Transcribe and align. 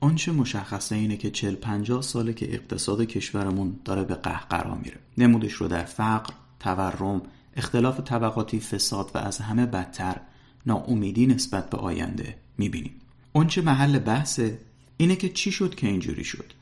آنچه 0.00 0.32
مشخصه 0.32 0.94
اینه 0.94 1.16
که 1.16 1.30
40 1.30 1.54
50 1.54 2.02
ساله 2.02 2.32
که 2.32 2.54
اقتصاد 2.54 3.00
کشورمون 3.00 3.80
داره 3.84 4.04
به 4.04 4.14
قهقرا 4.14 4.74
میره. 4.74 4.96
نمودش 5.18 5.52
رو 5.52 5.68
در 5.68 5.84
فقر 5.84 6.34
تورم 6.60 7.22
اختلاف 7.56 8.00
طبقاتی 8.00 8.60
فساد 8.60 9.10
و 9.14 9.18
از 9.18 9.38
همه 9.38 9.66
بدتر 9.66 10.20
ناامیدی 10.66 11.26
نسبت 11.26 11.70
به 11.70 11.76
آینده 11.76 12.36
می‌بینیم. 12.58 12.94
آنچه 13.34 13.62
محل 13.62 13.98
بحثه 13.98 14.58
اینه 14.96 15.16
که 15.16 15.28
چی 15.28 15.52
شد 15.52 15.74
که 15.74 15.86
اینجوری 15.86 16.24
شد؟ 16.24 16.52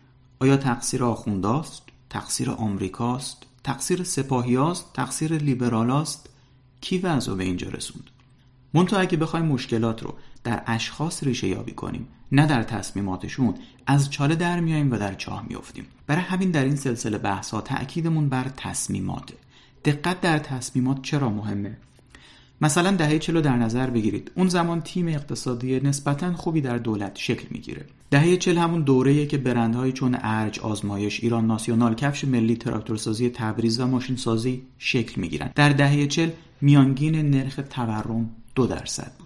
آیا 0.41 0.57
تقصیر 0.57 1.05
آخونداست؟ 1.05 1.83
تقصیر 2.11 2.51
آمریکاست؟ 2.51 3.47
تقصیر 3.65 4.05
سپاهیاست؟ 4.05 4.93
تقصیر 4.95 5.33
لیبرالاست؟ 5.33 6.29
کی 6.81 6.99
وضع 6.99 7.35
به 7.35 7.45
اینجا 7.45 7.69
رسوند؟ 7.69 8.11
منتها 8.75 9.01
اگه 9.01 9.17
بخوایم 9.17 9.47
مشکلات 9.47 10.03
رو 10.03 10.15
در 10.47 10.63
اشخاص 10.67 11.25
ریشه 11.25 11.49
یابی 11.49 11.73
کنیم 11.73 12.09
نه 12.33 12.47
در 12.47 12.63
تصمیماتشون. 12.63 13.55
از 13.87 14.11
چاله 14.11 14.35
در 14.35 14.61
میاییم 14.61 14.93
و 14.93 14.97
در 14.97 15.15
چاه 15.15 15.45
میافتیم. 15.49 15.85
برای 16.07 16.23
همین 16.23 16.51
در 16.51 16.65
این 16.65 16.77
سلسله 16.77 17.19
بحث 17.19 17.51
ها 17.51 17.61
تأکیدمون 17.61 18.29
بر 18.29 18.47
تصمیماته 18.57 19.35
دقت 19.85 20.21
در 20.21 20.39
تصمیمات 20.39 21.03
چرا 21.03 21.31
مهمه؟ 21.31 21.77
مثلا 22.61 22.91
دهه 22.91 23.19
چلو 23.19 23.41
در 23.41 23.57
نظر 23.57 23.91
بگیرید. 23.91 24.31
اون 24.35 24.49
زمان 24.49 24.81
تیم 24.81 25.09
اقتصادی 25.09 25.81
نسبتا 25.81 26.35
خوبی 26.35 26.61
در 26.61 26.79
دولت 26.79 27.13
شکل 27.15 27.47
می‌گیره. 27.51 27.85
دهه 28.11 28.37
چل 28.37 28.59
همون 28.59 28.83
دوره‌ای 28.83 29.27
که 29.27 29.39
برندهایی 29.39 29.93
چون 29.93 30.19
ارج 30.23 30.61
آزمایش 30.61 31.21
ایران 31.21 31.47
ناسیونال 31.47 31.95
کفش 31.95 32.25
ملی 32.25 32.57
تراکتورسازی 32.57 33.31
تبریز 33.31 33.81
و 33.81 33.87
ماشینسازی 33.87 34.63
شکل 34.79 35.21
می‌گیرن. 35.21 35.51
در 35.55 35.69
دهه 35.69 36.07
چل 36.07 36.31
میانگین 36.61 37.31
نرخ 37.31 37.61
تورم 37.71 38.31
دو 38.55 38.67
درصد 38.67 39.13
بود. 39.19 39.26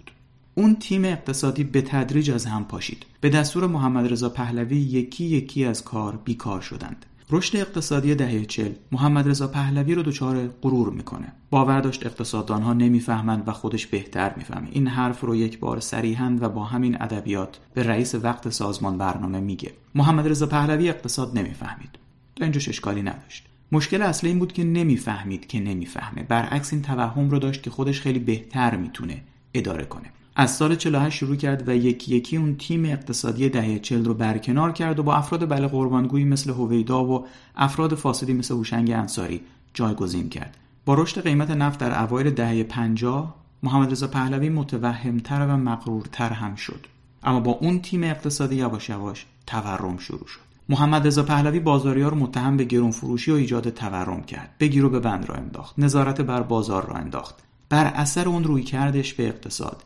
اون 0.55 0.75
تیم 0.75 1.05
اقتصادی 1.05 1.63
به 1.63 1.81
تدریج 1.81 2.31
از 2.31 2.45
هم 2.45 2.65
پاشید. 2.65 3.05
به 3.21 3.29
دستور 3.29 3.67
محمد 3.67 4.11
رضا 4.11 4.29
پهلوی 4.29 4.77
یکی 4.77 5.23
یکی 5.23 5.65
از 5.65 5.83
کار 5.83 6.19
بیکار 6.25 6.61
شدند. 6.61 7.05
رشد 7.29 7.57
اقتصادی 7.57 8.15
دهه 8.15 8.45
چل 8.45 8.69
محمد 8.91 9.29
رضا 9.29 9.47
پهلوی 9.47 9.95
رو 9.95 10.03
دچار 10.03 10.47
غرور 10.47 10.89
می‌کنه. 10.89 11.33
باور 11.49 11.81
داشت 11.81 12.05
اقتصاددان 12.05 12.61
ها 12.61 12.73
نمی‌فهمند 12.73 13.43
و 13.47 13.51
خودش 13.51 13.87
بهتر 13.87 14.33
می‌فهمه. 14.37 14.67
این 14.71 14.87
حرف 14.87 15.21
رو 15.21 15.35
یک 15.35 15.59
بار 15.59 15.79
صریحا 15.79 16.37
و 16.39 16.49
با 16.49 16.63
همین 16.63 17.01
ادبیات 17.01 17.59
به 17.73 17.83
رئیس 17.83 18.15
وقت 18.15 18.49
سازمان 18.49 18.97
برنامه 18.97 19.39
میگه. 19.39 19.71
محمد 19.95 20.27
رضا 20.27 20.45
پهلوی 20.45 20.89
اقتصاد 20.89 21.37
نمی‌فهمید. 21.37 21.89
تا 22.35 22.45
اینجاش 22.45 22.69
اشکالی 22.69 23.01
نداشت. 23.01 23.45
مشکل 23.71 24.01
اصلی 24.01 24.29
این 24.29 24.39
بود 24.39 24.53
که 24.53 24.63
نمی‌فهمید 24.63 25.47
که 25.47 25.59
نمی‌فهمه. 25.59 26.23
برعکس 26.23 26.73
این 26.73 26.81
توهم 26.81 27.29
رو 27.29 27.39
داشت 27.39 27.63
که 27.63 27.69
خودش 27.69 28.01
خیلی 28.01 28.19
بهتر 28.19 28.75
می‌تونه 28.75 29.21
اداره 29.53 29.85
کنه. 29.85 30.09
از 30.41 30.51
سال 30.55 30.75
48 30.75 31.17
شروع 31.17 31.35
کرد 31.35 31.67
و 31.67 31.75
یکی 31.75 32.15
یکی 32.15 32.37
اون 32.37 32.55
تیم 32.55 32.85
اقتصادی 32.85 33.49
دهه 33.49 33.79
40 33.79 34.05
رو 34.05 34.13
برکنار 34.13 34.71
کرد 34.71 34.99
و 34.99 35.03
با 35.03 35.15
افراد 35.15 35.49
بله 35.49 35.67
قربانگویی 35.67 36.25
مثل 36.25 36.49
هویدا 36.49 37.05
و 37.05 37.27
افراد 37.55 37.95
فاسدی 37.95 38.33
مثل 38.33 38.53
هوشنگ 38.53 38.91
انصاری 38.91 39.41
جایگزین 39.73 40.29
کرد. 40.29 40.57
با 40.85 40.93
رشد 40.93 41.23
قیمت 41.23 41.51
نفت 41.51 41.79
در 41.79 42.03
اوایل 42.03 42.29
دهه 42.29 42.63
50 42.63 43.35
محمد 43.63 43.91
رضا 43.91 44.07
پهلوی 44.07 44.49
متوهمتر 44.49 45.47
و 45.47 45.57
مغرورتر 45.57 46.29
هم 46.29 46.55
شد. 46.55 46.87
اما 47.23 47.39
با 47.39 47.51
اون 47.51 47.79
تیم 47.81 48.03
اقتصادی 48.03 48.55
یواش 48.55 48.89
یواش 48.89 49.25
تورم 49.47 49.97
شروع 49.97 50.27
شد. 50.27 50.39
محمد 50.69 51.07
رضا 51.07 51.23
پهلوی 51.23 51.59
بازاریا 51.59 52.09
رو 52.09 52.17
متهم 52.17 52.57
به 52.57 52.63
گرون 52.63 52.91
فروشی 52.91 53.31
و 53.31 53.35
ایجاد 53.35 53.69
تورم 53.69 54.23
کرد. 54.23 54.49
بگیر 54.59 54.85
و 54.85 54.89
به 54.89 54.99
بند 54.99 55.29
را 55.29 55.35
انداخت. 55.35 55.79
نظارت 55.79 56.21
بر 56.21 56.41
بازار 56.41 56.85
را 56.85 56.95
انداخت. 56.95 57.35
بر 57.69 57.85
اثر 57.85 58.27
اون 58.27 58.43
روی 58.43 58.63
کردش 58.63 59.13
به 59.13 59.27
اقتصاد. 59.27 59.83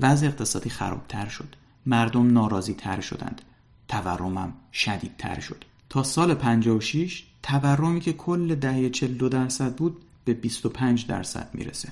وضع 0.00 0.26
اقتصادی 0.26 0.70
خرابتر 0.70 1.28
شد. 1.28 1.56
مردم 1.86 2.32
ناراضی 2.32 2.74
تر 2.74 3.00
شدند. 3.00 3.42
تورمم 3.88 4.52
شدیدتر 4.72 5.40
شد. 5.40 5.64
تا 5.88 6.02
سال 6.02 6.34
56 6.34 7.24
تورمی 7.42 8.00
که 8.00 8.12
کل 8.12 8.54
دهه 8.54 8.88
42 8.88 9.28
درصد 9.28 9.74
بود 9.74 9.96
به 10.24 10.34
25 10.34 11.06
درصد 11.06 11.48
می‌رسه. 11.52 11.88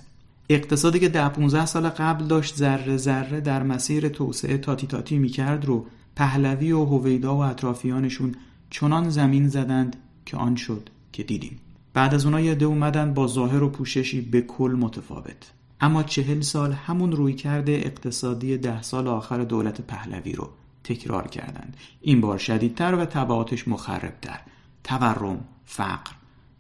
اقتصادی 0.49 0.99
که 0.99 1.09
ده 1.09 1.29
15 1.29 1.67
سال 1.67 1.89
قبل 1.89 2.25
داشت 2.25 2.57
ذره 2.57 2.97
ذره 2.97 3.41
در 3.41 3.63
مسیر 3.63 4.09
توسعه 4.09 4.59
تاتی 4.59 4.87
تاتی 4.87 5.19
می‌کرد 5.19 5.65
رو 5.65 5.87
پهلوی 6.17 6.73
و 6.73 6.85
هویدا 6.85 7.37
و 7.37 7.39
اطرافیانشون 7.39 8.35
چنان 8.71 9.11
زمین 9.11 9.49
زدند 9.49 9.97
که 10.27 10.37
آن 10.37 10.57
شد 10.57 10.89
که 11.13 11.23
دیدیم. 11.23 11.61
بعد 11.95 12.15
از 12.15 12.25
اونها 12.25 12.41
یه 12.41 12.65
اومدن 12.65 13.15
با 13.15 13.27
ظاهر 13.27 13.63
و 13.63 13.69
پوششی 13.69 14.21
به 14.21 14.41
کل 14.41 14.77
متفاوت. 14.81 15.53
اما 15.81 16.03
چهل 16.03 16.41
سال 16.41 16.73
همون 16.73 17.13
روی 17.13 17.33
کرده 17.33 17.73
اقتصادی 17.73 18.59
ده 18.59 18.83
سال 18.83 19.09
آخر 19.09 19.45
دولت 19.45 19.81
پهلوی 19.81 20.33
رو 20.33 20.51
تکرار 20.85 21.29
کردند. 21.29 21.77
این 22.01 22.21
بار 22.21 22.39
شدیدتر 22.39 22.95
و 22.95 23.05
طبعاتش 23.05 23.69
مخربتر. 23.69 24.41
تورم 24.85 25.45
فقر 25.65 26.11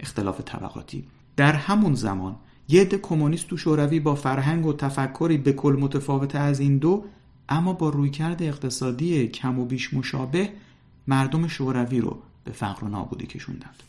اختلاف 0.00 0.40
طبقاتی. 0.40 1.04
در 1.36 1.52
همون 1.52 1.94
زمان 1.94 2.36
یه 2.68 2.80
عده 2.80 2.98
کمونیست 2.98 3.46
تو 3.46 3.56
شوروی 3.56 4.00
با 4.00 4.14
فرهنگ 4.14 4.66
و 4.66 4.72
تفکری 4.72 5.38
به 5.38 5.52
کل 5.52 5.76
متفاوت 5.80 6.34
از 6.34 6.60
این 6.60 6.78
دو 6.78 7.04
اما 7.48 7.72
با 7.72 7.88
رویکرد 7.88 8.42
اقتصادی 8.42 9.28
کم 9.28 9.58
و 9.58 9.64
بیش 9.64 9.94
مشابه 9.94 10.52
مردم 11.06 11.48
شوروی 11.48 12.00
رو 12.00 12.18
به 12.44 12.52
فقر 12.52 12.84
و 12.84 12.88
نابودی 12.88 13.26
کشوندند. 13.26 13.82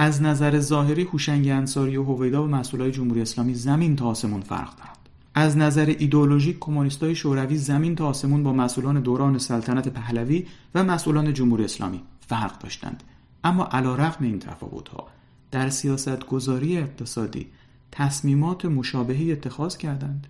از 0.00 0.22
نظر 0.22 0.60
ظاهری 0.60 1.02
هوشنگ 1.02 1.48
انصاری 1.48 1.96
و 1.96 2.04
هویدا 2.04 2.44
و 2.44 2.46
مسئولای 2.46 2.90
جمهوری 2.90 3.22
اسلامی 3.22 3.54
زمین 3.54 3.96
تا 3.96 4.06
آسمون 4.06 4.40
فرق 4.40 4.76
دارند. 4.76 5.08
از 5.34 5.56
نظر 5.56 5.94
ایدئولوژیک 5.98 6.58
کمونیستای 6.60 7.14
شوروی 7.14 7.56
زمین 7.56 7.94
تا 7.94 8.06
آسمون 8.06 8.42
با 8.42 8.52
مسئولان 8.52 9.00
دوران 9.00 9.38
سلطنت 9.38 9.88
پهلوی 9.88 10.46
و 10.74 10.84
مسئولان 10.84 11.34
جمهوری 11.34 11.64
اسلامی 11.64 12.02
فرق 12.20 12.58
داشتند. 12.58 13.02
اما 13.44 13.64
علیرغم 13.64 14.24
این 14.24 14.38
تفاوتها 14.38 15.08
در 15.50 15.68
سیاست 15.68 16.26
گذاری 16.26 16.78
اقتصادی 16.78 17.46
تصمیمات 17.92 18.64
مشابهی 18.64 19.32
اتخاذ 19.32 19.76
کردند 19.76 20.26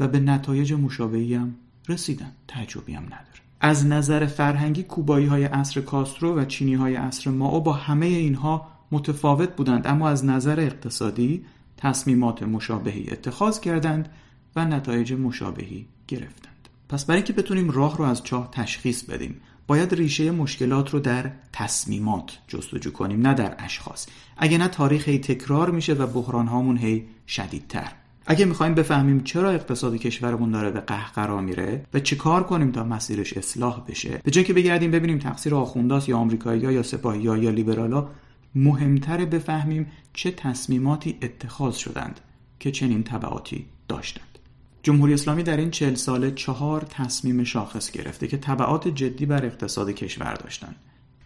و 0.00 0.08
به 0.08 0.20
نتایج 0.20 0.72
مشابهی 0.72 1.34
هم 1.34 1.54
رسیدند 1.88 2.36
تعجبی 2.48 2.92
هم 2.92 3.04
نداره. 3.04 3.40
از 3.60 3.86
نظر 3.86 4.26
فرهنگی 4.26 4.82
کوبایی 4.82 5.26
های 5.26 5.44
عصر 5.44 5.80
کاسترو 5.80 6.38
و 6.38 6.44
چینی 6.44 6.74
های 6.74 6.94
عصر 6.94 7.30
ماو 7.30 7.60
با 7.60 7.72
همه 7.72 8.06
اینها 8.06 8.79
متفاوت 8.92 9.56
بودند 9.56 9.86
اما 9.86 10.08
از 10.08 10.24
نظر 10.24 10.60
اقتصادی 10.60 11.44
تصمیمات 11.76 12.42
مشابهی 12.42 13.10
اتخاذ 13.10 13.60
کردند 13.60 14.08
و 14.56 14.64
نتایج 14.64 15.12
مشابهی 15.12 15.86
گرفتند. 16.08 16.68
پس 16.88 17.04
برای 17.04 17.18
اینکه 17.18 17.32
بتونیم 17.32 17.70
راه 17.70 17.96
رو 17.96 18.04
از 18.04 18.22
چاه 18.22 18.48
تشخیص 18.52 19.02
بدیم 19.02 19.40
باید 19.66 19.94
ریشه 19.94 20.30
مشکلات 20.30 20.90
رو 20.90 21.00
در 21.00 21.30
تصمیمات 21.52 22.38
جستجو 22.48 22.90
کنیم 22.90 23.26
نه 23.26 23.34
در 23.34 23.54
اشخاص. 23.58 24.06
اگه 24.36 24.58
نه 24.58 24.68
تاریخ 24.68 25.08
هی 25.08 25.18
تکرار 25.18 25.70
میشه 25.70 25.92
و 25.92 26.06
بحران 26.06 26.46
هامون 26.46 26.76
هی 26.76 27.06
شدیدتر. 27.26 27.92
اگه 28.26 28.44
می‌خوایم 28.44 28.74
بفهمیم 28.74 29.20
چرا 29.20 29.50
اقتصاد 29.50 29.96
کشورمون 29.96 30.50
داره 30.50 30.70
به 30.70 30.80
قهقرا 30.80 31.40
میره 31.40 31.84
و 31.94 32.00
چه 32.00 32.16
کار 32.16 32.42
کنیم 32.42 32.72
تا 32.72 32.84
مسیرش 32.84 33.36
اصلاح 33.36 33.84
بشه 33.88 34.20
به 34.24 34.30
جای 34.30 34.44
که 34.44 34.52
بگردیم 34.52 34.90
ببینیم 34.90 35.18
تقصیر 35.18 35.54
آخونداست 35.54 36.08
یا 36.08 36.18
آمریکایی 36.18 36.60
یا 36.60 36.82
سپاهی 36.82 37.22
یا 37.22 37.34
لیبرالا 37.34 38.08
مهمتر 38.54 39.24
بفهمیم 39.24 39.86
چه 40.12 40.30
تصمیماتی 40.30 41.18
اتخاذ 41.22 41.76
شدند 41.76 42.20
که 42.60 42.70
چنین 42.70 43.02
تبعاتی 43.02 43.66
داشتند. 43.88 44.38
جمهوری 44.82 45.14
اسلامی 45.14 45.42
در 45.42 45.56
این 45.56 45.70
چل 45.70 45.94
ساله 45.94 46.30
چهار 46.30 46.80
تصمیم 46.80 47.44
شاخص 47.44 47.90
گرفته 47.90 48.26
که 48.28 48.36
تبعات 48.36 48.88
جدی 48.88 49.26
بر 49.26 49.44
اقتصاد 49.44 49.90
کشور 49.90 50.34
داشتند. 50.34 50.76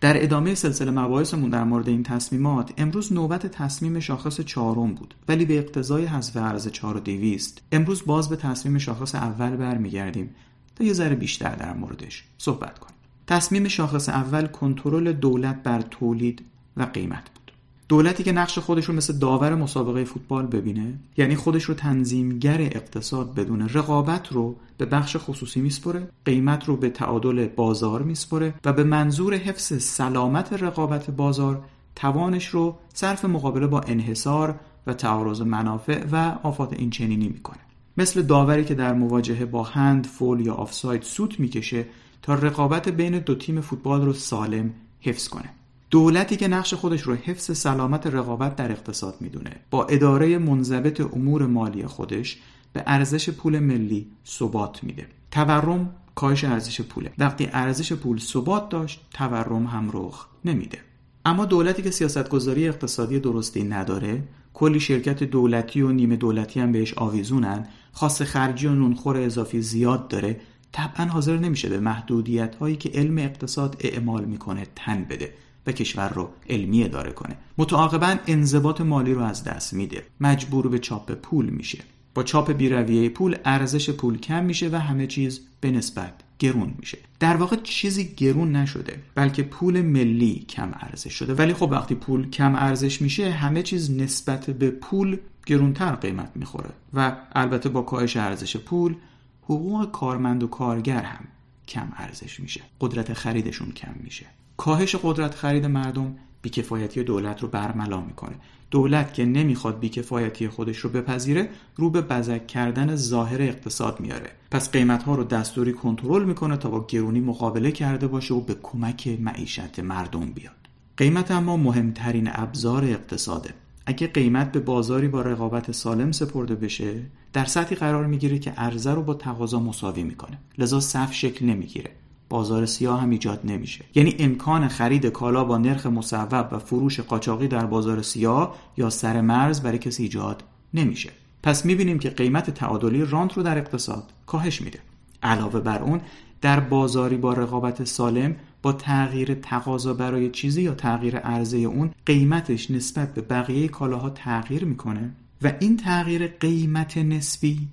در 0.01 0.23
ادامه 0.23 0.55
سلسله 0.55 0.91
مباحثمون 0.91 1.51
در 1.51 1.65
مورد 1.65 1.89
این 1.89 2.03
تصمیمات 2.03 2.73
امروز 2.79 3.13
نوبت 3.13 3.47
تصمیم 3.47 4.01
شاخص 4.01 4.41
چهارم 4.41 4.95
بود 4.95 5.15
ولی 5.29 5.45
به 5.45 5.59
اقتضای 5.59 6.05
حذف 6.05 6.37
ارز 6.37 6.69
4200 6.69 7.63
امروز 7.73 8.03
باز 8.07 8.29
به 8.29 8.37
تصمیم 8.37 8.79
شاخص 8.79 9.15
اول 9.15 9.57
برمیگردیم 9.57 10.35
تا 10.77 10.85
یه 10.85 10.93
ذره 10.93 11.15
بیشتر 11.15 11.55
در 11.55 11.75
موردش 11.75 12.25
صحبت 12.39 12.79
کنیم. 12.79 12.95
تصمیم 13.27 13.69
شاخص 13.69 14.09
اول 14.09 14.47
کنترل 14.47 15.13
دولت 15.13 15.63
بر 15.63 15.81
تولید 15.81 16.43
و 16.77 16.83
قیمت 16.83 17.31
بود. 17.35 17.53
دولتی 17.89 18.23
که 18.23 18.33
نقش 18.33 18.59
خودش 18.59 18.85
رو 18.85 18.95
مثل 18.95 19.19
داور 19.19 19.55
مسابقه 19.55 20.05
فوتبال 20.05 20.47
ببینه 20.47 20.95
یعنی 21.17 21.37
خودش 21.37 21.65
رو 21.65 21.75
تنظیمگر 21.75 22.61
اقتصاد 22.61 23.35
بدونه 23.35 23.67
رقابت 23.67 24.33
رو 24.33 24.57
به 24.79 24.87
بخش 24.87 25.17
خصوصی 25.19 25.61
میسپره 25.61 26.09
قیمت 26.25 26.65
رو 26.65 26.77
به 26.77 26.91
تعادل 26.91 27.47
بازار 27.47 28.03
میسپره 28.03 28.55
و 28.65 28.73
به 28.73 28.85
منظور 28.85 29.35
حفظ 29.35 29.83
سلامت 29.83 30.53
رقابت 30.53 31.11
بازار 31.11 31.65
توانش 31.97 32.47
رو 32.47 32.77
صرف 32.95 33.25
مقابله 33.25 33.67
با 33.67 33.81
انحصار 33.81 34.61
و 34.87 34.95
تعارض 34.95 35.41
منافع 35.41 36.05
و 36.13 36.39
آفات 36.43 36.73
این 36.73 36.91
چنینی 36.91 37.29
می‌کنه. 37.29 37.59
مثل 37.97 38.23
داوری 38.23 38.65
که 38.65 38.75
در 38.75 38.95
مواجهه 38.95 39.45
با 39.45 39.63
هند 39.63 40.07
فول 40.07 40.47
یا 40.47 40.55
آفساید 40.55 41.03
سوت 41.03 41.41
می‌کشه 41.41 41.87
تا 42.23 42.35
رقابت 42.35 42.89
بین 42.89 43.19
دو 43.19 43.35
تیم 43.35 43.61
فوتبال 43.61 44.05
رو 44.05 44.13
سالم 44.13 44.71
حفظ 45.01 45.29
کنه. 45.29 45.51
دولتی 45.95 46.37
که 46.37 46.49
نقش 46.49 46.75
خودش 46.75 47.03
رو 47.03 47.15
حفظ 47.15 47.59
سلامت 47.59 48.07
رقابت 48.07 48.57
در 48.57 48.73
اقتصاد 48.73 49.17
می‌دونه 49.21 49.51
با 49.71 49.85
اداره 49.85 50.39
منضبط 50.39 51.01
امور 51.01 51.47
مالی 51.47 51.87
خودش 51.87 52.39
به 52.73 52.83
ارزش 52.87 53.31
پول 53.31 53.59
ملی 53.59 54.07
ثبات 54.27 54.85
میده. 54.85 55.07
تورم 55.31 55.91
کاهش 56.15 56.45
ارزش 56.45 56.81
پوله. 56.81 57.13
وقتی 57.19 57.49
ارزش 57.53 57.93
پول 57.93 58.19
ثبات 58.19 58.69
داشت 58.69 59.01
تورم 59.13 59.67
هم 59.67 59.91
رخ 59.93 60.27
نمیده. 60.45 60.79
اما 61.25 61.45
دولتی 61.45 61.83
که 61.83 61.91
سیاستگذاری 61.91 62.69
اقتصادی 62.69 63.19
درستی 63.19 63.63
نداره 63.63 64.23
کلی 64.55 64.81
شرکت 64.81 65.23
دولتی 65.23 65.83
و 65.83 65.93
نیمه 65.93 66.17
دولتی 66.17 66.61
هم 66.61 66.73
بهش 66.73 66.95
آویزونن 66.95 67.67
خاص 67.93 68.23
خرجی 68.23 68.67
و 68.67 68.75
نونخور 68.75 69.17
اضافی 69.17 69.63
زیاد 69.63 70.09
داره 70.09 70.41
طبعا 70.73 71.07
حاضر 71.07 71.37
نمیشه 71.37 71.69
به 71.69 71.81
محدودیت 71.81 72.55
هایی 72.55 72.77
که 72.77 72.91
علم 72.95 73.19
اقتصاد 73.19 73.77
اعمال 73.81 74.25
می‌کنه 74.25 74.67
تن 74.77 75.05
بده. 75.05 75.44
و 75.67 75.73
کشور 75.73 76.09
رو 76.09 76.31
علمی 76.49 76.85
اداره 76.85 77.13
کنه. 77.13 77.37
متعاقبا 77.59 78.17
انضباط 78.27 78.81
مالی 78.81 79.15
رو 79.15 79.23
از 79.23 79.45
دست 79.45 79.75
میده. 79.75 80.03
مجبور 80.21 80.69
به 80.69 80.79
چاپ 80.79 81.13
پول 81.13 81.51
میشه. 81.51 81.79
با 82.15 82.23
چاپ 82.23 82.53
بیرویه 82.53 83.09
پول 83.09 83.37
ارزش 83.45 83.91
پول 83.91 84.19
کم 84.19 84.45
میشه 84.45 84.69
و 84.69 84.77
همه 84.77 85.07
چیز 85.07 85.41
به 85.61 85.71
نسبت 85.71 86.13
گرون 86.39 86.75
میشه. 86.79 86.99
در 87.21 87.37
واقع 87.37 87.57
چیزی 87.57 88.15
گرون 88.17 88.57
نشده 88.57 89.03
بلکه 89.15 89.43
پول 89.43 89.83
ملی 89.83 90.47
کم 90.49 90.71
ارزش 90.75 91.13
شده. 91.13 91.35
ولی 91.35 91.55
خب 91.55 91.69
وقتی 91.71 91.95
پول 91.95 92.31
کم 92.31 92.55
ارزش 92.55 93.03
میشه 93.03 93.31
همه 93.31 93.63
چیز 93.63 93.91
نسبت 93.91 94.51
به 94.51 94.71
پول 94.71 95.19
گرونتر 95.47 95.95
قیمت 95.95 96.31
می‌خوره. 96.35 96.71
و 96.95 97.17
البته 97.33 97.69
با 97.69 97.83
کاهش 97.83 98.17
ارزش 98.17 98.57
پول 98.57 98.95
حقوق 99.43 99.91
کارمند 99.91 100.43
و 100.43 100.47
کارگر 100.47 101.03
هم 101.03 101.25
کم 101.69 101.93
ارزش 101.97 102.41
میشه. 102.41 102.61
قدرت 102.81 103.13
خریدشون 103.13 103.73
کم 103.73 103.95
میشه. 104.01 104.27
کاهش 104.57 104.97
قدرت 105.03 105.35
خرید 105.35 105.67
مردم 105.67 106.17
بیکفایتی 106.43 107.03
دولت 107.03 107.43
رو 107.43 107.49
برملا 107.49 108.01
می‌کنه. 108.01 108.35
دولت 108.71 109.15
که 109.15 109.25
نمی‌خواد 109.25 109.79
بیکفایتی 109.79 110.49
خودش 110.49 110.79
رو 110.79 110.91
بپذیره 110.91 111.49
رو 111.77 111.91
به 111.91 112.01
بزک 112.01 112.47
کردن 112.47 112.97
ظاهر 112.97 113.43
اقتصاد 113.43 114.01
میاره. 114.01 114.31
پس 114.51 114.71
قیمت 114.71 115.03
ها 115.03 115.15
رو 115.15 115.25
دستوری 115.25 115.73
کنترل 115.73 116.25
می‌کنه 116.25 116.57
تا 116.57 116.71
با 116.71 116.87
گرونی 116.87 117.21
مقابله 117.21 117.73
کرده 117.73 118.07
باشه 118.07 118.35
و 118.35 118.41
به 118.41 118.57
کمک 118.63 119.09
معیشت 119.21 119.79
مردم 119.79 120.27
بیاد. 120.27 120.55
قیمت 120.97 121.31
اما 121.31 121.57
مهمترین 121.57 122.31
ابزار 122.33 122.85
اقتصاده. 122.85 123.51
اگه 123.87 124.07
قیمت 124.07 124.53
به 124.53 124.61
بازاری 124.61 125.09
با 125.09 125.23
رقابت 125.23 125.73
سالم 125.73 126.13
سپرده 126.13 126.55
بشه 126.55 127.01
در 127.33 127.45
سطحی 127.45 127.77
قرار 127.77 128.07
می‌گیره 128.07 128.39
که 128.39 128.51
عرضه 128.51 128.91
رو 128.91 129.03
با 129.03 129.15
تقاضا 129.15 129.61
مساوی 129.61 130.03
می‌کنه. 130.03 130.39
لذا 130.59 130.81
صف 130.81 131.15
شکل 131.15 131.47
نمی‌گیره. 131.47 131.91
بازار 132.29 132.67
سیاه 132.67 133.03
هم 133.03 133.11
ایجاد 133.11 133.41
نمیشه. 133.45 133.85
یعنی 133.95 134.17
امکان 134.19 134.69
خرید 134.69 135.07
کالا 135.07 135.45
با 135.45 135.59
نرخ 135.59 135.87
مصوب 135.87 136.49
و 136.53 136.59
فروش 136.59 137.01
قاچاقی 137.01 137.49
در 137.49 137.67
بازار 137.67 138.03
سیاه 138.03 138.57
یا 138.77 138.91
سر 138.91 139.21
مرز 139.21 139.61
برای 139.61 139.79
کسی 139.79 140.03
ایجاد 140.03 140.43
نمیشه. 140.75 141.11
پس 141.43 141.65
می‌بینیم 141.65 141.99
که 141.99 142.11
قیمت 142.11 142.51
تعادلی 142.51 143.05
رانت 143.05 143.33
رو 143.33 143.43
در 143.43 143.59
اقتصاد 143.59 144.05
کاهش 144.27 144.63
میده. 144.63 144.79
علاوه 145.23 145.61
بر 145.61 145.83
اون 145.83 146.01
در 146.41 146.61
بازاری 146.61 147.17
با 147.17 147.33
رقابت 147.33 147.85
سالم 147.85 148.37
با 148.63 148.73
تغییر 148.73 149.35
تقاضا 149.35 149.95
برای 149.95 150.31
چیزی 150.31 150.63
یا 150.63 150.75
تغییر 150.75 151.17
عرضه 151.17 151.57
اون 151.57 151.91
قیمتش 152.07 152.71
نسبت 152.71 153.15
به 153.15 153.21
بقیه 153.21 153.69
کالاها 153.69 154.11
تغییر 154.11 154.65
می‌کنه 154.65 155.11
و 155.43 155.53
این 155.61 155.77
تغییر 155.77 156.27
قیمت 156.27 156.99
نسبی 156.99 157.69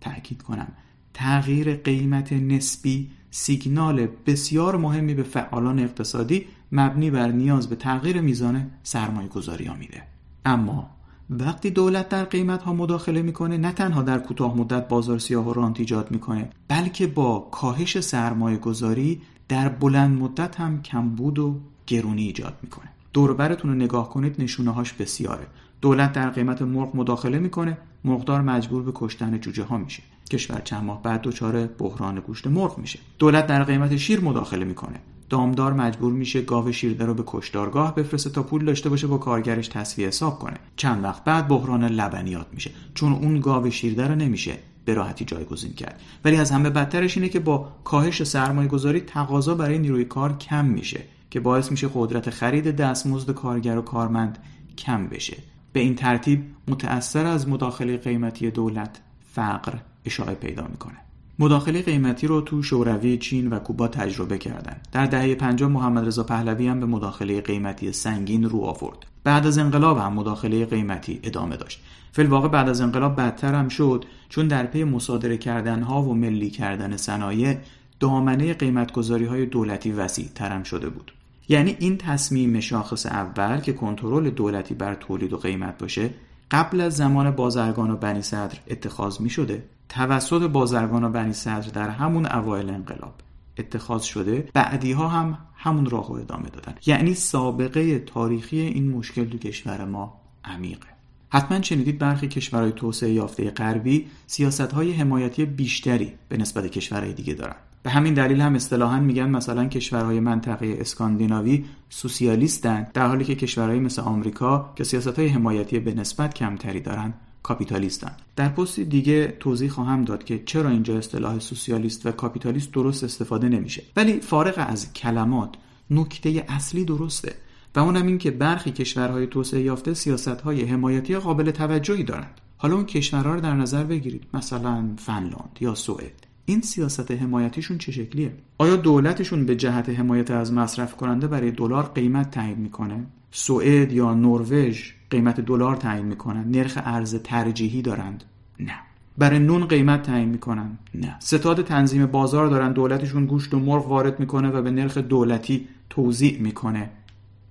تأکید 0.00 0.42
کنم 0.42 0.72
تغییر 1.14 1.74
قیمت 1.74 2.32
نسبی 2.32 3.10
سیگنال 3.34 4.08
بسیار 4.26 4.76
مهمی 4.76 5.14
به 5.14 5.22
فعالان 5.22 5.78
اقتصادی 5.78 6.46
مبنی 6.72 7.10
بر 7.10 7.28
نیاز 7.28 7.68
به 7.68 7.76
تغییر 7.76 8.20
میزان 8.20 8.70
سرمایه 8.82 9.28
گذاری 9.28 9.64
ها 9.64 9.74
میده. 9.74 10.02
اما 10.44 10.90
وقتی 11.30 11.70
دولت 11.70 12.08
در 12.08 12.24
قیمت 12.24 12.62
ها 12.62 12.72
مداخله 12.72 13.22
می‌کنه 13.22 13.56
نه 13.56 13.72
تنها 13.72 14.02
در 14.02 14.18
کوتاه 14.18 14.56
مدت 14.56 14.88
بازار 14.88 15.18
سیاه 15.18 15.48
و 15.48 15.52
رانت 15.52 15.80
ایجاد 15.80 16.10
می‌کنه 16.10 16.50
بلکه 16.68 17.06
با 17.06 17.48
کاهش 17.50 18.00
سرمایه 18.00 18.56
گذاری 18.56 19.22
در 19.48 19.68
بلند 19.68 20.18
مدت 20.18 20.60
هم 20.60 20.82
کمبود 20.82 21.38
و 21.38 21.60
گرونی 21.86 22.22
ایجاد 22.22 22.58
می‌کنه. 22.62 22.88
دوربرتون 23.12 23.70
رو 23.70 23.76
نگاه 23.76 24.10
کنید 24.10 24.42
نشونه 24.42 24.70
هاش 24.70 24.92
بسیاره. 24.92 25.46
دولت 25.80 26.12
در 26.12 26.30
قیمت 26.30 26.62
مرغ 26.62 26.96
مداخله 26.96 27.38
می‌کنه 27.38 27.78
مرغدار 28.04 28.40
مجبور 28.40 28.82
به 28.82 28.92
کشتن 28.94 29.40
جوجه 29.40 29.64
ها 29.64 29.78
میشه. 29.78 30.02
کشور 30.32 30.60
چند 30.64 30.84
ماه 30.84 31.02
بعد 31.02 31.22
دچار 31.22 31.66
بحران 31.66 32.20
گوشت 32.20 32.46
مرغ 32.46 32.78
میشه. 32.78 32.98
دولت 33.18 33.46
در 33.46 33.64
قیمت 33.64 33.96
شیر 33.96 34.20
مداخله 34.20 34.64
می‌کنه. 34.64 35.00
دامدار 35.28 35.72
مجبور 35.72 36.12
میشه 36.12 36.42
گاو 36.42 36.72
شیرده 36.72 37.04
رو 37.04 37.14
به 37.14 37.22
کشتارگاه 37.26 37.94
بفرسته 37.94 38.30
تا 38.30 38.42
پول 38.42 38.64
داشته 38.64 38.88
باشه 38.88 39.06
با 39.06 39.18
کارگرش 39.18 39.68
تصفیه 39.68 40.08
حساب 40.08 40.38
کنه. 40.38 40.56
چند 40.76 41.04
وقت 41.04 41.24
بعد 41.24 41.48
بحران 41.48 41.84
لبنیات 41.84 42.46
میشه. 42.52 42.70
چون 42.94 43.12
اون 43.12 43.40
گاو 43.40 43.70
شیرده 43.70 44.08
رو 44.08 44.14
نمیشه 44.14 44.58
به 44.84 44.94
راحتی 44.94 45.24
جایگزین 45.24 45.72
کرد. 45.72 46.00
ولی 46.24 46.36
از 46.36 46.50
همه 46.50 46.70
بدترش 46.70 47.16
اینه 47.16 47.28
که 47.28 47.40
با 47.40 47.68
کاهش 47.84 48.22
سرمایه 48.22 48.68
گذاری 48.68 49.00
تقاضا 49.00 49.54
برای 49.54 49.78
نیروی 49.78 50.04
کار 50.04 50.38
کم 50.38 50.64
میشه 50.64 51.00
که 51.30 51.40
باعث 51.40 51.70
میشه 51.70 51.88
قدرت 51.94 52.30
خرید 52.30 52.76
دستمزد 52.76 53.30
کارگر 53.30 53.78
و 53.78 53.82
کارمند 53.82 54.38
کم 54.78 55.06
بشه. 55.06 55.36
به 55.72 55.80
این 55.80 55.94
ترتیب 55.94 56.44
متأثر 56.68 57.26
از 57.26 57.48
مداخله 57.48 57.96
قیمتی 57.96 58.50
دولت 58.50 59.00
فقر 59.34 59.78
اشاعه 60.04 60.34
پیدا 60.34 60.66
می‌کنه. 60.70 60.96
مداخله 61.38 61.82
قیمتی 61.82 62.26
رو 62.26 62.40
تو 62.40 62.62
شوروی 62.62 63.18
چین 63.18 63.50
و 63.50 63.58
کوبا 63.58 63.88
تجربه 63.88 64.38
کردن. 64.38 64.76
در 64.92 65.06
دهه 65.06 65.34
50 65.34 65.70
محمد 65.70 66.06
رضا 66.06 66.22
پهلوی 66.22 66.68
هم 66.68 66.80
به 66.80 66.86
مداخله 66.86 67.40
قیمتی 67.40 67.92
سنگین 67.92 68.44
رو 68.44 68.60
آورد. 68.60 68.98
بعد 69.24 69.46
از 69.46 69.58
انقلاب 69.58 69.98
هم 69.98 70.12
مداخله 70.12 70.66
قیمتی 70.66 71.20
ادامه 71.22 71.56
داشت. 71.56 71.80
فی 72.12 72.22
واقع 72.22 72.48
بعد 72.48 72.68
از 72.68 72.80
انقلاب 72.80 73.16
بدتر 73.16 73.54
هم 73.54 73.68
شد 73.68 74.04
چون 74.28 74.48
در 74.48 74.66
پی 74.66 74.84
مصادره 74.84 75.38
کردن 75.38 75.82
ها 75.82 76.02
و 76.02 76.14
ملی 76.14 76.50
کردن 76.50 76.96
صنایع 76.96 77.56
دامنه 78.00 78.54
قیمتگذاری 78.54 79.24
های 79.24 79.46
دولتی 79.46 79.92
وسیع 79.92 80.28
ترم 80.34 80.62
شده 80.62 80.88
بود. 80.88 81.12
یعنی 81.48 81.76
این 81.78 81.96
تصمیم 81.96 82.60
شاخص 82.60 83.06
اول 83.06 83.60
که 83.60 83.72
کنترل 83.72 84.30
دولتی 84.30 84.74
بر 84.74 84.94
تولید 84.94 85.32
و 85.32 85.36
قیمت 85.36 85.78
باشه 85.78 86.10
قبل 86.50 86.80
از 86.80 86.96
زمان 86.96 87.30
بازرگان 87.30 87.90
و 87.90 87.96
بنی 87.96 88.22
صدر 88.22 88.58
اتخاذ 88.70 89.20
می 89.20 89.30
شده 89.30 89.64
توسط 89.92 90.42
بازرگان 90.42 91.04
و 91.04 91.08
بنی 91.08 91.32
صدر 91.32 91.70
در 91.70 91.90
همون 91.90 92.26
اوایل 92.26 92.70
انقلاب 92.70 93.14
اتخاذ 93.58 94.02
شده 94.02 94.48
بعدی 94.54 94.92
ها 94.92 95.08
هم 95.08 95.38
همون 95.54 95.86
راه 95.86 96.08
رو 96.08 96.14
ادامه 96.14 96.48
دادن. 96.48 96.74
یعنی 96.86 97.14
سابقه 97.14 97.98
تاریخی 97.98 98.60
این 98.60 98.90
مشکل 98.90 99.24
تو 99.24 99.38
کشور 99.38 99.84
ما 99.84 100.20
عمیقه. 100.44 100.86
حتما 101.28 101.62
شنیدید 101.62 101.98
برخی 101.98 102.28
کشورهای 102.28 102.72
توسعه 102.72 103.12
یافته 103.12 103.50
غربی 103.50 104.06
سیاست 104.26 104.60
های 104.72 104.92
حمایتی 104.92 105.44
بیشتری 105.44 106.12
به 106.28 106.36
نسبت 106.36 106.66
کشورهای 106.66 107.12
دیگه 107.12 107.34
دارن. 107.34 107.56
به 107.82 107.90
همین 107.90 108.14
دلیل 108.14 108.40
هم 108.40 108.54
اصطلاحا 108.54 109.00
میگن 109.00 109.30
مثلا 109.30 109.68
کشورهای 109.68 110.20
منطقه 110.20 110.76
اسکاندیناوی 110.80 111.64
سوسیالیستن 111.88 112.86
در 112.94 113.06
حالی 113.06 113.24
که 113.24 113.34
کشورهای 113.34 113.80
مثل 113.80 114.02
آمریکا 114.02 114.72
که 114.76 114.84
سیاست 114.84 115.18
های 115.18 115.28
حمایتی 115.28 115.78
به 115.78 115.94
نسبت 115.94 116.34
کمتری 116.34 116.80
دارن 116.80 117.14
کاپیتالیستن. 117.42 118.12
در 118.36 118.48
پست 118.48 118.80
دیگه 118.80 119.36
توضیح 119.40 119.70
خواهم 119.70 120.04
داد 120.04 120.24
که 120.24 120.42
چرا 120.46 120.70
اینجا 120.70 120.98
اصطلاح 120.98 121.38
سوسیالیست 121.38 122.06
و 122.06 122.12
کاپیتالیست 122.12 122.72
درست 122.72 123.04
استفاده 123.04 123.48
نمیشه. 123.48 123.82
ولی 123.96 124.20
فارغ 124.20 124.54
از 124.68 124.92
کلمات 124.92 125.54
نکته 125.90 126.44
اصلی 126.48 126.84
درسته 126.84 127.34
و 127.74 127.80
اونم 127.80 128.06
این 128.06 128.18
که 128.18 128.30
برخی 128.30 128.70
کشورهای 128.70 129.26
توسعه 129.26 129.62
یافته 129.62 129.94
سیاستهای 129.94 130.64
حمایتی 130.64 131.16
قابل 131.16 131.50
توجهی 131.50 132.02
دارند. 132.02 132.40
حالا 132.56 132.74
اون 132.74 132.86
کشورها 132.86 133.34
رو 133.34 133.40
در 133.40 133.54
نظر 133.54 133.84
بگیرید. 133.84 134.26
مثلا 134.34 134.88
فنلاند 134.98 135.58
یا 135.60 135.74
سوئد. 135.74 136.26
این 136.44 136.60
سیاست 136.60 137.10
حمایتیشون 137.10 137.78
چه 137.78 137.92
شکلیه؟ 137.92 138.32
آیا 138.58 138.76
دولتشون 138.76 139.46
به 139.46 139.56
جهت 139.56 139.88
حمایت 139.88 140.30
از 140.30 140.52
مصرف 140.52 140.96
کننده 140.96 141.26
برای 141.26 141.50
دلار 141.50 141.82
قیمت 141.94 142.30
تعیین 142.30 142.58
می‌کنه؟ 142.58 143.06
سوئد 143.30 143.92
یا 143.92 144.14
نروژ؟ 144.14 144.92
قیمت 145.12 145.40
دلار 145.40 145.76
تعیین 145.76 146.06
می‌کنن. 146.06 146.44
نرخ 146.50 146.78
ارز 146.84 147.14
ترجیحی 147.14 147.82
دارند. 147.82 148.24
نه. 148.60 148.74
برای 149.18 149.38
نون 149.38 149.66
قیمت 149.66 150.02
تعیین 150.02 150.28
می‌کنن. 150.28 150.78
نه. 150.94 151.16
ستاد 151.20 151.62
تنظیم 151.62 152.06
بازار 152.06 152.46
دارن. 152.46 152.72
دولتشون 152.72 153.26
گوشت 153.26 153.54
و 153.54 153.58
مرغ 153.58 153.88
وارد 153.88 154.20
می‌کنه 154.20 154.48
و 154.48 154.62
به 154.62 154.70
نرخ 154.70 154.98
دولتی 154.98 155.68
توزیع 155.90 156.40
می‌کنه. 156.40 156.90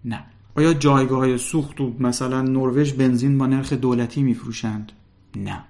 نه. 0.06 0.24
آیا 0.56 0.74
جایگاه 0.74 1.20
های 1.20 1.38
سوخت 1.38 1.82
و 1.82 1.96
مثلا 2.00 2.41
نروژ 2.41 2.94
بنزین 2.94 3.38
با 3.38 3.48
نرخ 3.48 3.74
دولتی 3.74 4.24
میفروشند؟ 4.24 4.91
نه. 5.36 5.63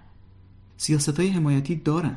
سیاست 0.77 1.19
های 1.19 1.29
حمایتی 1.29 1.75
دارن. 1.75 2.15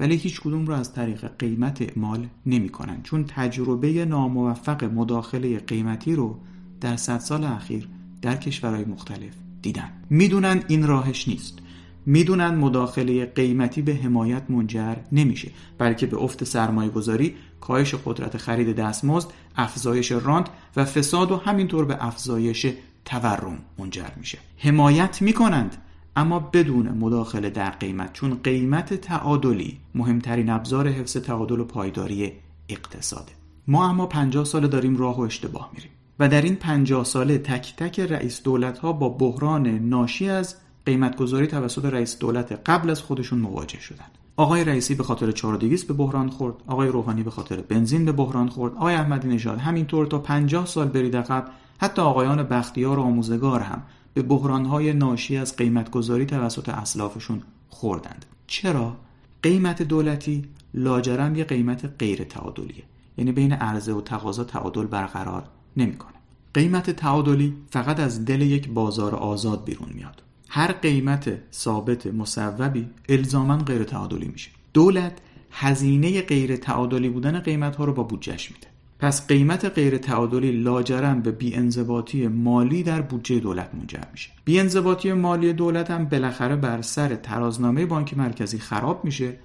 ولی 0.00 0.16
هیچ 0.16 0.40
کدوم 0.40 0.66
رو 0.66 0.74
از 0.74 0.92
طریق 0.92 1.30
قیمت 1.38 1.82
اعمال 1.82 2.26
نمی 2.46 2.68
کنن 2.68 3.02
چون 3.02 3.24
تجربه 3.24 4.04
ناموفق 4.04 4.84
مداخله 4.84 5.58
قیمتی 5.58 6.14
رو 6.14 6.38
در 6.80 6.96
صد 6.96 7.18
سال 7.18 7.44
اخیر 7.44 7.88
در 8.22 8.36
کشورهای 8.36 8.84
مختلف 8.84 9.32
دیدن. 9.62 9.92
می‌دونن 10.10 10.62
این 10.68 10.86
راهش 10.86 11.28
نیست. 11.28 11.58
می‌دونن 12.06 12.54
مداخله 12.54 13.26
قیمتی 13.26 13.82
به 13.82 13.94
حمایت 13.94 14.42
منجر 14.48 14.96
نمیشه. 15.12 15.50
بلکه 15.78 16.06
به 16.06 16.16
افت 16.16 16.44
سرمایه 16.44 16.90
گذاری 16.90 17.34
کاهش 17.60 17.94
قدرت 17.94 18.36
خرید 18.36 18.76
دستمزد 18.76 19.28
افزایش 19.56 20.12
رانت 20.12 20.46
و 20.76 20.84
فساد 20.84 21.32
و 21.32 21.36
همینطور 21.36 21.84
به 21.84 21.96
افزایش 22.00 22.66
تورم 23.04 23.58
منجر 23.78 24.10
میشه. 24.16 24.38
حمایت 24.58 25.22
می‌کنند 25.22 25.76
اما 26.16 26.40
بدون 26.40 26.88
مداخله 26.88 27.50
در 27.50 27.70
قیمت. 27.70 28.12
چون 28.12 28.38
قیمت 28.44 28.94
تعادلی 28.94 29.78
مهمترین 29.94 30.50
ابزار 30.50 30.88
حفظ 30.88 31.16
تعادل 31.16 31.60
و 31.60 31.64
پایداری 31.64 32.32
اقتصاده. 32.68 33.32
ما 33.66 33.88
اما 33.88 34.06
50 34.06 34.44
سال 34.44 34.68
داریم 34.68 34.96
راه 34.96 35.18
و 35.18 35.20
اشتباه 35.20 35.70
میریم. 35.74 35.90
و 36.18 36.28
در 36.28 36.42
این 36.42 36.56
50 36.56 37.04
ساله 37.04 37.38
تک 37.38 37.76
تک 37.76 38.00
رئیس 38.00 38.42
دولت 38.42 38.78
ها 38.78 38.92
با 38.92 39.08
بحران 39.08 39.66
ناشی 39.66 40.28
از 40.28 40.56
قیمتگذاری 40.86 41.46
توسط 41.46 41.84
رئیس 41.84 42.18
دولت 42.18 42.60
قبل 42.66 42.90
از 42.90 43.02
خودشون 43.02 43.38
مواجه 43.38 43.80
شدن. 43.80 44.04
آقای 44.36 44.64
رئیسی 44.64 44.94
به 44.94 45.02
خاطر 45.02 45.32
4200 45.32 45.88
به 45.88 45.94
بحران 45.94 46.30
خورد. 46.30 46.54
آقای 46.66 46.88
روحانی 46.88 47.22
به 47.22 47.30
خاطر 47.30 47.56
بنزین 47.56 48.04
به 48.04 48.12
بحران 48.12 48.48
خورد. 48.48 48.74
آقای 48.74 48.94
احمدی 48.94 49.28
نژاد 49.28 49.58
همینطور 49.58 50.06
تا 50.06 50.18
50 50.18 50.66
سال 50.66 50.88
برید 50.88 51.16
عقب. 51.16 51.50
حتی 51.78 52.02
آقایان 52.02 52.42
بختیار 52.42 52.98
و 52.98 53.02
آموزگار 53.02 53.60
هم 53.60 53.82
به 54.14 54.22
بحرانهای 54.22 54.92
ناشی 54.92 55.36
از 55.36 55.56
قیمتگذاری 55.56 56.26
توسط 56.26 56.68
اسلافشون 56.68 57.42
خوردند. 57.68 58.24
چرا؟ 58.46 58.96
قیمت 59.42 59.82
دولتی 59.82 60.44
لاجرم 60.74 61.36
یه 61.36 61.44
قیمت 61.44 61.92
غیر 61.98 62.24
تعادلیه. 62.24 62.84
یعنی 63.18 63.32
بین 63.32 63.52
عرضه 63.52 63.92
و 63.92 64.00
تقاضا 64.00 64.44
تعادل 64.44 64.86
برقرار 64.86 65.44
نمی‌کنه. 65.76 66.12
قیمت 66.54 66.90
تعادلی 66.90 67.54
فقط 67.70 68.00
از 68.00 68.24
دل 68.24 68.40
یک 68.40 68.68
بازار 68.68 69.14
آزاد 69.14 69.64
بیرون 69.64 69.88
میاد. 69.94 70.22
هر 70.48 70.72
قیمت 70.72 71.38
ثابت 71.52 72.06
مصوبی 72.06 72.88
الزاما 73.08 73.56
غیر 73.56 73.84
تعادلی 73.84 74.28
میشه. 74.28 74.50
دولت 74.74 75.12
هزینه 75.50 76.22
غیر 76.22 76.56
تعادلی 76.56 77.08
بودن 77.08 77.40
قیمت 77.40 77.76
ها 77.76 77.84
رو 77.84 77.92
با 77.92 78.02
بودجهش 78.02 78.50
میده. 78.50 78.66
پس 78.98 79.26
قیمت 79.26 79.64
غیر 79.64 79.98
تعادلی 79.98 80.52
لاجرم 80.52 81.22
به 81.22 81.30
بیانضباطی 81.30 82.28
مالی 82.28 82.82
در 82.82 83.02
بودجه 83.02 83.40
دولت 83.40 83.74
منجر 83.74 84.04
میشه. 84.12 84.30
بیانضباطی 84.44 85.12
مالی 85.12 85.52
دولت 85.52 85.90
هم 85.90 86.04
بالاخره 86.04 86.56
بر 86.56 86.82
سر 86.82 87.14
ترازنامه 87.14 87.86
بانک 87.86 88.18
مرکزی 88.18 88.58
خراب 88.58 89.04
میشه 89.04 89.36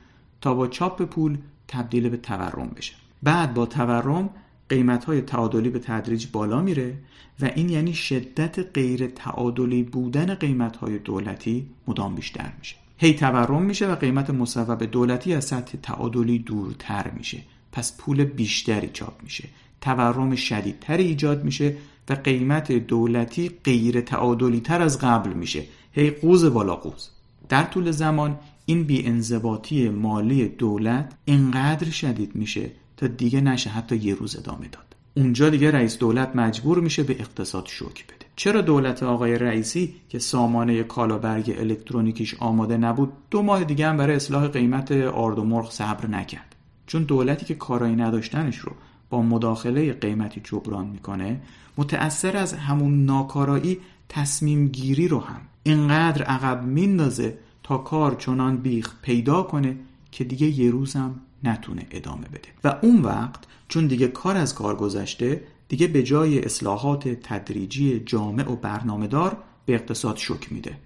تا 0.41 0.53
با 0.53 0.67
چاپ 0.67 1.01
پول 1.01 1.37
تبدیل 1.67 2.09
به 2.09 2.17
تورم 2.17 2.71
بشه. 2.75 2.93
بعد 3.23 3.53
با 3.53 3.65
تورم 3.65 4.29
قیمت 4.71 5.05
های 5.05 5.21
تعادلی 5.21 5.69
به 5.69 5.79
تدریج 5.79 6.27
بالا 6.31 6.61
میره 6.61 6.93
و 7.41 7.45
این 7.55 7.69
یعنی 7.69 7.93
شدت 7.93 8.59
غیر 8.73 9.07
تعادلی 9.07 9.83
بودن 9.83 10.35
قیمت 10.35 10.75
های 10.77 10.97
دولتی 10.97 11.67
مدام 11.87 12.15
بیشتر 12.15 12.51
میشه. 12.59 12.75
هی 12.97 13.13
تورم 13.13 13.61
میشه 13.61 13.91
و 13.91 13.95
قیمت 13.95 14.29
مصوب 14.29 14.83
دولتی 14.83 15.33
از 15.33 15.45
سطح 15.45 15.77
تعادلی 15.83 16.39
دورتر 16.39 17.11
میشه. 17.17 17.37
پس 17.71 17.97
پول 17.97 18.23
بیشتری 18.23 18.89
چاپ 18.93 19.23
میشه. 19.23 19.43
تورم 19.81 20.35
شدیدتری 20.35 21.03
ایجاد 21.03 21.43
میشه 21.43 21.75
و 22.09 22.13
قیمت 22.13 22.71
دولتی 22.71 23.51
غیر 23.63 24.01
تعادلی 24.01 24.59
تر 24.59 24.81
از 24.81 24.99
قبل 24.99 25.33
میشه. 25.33 25.63
هی 25.91 26.09
قوز 26.09 26.45
بالا 26.45 26.75
قوز. 26.75 27.09
در 27.49 27.63
طول 27.63 27.91
زمان 27.91 28.39
این 28.65 28.83
بیانضباطی 28.83 29.89
مالی 29.89 30.47
دولت 30.47 31.13
اینقدر 31.25 31.89
شدید 31.89 32.35
میشه 32.35 32.71
تا 33.01 33.07
دیگه 33.07 33.41
نشه 33.41 33.69
حتی 33.69 33.95
یه 33.95 34.15
روز 34.15 34.35
ادامه 34.35 34.67
داد. 34.67 34.95
اونجا 35.13 35.49
دیگه 35.49 35.71
رئیس 35.71 35.97
دولت 35.97 36.35
مجبور 36.35 36.79
میشه 36.79 37.03
به 37.03 37.13
اقتصاد 37.19 37.65
شوک 37.67 38.05
بده. 38.07 38.25
چرا 38.35 38.61
دولت 38.61 39.03
آقای 39.03 39.37
رئیسی 39.37 39.95
که 40.09 40.19
سامانه 40.19 40.83
کالابرگ 40.83 41.55
الکترونیکیش 41.59 42.35
آماده 42.39 42.77
نبود 42.77 43.11
دو 43.31 43.41
ماه 43.41 43.63
دیگه 43.63 43.87
هم 43.87 43.97
برای 43.97 44.15
اصلاح 44.15 44.47
قیمت 44.47 44.91
آرد 44.91 45.39
و 45.39 45.43
مرغ 45.43 45.71
صبر 45.71 46.07
نکرد؟ 46.07 46.55
چون 46.87 47.03
دولتی 47.03 47.45
که 47.45 47.55
کارایی 47.55 47.95
نداشتنش 47.95 48.57
رو 48.57 48.71
با 49.09 49.21
مداخله 49.21 49.93
قیمتی 49.93 50.41
جبران 50.43 50.87
می‌کنه 50.87 51.41
متأثر 51.77 52.37
از 52.37 52.53
همون 52.53 53.05
ناکارایی 53.05 53.77
تصمیم 54.09 54.67
گیری 54.67 55.07
رو 55.07 55.19
هم. 55.19 55.41
اینقدر 55.63 56.23
عقب 56.23 56.63
میندازه 56.63 57.37
تا 57.63 57.77
کار 57.77 58.15
چنان 58.15 58.57
بیخ 58.57 58.93
پیدا 59.01 59.43
کنه 59.43 59.77
که 60.11 60.23
دیگه 60.23 60.47
یه 60.47 60.71
روزم 60.71 61.15
نتونه 61.43 61.87
ادامه 61.91 62.27
بده. 62.27 62.49
و 62.63 62.75
اون 62.81 63.01
وقت 63.01 63.39
چون 63.67 63.87
دیگه 63.87 64.07
کار 64.07 64.37
از 64.37 64.55
کار 64.55 64.75
گذشته 64.75 65.43
دیگه 65.67 65.87
به 65.87 66.03
جای 66.03 66.45
اصلاحات 66.45 67.07
تدریجی 67.07 67.99
جامع 67.99 68.51
و 68.51 68.55
برنامه 68.55 69.07
دار 69.07 69.37
به 69.65 69.73
اقتصاد 69.73 70.17
شک 70.17 70.51
میده. 70.51 70.77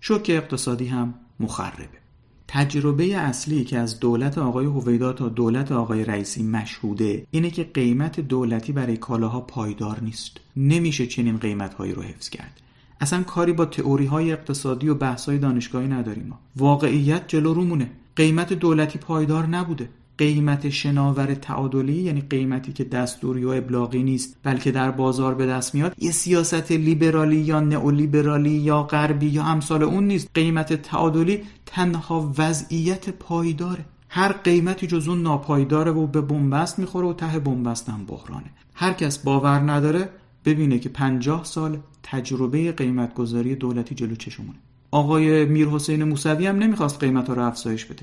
شک 0.00 0.26
اقتصادی 0.28 0.86
هم 0.86 1.14
مخربه. 1.40 2.02
تجربه 2.48 3.16
اصلی 3.16 3.64
که 3.64 3.78
از 3.78 4.00
دولت 4.00 4.38
آقای 4.38 4.66
هویدا 4.66 5.12
تا 5.12 5.28
دولت 5.28 5.72
آقای 5.72 6.04
رئیسی 6.04 6.42
مشهوده 6.42 7.26
اینه 7.30 7.50
که 7.50 7.64
قیمت 7.64 8.20
دولتی 8.20 8.72
برای 8.72 8.96
کالاها 8.96 9.40
پایدار 9.40 10.00
نیست. 10.00 10.36
نمیشه 10.56 11.06
چنین 11.06 11.38
قیمتهایی 11.38 11.92
رو 11.92 12.02
حفظ 12.02 12.28
کرد. 12.28 12.60
اصلا 13.00 13.22
کاری 13.22 13.52
با 13.52 13.64
تئوری 13.64 14.06
های 14.06 14.32
اقتصادی 14.32 14.88
و 14.88 14.94
بحث 14.94 15.28
های 15.28 15.38
دانشگاهی 15.38 15.88
نداریم 15.88 16.26
ما. 16.26 16.38
واقعیت 16.56 17.28
جلو 17.28 17.54
رومونه 17.54 17.90
قیمت 18.16 18.52
دولتی 18.52 18.98
پایدار 18.98 19.46
نبوده. 19.46 19.88
قیمت 20.18 20.68
شناور 20.68 21.34
تعادلی 21.34 22.02
یعنی 22.02 22.20
قیمتی 22.20 22.72
که 22.72 22.84
دستوری 22.84 23.44
و 23.44 23.48
ابلاغی 23.48 24.02
نیست 24.02 24.36
بلکه 24.42 24.70
در 24.70 24.90
بازار 24.90 25.34
به 25.34 25.46
دست 25.46 25.74
میاد 25.74 25.94
یه 25.98 26.10
سیاست 26.10 26.72
لیبرالی 26.72 27.36
یا 27.36 27.60
نئولیبرالی 27.60 28.50
یا 28.50 28.82
غربی 28.82 29.26
یا 29.26 29.44
امثال 29.44 29.82
اون 29.82 30.06
نیست. 30.06 30.30
قیمت 30.34 30.72
تعادلی 30.72 31.42
تنها 31.66 32.32
وضعیت 32.38 33.10
پایداره. 33.10 33.84
هر 34.08 34.32
قیمتی 34.32 34.86
جز 34.86 35.08
اون 35.08 35.22
ناپایداره 35.22 35.90
و 35.90 36.06
به 36.06 36.20
بنبست 36.20 36.78
می‌خوره 36.78 37.06
و 37.06 37.12
ته 37.12 37.38
بنبست 37.38 37.88
هم 37.88 38.04
بحرانه. 38.06 38.50
هر 38.74 38.92
کس 38.92 39.18
باور 39.18 39.58
نداره 39.58 40.08
ببینه 40.44 40.78
که 40.78 40.88
پنجاه 40.88 41.44
سال 41.44 41.78
تجربه 42.02 42.72
قیمت 42.72 43.14
گذاری 43.14 43.54
دولتی 43.54 43.94
جلو 43.94 44.14
چشمونه. 44.14 44.58
آقای 44.90 45.44
میر 45.44 45.68
حسین 45.68 46.04
موسوی 46.04 46.46
هم 46.46 46.56
نمی‌خواست 46.56 47.00
قیمت 47.00 47.30
رو 47.30 47.42
افزایش 47.42 47.84
بده. 47.84 48.02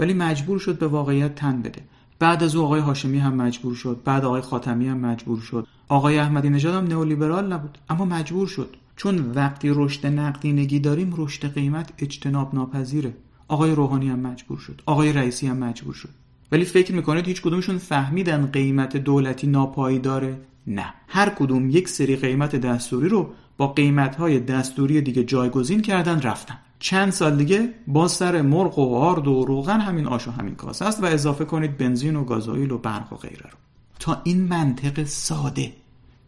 ولی 0.00 0.14
مجبور 0.14 0.58
شد 0.58 0.78
به 0.78 0.86
واقعیت 0.86 1.34
تن 1.34 1.62
بده. 1.62 1.82
بعد 2.18 2.42
از 2.42 2.56
او 2.56 2.64
آقای 2.64 2.80
هاشمی 2.80 3.18
هم 3.18 3.34
مجبور 3.34 3.74
شد. 3.74 4.00
بعد 4.04 4.24
آقای 4.24 4.40
خاتمی 4.40 4.88
هم 4.88 4.98
مجبور 4.98 5.40
شد. 5.40 5.66
آقای 5.88 6.18
احمدی 6.18 6.50
نژاد 6.50 6.74
هم 6.74 6.84
نئولیبرال 6.84 7.52
نبود. 7.52 7.78
اما 7.90 8.04
مجبور 8.04 8.46
شد. 8.46 8.76
چون 8.96 9.30
وقتی 9.34 9.68
رشد 9.74 10.06
نقدینگی 10.06 10.78
داریم 10.80 11.14
رشد 11.16 11.54
قیمت 11.54 11.92
اجتناب 11.98 12.54
ناپذیره 12.54 13.14
آقای 13.48 13.74
روحانی 13.74 14.08
هم 14.08 14.18
مجبور 14.18 14.58
شد. 14.58 14.82
آقای 14.86 15.12
رئیسی 15.12 15.46
هم 15.46 15.56
مجبور 15.56 15.94
شد. 15.94 16.08
ولی 16.52 16.64
فکر 16.64 16.94
می‌کنید 16.94 17.26
هیچ 17.26 17.42
کدومشون 17.42 17.78
فهمیدن 17.78 18.46
قیمت 18.46 18.96
دولتی 18.96 19.46
ناپایداره 19.46 20.40
نه. 20.66 20.94
هر 21.08 21.28
کدوم 21.28 21.70
یک 21.70 21.88
سری 21.88 22.16
قیمت 22.16 22.56
دستوری 22.56 23.08
رو 23.08 23.32
با 23.56 23.72
قیمت 23.72 24.16
های 24.16 24.40
دستوری 24.40 25.00
دیگه 25.00 25.24
جایگزین 25.24 25.82
کردن 25.82 26.20
رفتن. 26.20 26.58
چند 26.80 27.12
سال 27.12 27.36
دیگه 27.36 27.74
با 27.86 28.08
سر 28.08 28.42
مرغ 28.42 28.78
و 28.78 28.94
آرد 28.94 29.28
و 29.28 29.44
روغن 29.44 29.80
همین 29.80 30.06
آش 30.06 30.28
و 30.28 30.30
همین 30.30 30.54
کاسه 30.54 30.84
است 30.84 31.02
و 31.02 31.06
اضافه 31.06 31.44
کنید 31.44 31.78
بنزین 31.78 32.16
و 32.16 32.24
گازوئیل 32.24 32.70
و 32.70 32.78
برق 32.78 33.12
و 33.12 33.16
غیره 33.16 33.42
رو. 33.50 33.58
تا 33.98 34.20
این 34.24 34.40
منطق 34.42 35.04
ساده 35.04 35.72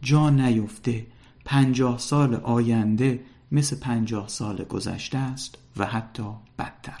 جا 0.01 0.29
نیفته 0.29 1.05
پنجاه 1.45 1.99
سال 1.99 2.35
آینده 2.35 3.19
مثل 3.51 3.79
پنجاه 3.79 4.27
سال 4.27 4.63
گذشته 4.63 5.17
است 5.17 5.57
و 5.77 5.85
حتی 5.85 6.23
بدتر. 6.59 6.99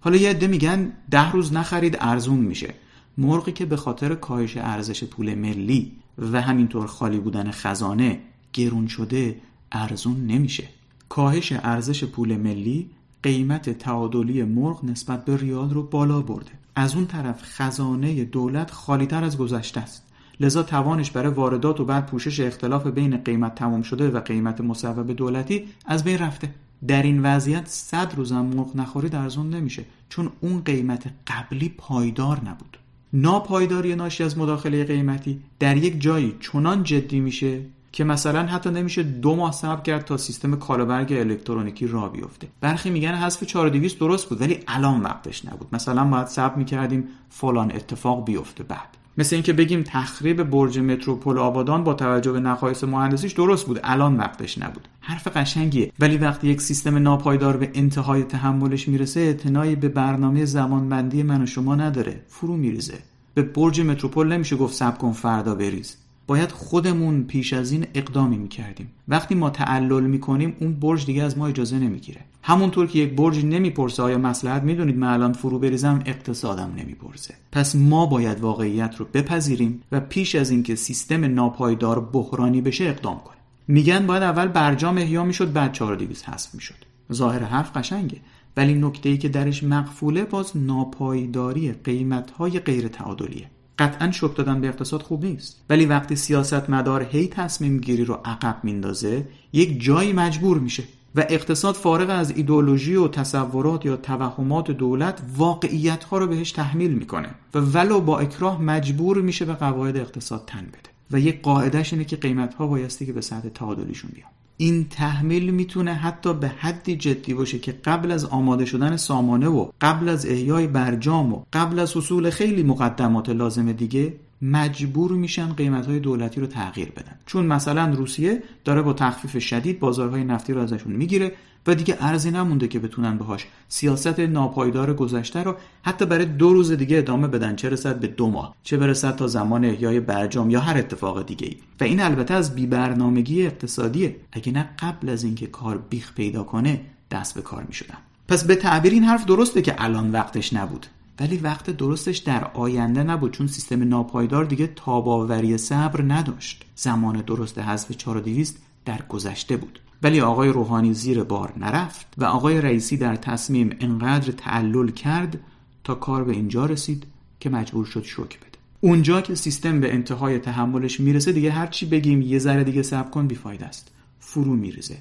حالا 0.00 0.16
یه 0.16 0.30
عده 0.30 0.46
میگن 0.46 0.92
ده 1.10 1.32
روز 1.32 1.52
نخرید 1.52 1.96
ارزون 2.00 2.38
میشه. 2.38 2.74
مرغی 3.18 3.52
که 3.52 3.66
به 3.66 3.76
خاطر 3.76 4.14
کاهش 4.14 4.56
ارزش 4.56 5.04
پول 5.04 5.34
ملی 5.34 5.92
و 6.18 6.42
همینطور 6.42 6.86
خالی 6.86 7.18
بودن 7.18 7.50
خزانه 7.50 8.20
گرون 8.52 8.86
شده 8.86 9.40
ارزون 9.72 10.26
نمیشه. 10.26 10.68
کاهش 11.14 11.52
ارزش 11.52 12.04
پول 12.04 12.36
ملی 12.36 12.90
قیمت 13.22 13.70
تعادلی 13.70 14.42
مرغ 14.42 14.84
نسبت 14.84 15.24
به 15.24 15.36
ریال 15.36 15.70
رو 15.70 15.82
بالا 15.82 16.20
برده. 16.20 16.50
از 16.76 16.94
اون 16.94 17.06
طرف 17.06 17.42
خزانه 17.42 18.24
دولت 18.24 18.70
خالیتر 18.70 19.24
از 19.24 19.38
گذشته 19.38 19.80
است. 19.80 20.06
لذا 20.40 20.62
توانش 20.62 21.10
برای 21.10 21.32
واردات 21.32 21.80
و 21.80 21.84
بعد 21.84 22.06
پوشش 22.06 22.40
اختلاف 22.40 22.86
بین 22.86 23.16
قیمت 23.16 23.54
تمام 23.54 23.82
شده 23.82 24.10
و 24.10 24.20
قیمت 24.20 24.60
مصوب 24.60 25.12
دولتی 25.12 25.64
از 25.86 26.04
بین 26.04 26.18
رفته. 26.18 26.50
در 26.88 27.02
این 27.02 27.22
وضعیت 27.22 27.68
صد 27.68 28.14
روزم 28.16 28.44
مرغ 28.44 28.76
نخورید 28.76 29.14
ارزون 29.14 29.50
نمیشه 29.50 29.84
چون 30.08 30.30
اون 30.40 30.62
قیمت 30.64 31.04
قبلی 31.26 31.74
پایدار 31.78 32.40
نبود. 32.40 32.78
ناپایداری 33.12 33.94
ناشی 33.96 34.24
از 34.24 34.38
مداخله 34.38 34.84
قیمتی 34.84 35.40
در 35.58 35.76
یک 35.76 36.00
جایی 36.00 36.34
چنان 36.40 36.82
جدی 36.82 37.20
میشه 37.20 37.60
که 37.94 38.04
مثلا 38.04 38.46
حتی 38.46 38.70
نمیشه 38.70 39.02
دو 39.02 39.36
ماه 39.36 39.52
صبر 39.52 39.82
کرد 39.82 40.04
تا 40.04 40.16
سیستم 40.16 40.56
کالابرگ 40.56 41.12
الکترونیکی 41.12 41.86
را 41.86 42.08
بیفته. 42.08 42.48
برخی 42.60 42.90
میگن 42.90 43.14
حذف 43.14 43.44
4200 43.44 43.98
درست 43.98 44.28
بود 44.28 44.40
ولی 44.40 44.58
الان 44.68 45.00
وقتش 45.00 45.44
نبود. 45.44 45.68
مثلا 45.72 46.04
باید 46.04 46.26
صبر 46.26 46.54
می‌کردیم 46.54 47.08
فلان 47.30 47.72
اتفاق 47.72 48.24
بیفته 48.24 48.64
بعد. 48.64 48.88
مثل 49.18 49.36
اینکه 49.36 49.52
بگیم 49.52 49.82
تخریب 49.86 50.42
برج 50.42 50.78
متروپول 50.78 51.38
آبادان 51.38 51.84
با 51.84 51.94
توجه 51.94 52.32
به 52.32 52.40
نقایص 52.40 52.84
مهندسیش 52.84 53.32
درست 53.32 53.66
بود 53.66 53.80
الان 53.84 54.16
وقتش 54.16 54.58
نبود. 54.58 54.88
حرف 55.00 55.36
قشنگیه. 55.36 55.92
ولی 55.98 56.18
وقتی 56.18 56.48
یک 56.48 56.60
سیستم 56.60 56.98
ناپایدار 56.98 57.56
به 57.56 57.70
انتهای 57.74 58.22
تحملش 58.22 58.88
می‌رسه 58.88 59.20
اعتنایی 59.20 59.76
به 59.76 59.88
برنامه 59.88 60.44
زمانبندی 60.44 61.22
من 61.22 61.42
و 61.42 61.46
شما 61.46 61.74
نداره. 61.74 62.20
فرو 62.28 62.56
میریزه. 62.56 62.98
به 63.34 63.42
برج 63.42 63.80
متروپول 63.80 64.32
نمیشه 64.32 64.56
گفت 64.56 64.74
سب 64.74 64.98
کن 64.98 65.12
فردا 65.12 65.54
بریز. 65.54 66.03
باید 66.26 66.52
خودمون 66.52 67.24
پیش 67.24 67.52
از 67.52 67.72
این 67.72 67.86
اقدامی 67.94 68.36
می‌کردیم. 68.36 68.90
وقتی 69.08 69.34
ما 69.34 69.50
تعلل 69.50 70.04
می‌کنیم 70.04 70.56
اون 70.60 70.72
برج 70.72 71.06
دیگه 71.06 71.22
از 71.22 71.38
ما 71.38 71.46
اجازه 71.46 71.78
نمی‌گیره. 71.78 72.20
همونطور 72.42 72.86
که 72.86 72.98
یک 72.98 73.16
برج 73.16 73.44
نمی‌پرسه 73.44 74.02
آیا 74.02 74.18
مسلحت 74.18 74.62
می‌دونید 74.62 74.96
من 74.96 75.08
الان 75.08 75.32
فرو 75.32 75.58
بریزم 75.58 76.02
اقتصادم 76.06 76.72
نمی‌پرسه. 76.78 77.34
پس 77.52 77.76
ما 77.76 78.06
باید 78.06 78.40
واقعیت 78.40 78.96
رو 78.96 79.06
بپذیریم 79.14 79.82
و 79.92 80.00
پیش 80.00 80.34
از 80.34 80.50
اینکه 80.50 80.74
سیستم 80.74 81.24
ناپایدار 81.24 82.00
بحرانی 82.00 82.60
بشه 82.60 82.84
اقدام 82.84 83.20
کنیم. 83.24 83.40
میگن 83.68 84.06
باید 84.06 84.22
اول 84.22 84.48
برجام 84.48 84.98
احیا 84.98 85.24
می‌شد 85.24 85.52
بعد 85.52 85.72
4200 85.72 86.28
حذف 86.28 86.54
می‌شد. 86.54 86.74
ظاهر 87.12 87.42
حرف 87.42 87.76
قشنگه. 87.76 88.20
ولی 88.56 88.74
نکته 88.74 89.08
ای 89.08 89.18
که 89.18 89.28
درش 89.28 89.62
مقفوله 89.62 90.24
باز 90.24 90.56
ناپایداری 90.56 91.72
قیمت 91.72 92.30
های 92.30 92.58
غیر 92.58 92.88
تعادلیه 92.88 93.50
قطعا 93.78 94.10
شک 94.10 94.36
دادن 94.36 94.60
به 94.60 94.68
اقتصاد 94.68 95.02
خوب 95.02 95.24
نیست. 95.24 95.64
ولی 95.70 95.86
وقتی 95.86 96.16
سیاست 96.16 96.70
مدار 96.70 97.02
هی 97.02 97.28
تصمیم 97.28 97.78
گیری 97.78 98.04
رو 98.04 98.20
عقب 98.24 98.60
میندازه 98.62 99.26
یک 99.52 99.82
جایی 99.82 100.12
مجبور 100.12 100.58
میشه 100.58 100.82
و 101.14 101.24
اقتصاد 101.28 101.74
فارغ 101.74 102.10
از 102.10 102.30
ایدولوژی 102.36 102.94
و 102.94 103.08
تصورات 103.08 103.86
یا 103.86 103.96
توهمات 103.96 104.70
دولت 104.70 105.22
واقعیت 105.36 106.04
ها 106.04 106.18
رو 106.18 106.26
بهش 106.26 106.52
تحمیل 106.52 106.92
می‌کنه 106.92 107.28
و 107.54 107.58
ولو 107.58 108.00
با 108.00 108.18
اکراه 108.18 108.62
مجبور 108.62 109.20
میشه 109.20 109.44
به 109.44 109.54
قواعد 109.54 109.96
اقتصاد 109.96 110.44
تن 110.46 110.66
بده. 110.66 110.90
و 111.10 111.20
یک 111.20 111.42
قاعدش 111.42 111.92
اینه 111.92 112.04
که 112.04 112.16
قیمت 112.16 112.54
ها 112.54 112.66
بایستی 112.66 113.06
که 113.06 113.12
به 113.12 113.20
سطح 113.20 113.48
تعادلیشون 113.48 114.10
بیان. 114.14 114.30
این 114.56 114.88
تحمیل 114.88 115.50
می‌تونه 115.50 115.94
حتی 115.94 116.34
به 116.34 116.48
حدی 116.48 116.96
جدی 116.96 117.34
باشه 117.34 117.58
که 117.58 117.72
قبل 117.72 118.10
از 118.10 118.24
آماده 118.24 118.64
شدن 118.64 118.96
سامانه 118.96 119.48
و 119.48 119.70
قبل 119.80 120.08
از 120.08 120.26
احیای 120.26 120.66
برجام 120.66 121.32
و 121.32 121.42
قبل 121.52 121.78
از 121.78 121.96
حصول 121.96 122.30
خیلی 122.30 122.62
مقدمات 122.62 123.28
لازم 123.28 123.72
دیگه 123.72 124.14
مجبور 124.42 125.12
میشن 125.12 125.52
قیمت 125.52 125.86
های 125.86 126.00
دولتی 126.00 126.40
رو 126.40 126.46
تغییر 126.46 126.90
بدن. 126.90 127.18
چون 127.26 127.46
مثلا 127.46 127.94
روسیه 127.94 128.42
داره 128.64 128.82
با 128.82 128.92
تخفیف 128.92 129.38
شدید 129.38 129.80
بازارهای 129.80 130.24
نفتی 130.24 130.52
رو 130.52 130.60
ازشون 130.60 130.92
می‌گیره 130.92 131.32
و 131.66 131.74
دیگه 131.74 131.96
ارزی 132.00 132.30
نمونده 132.30 132.68
که 132.68 132.78
بتونن 132.78 133.18
باهاش 133.18 133.46
سیاست 133.68 134.20
ناپایدار 134.20 134.94
گذشته 134.94 135.42
رو 135.42 135.56
حتی 135.82 136.06
برای 136.06 136.24
دو 136.24 136.52
روز 136.52 136.72
دیگه 136.72 136.98
ادامه 136.98 137.28
بدن 137.28 137.56
چه 137.56 137.68
رسد 137.68 138.00
به 138.00 138.06
دو 138.06 138.30
ماه 138.30 138.56
چه 138.62 138.76
برسد 138.76 139.16
تا 139.16 139.26
زمان 139.26 139.64
احیای 139.64 140.00
برجام 140.00 140.50
یا 140.50 140.60
هر 140.60 140.78
اتفاق 140.78 141.26
دیگه 141.26 141.46
ای 141.46 141.56
و 141.80 141.84
این 141.84 142.00
البته 142.00 142.34
از 142.34 142.54
بیبرنامگی 142.54 143.46
اقتصادیه. 143.46 144.16
اگه 144.32 144.52
نه 144.52 144.70
قبل 144.78 145.08
از 145.08 145.24
اینکه 145.24 145.46
کار 145.46 145.78
بیخ 145.90 146.14
پیدا 146.14 146.42
کنه 146.42 146.80
دست 147.10 147.34
به 147.34 147.42
کار 147.42 147.64
می‌شدن 147.68 147.98
پس 148.28 148.44
به 148.44 148.54
تعبیر 148.54 148.92
این 148.92 149.04
حرف 149.04 149.24
درسته 149.24 149.62
که 149.62 149.74
الان 149.78 150.12
وقتش 150.12 150.52
نبود. 150.52 150.86
ولی 151.20 151.36
وقت 151.36 151.70
درستش 151.70 152.18
در 152.18 152.44
آینده 152.44 153.02
نبود 153.02 153.32
چون 153.32 153.46
سیستم 153.46 153.88
ناپایدار 153.88 154.44
دیگه 154.44 154.66
تاباوری 154.66 155.58
صبر 155.58 156.02
نداشت. 156.02 156.64
زمان 156.74 157.20
درست 157.20 157.58
حذف 157.58 157.92
4200 157.92 158.56
در 158.84 159.02
گذشته 159.08 159.56
بود. 159.56 159.80
ولی 160.02 160.20
آقای 160.20 160.48
روحانی 160.48 160.94
زیر 160.94 161.22
بار 161.22 161.52
نرفت 161.56 162.06
و 162.18 162.24
آقای 162.24 162.60
رئیسی 162.60 162.96
در 162.96 163.16
تصمیم 163.16 163.76
انقدر 163.80 164.32
تعلل 164.32 164.90
کرد 164.90 165.40
تا 165.84 165.94
کار 165.94 166.24
به 166.24 166.32
اینجا 166.32 166.66
رسید 166.66 167.06
که 167.40 167.50
مجبور 167.50 167.84
شد 167.84 168.04
شوک 168.04 168.40
بده. 168.40 168.58
اونجا 168.80 169.20
که 169.20 169.34
سیستم 169.34 169.80
به 169.80 169.94
انتهای 169.94 170.38
تحملش 170.38 171.00
می‌رسه 171.00 171.32
دیگه 171.32 171.50
هر 171.50 171.66
چی 171.66 171.86
بگیم 171.86 172.22
یه 172.22 172.38
ذره 172.38 172.64
دیگه 172.64 172.82
صبر 172.82 173.10
کن 173.10 173.26
بیفاید 173.26 173.62
است. 173.62 173.90
فرو 174.18 174.56
میریزه 174.56 174.96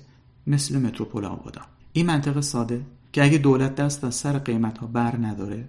مثل 0.48 0.80
متروپول 0.80 1.26
آبادان. 1.26 1.66
این 1.94 2.06
منطقه 2.06 2.42
ساده 2.42 2.82
که 3.12 3.24
اگه 3.24 3.38
دولت 3.38 3.76
دست 3.76 4.04
از 4.04 4.16
سر 4.16 4.38
قیمت 4.38 4.78
ها 4.78 4.88
بر 4.88 5.16
نداره 5.16 5.66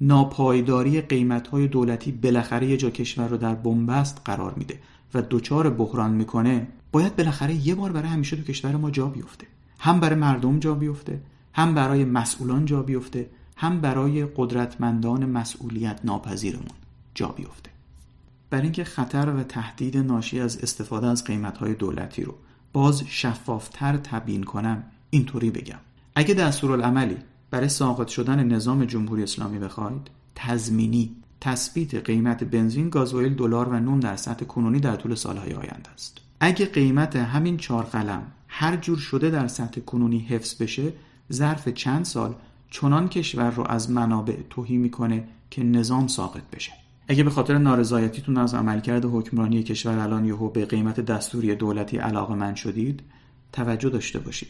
ناپایداری 0.00 1.00
قیمت 1.00 1.48
های 1.48 1.68
دولتی 1.68 2.12
بالاخره 2.12 2.66
یه 2.66 2.76
جا 2.76 2.90
کشور 2.90 3.28
رو 3.28 3.36
در 3.36 3.54
بنبست 3.54 4.20
قرار 4.24 4.54
میده 4.54 4.78
و 5.14 5.22
دچار 5.30 5.70
بحران 5.70 6.10
می‌کنه 6.10 6.66
باید 6.92 7.16
بالاخره 7.16 7.54
یه 7.54 7.74
بار 7.74 7.92
برای 7.92 8.08
همیشه 8.08 8.36
تو 8.36 8.42
کشور 8.42 8.76
ما 8.76 8.90
جا 8.90 9.06
بیفته. 9.06 9.46
هم 9.78 10.00
برای 10.00 10.18
مردم 10.18 10.58
جا 10.58 10.74
بیفته 10.74 11.20
هم 11.52 11.74
برای 11.74 12.04
مسئولان 12.04 12.64
جا 12.64 12.82
بیفته 12.82 13.30
هم 13.56 13.80
برای 13.80 14.26
قدرتمندان 14.36 15.26
مسئولیت 15.26 16.00
ناپذیرمون 16.04 16.68
جا 17.14 17.28
بیفته. 17.28 17.70
برای 18.50 18.62
اینکه 18.62 18.84
خطر 18.84 19.34
و 19.34 19.42
تهدید 19.42 19.96
ناشی 19.96 20.40
از 20.40 20.58
استفاده 20.58 21.06
از 21.06 21.24
قیمتهای 21.24 21.74
دولتی 21.74 22.22
رو 22.22 22.34
باز 22.72 23.02
شفافتر 23.06 23.96
تبیین 23.96 24.44
کنم 24.44 24.84
اینطوری 25.10 25.50
بگم. 25.50 25.78
اگه 26.14 26.34
دستورالعملی 26.34 27.16
برای 27.50 27.68
ساقط 27.68 28.08
شدن 28.08 28.44
نظام 28.44 28.84
جمهوری 28.84 29.22
اسلامی 29.22 29.58
بخواید 29.58 30.10
تضمینی 30.34 31.16
تثبیت 31.40 31.94
قیمت 31.94 32.44
بنزین، 32.44 32.88
گازوئیل، 32.88 33.34
دلار 33.34 33.68
و 33.68 33.80
نون 33.80 34.00
در 34.00 34.16
سطح 34.16 34.44
کنونی 34.44 34.80
در 34.80 34.96
طول 34.96 35.14
سالهای 35.14 35.52
آینده 35.52 35.90
است. 35.94 36.18
اگه 36.40 36.66
قیمت 36.66 37.16
همین 37.16 37.56
چهار 37.56 37.84
قلم 37.84 38.22
هر 38.48 38.76
جور 38.76 38.98
شده 38.98 39.30
در 39.30 39.48
سطح 39.48 39.80
کنونی 39.80 40.18
حفظ 40.18 40.62
بشه، 40.62 40.92
ظرف 41.32 41.68
چند 41.68 42.04
سال 42.04 42.34
چنان 42.70 43.08
کشور 43.08 43.50
رو 43.50 43.64
از 43.68 43.90
منابع 43.90 44.36
توهی 44.50 44.76
می‌کنه 44.76 45.24
که 45.50 45.64
نظام 45.64 46.06
ساقط 46.06 46.42
بشه. 46.52 46.72
اگه 47.08 47.24
به 47.24 47.30
خاطر 47.30 47.58
نارضایتیتون 47.58 48.38
از 48.38 48.54
عملکرد 48.54 49.04
حکمرانی 49.04 49.62
کشور 49.62 49.98
الان 49.98 50.24
یهو 50.24 50.48
به 50.48 50.64
قیمت 50.64 51.00
دستوری 51.00 51.54
دولتی 51.54 51.96
علاقه 51.96 52.34
من 52.34 52.54
شدید، 52.54 53.02
توجه 53.52 53.88
داشته 53.88 54.18
باشید 54.18 54.48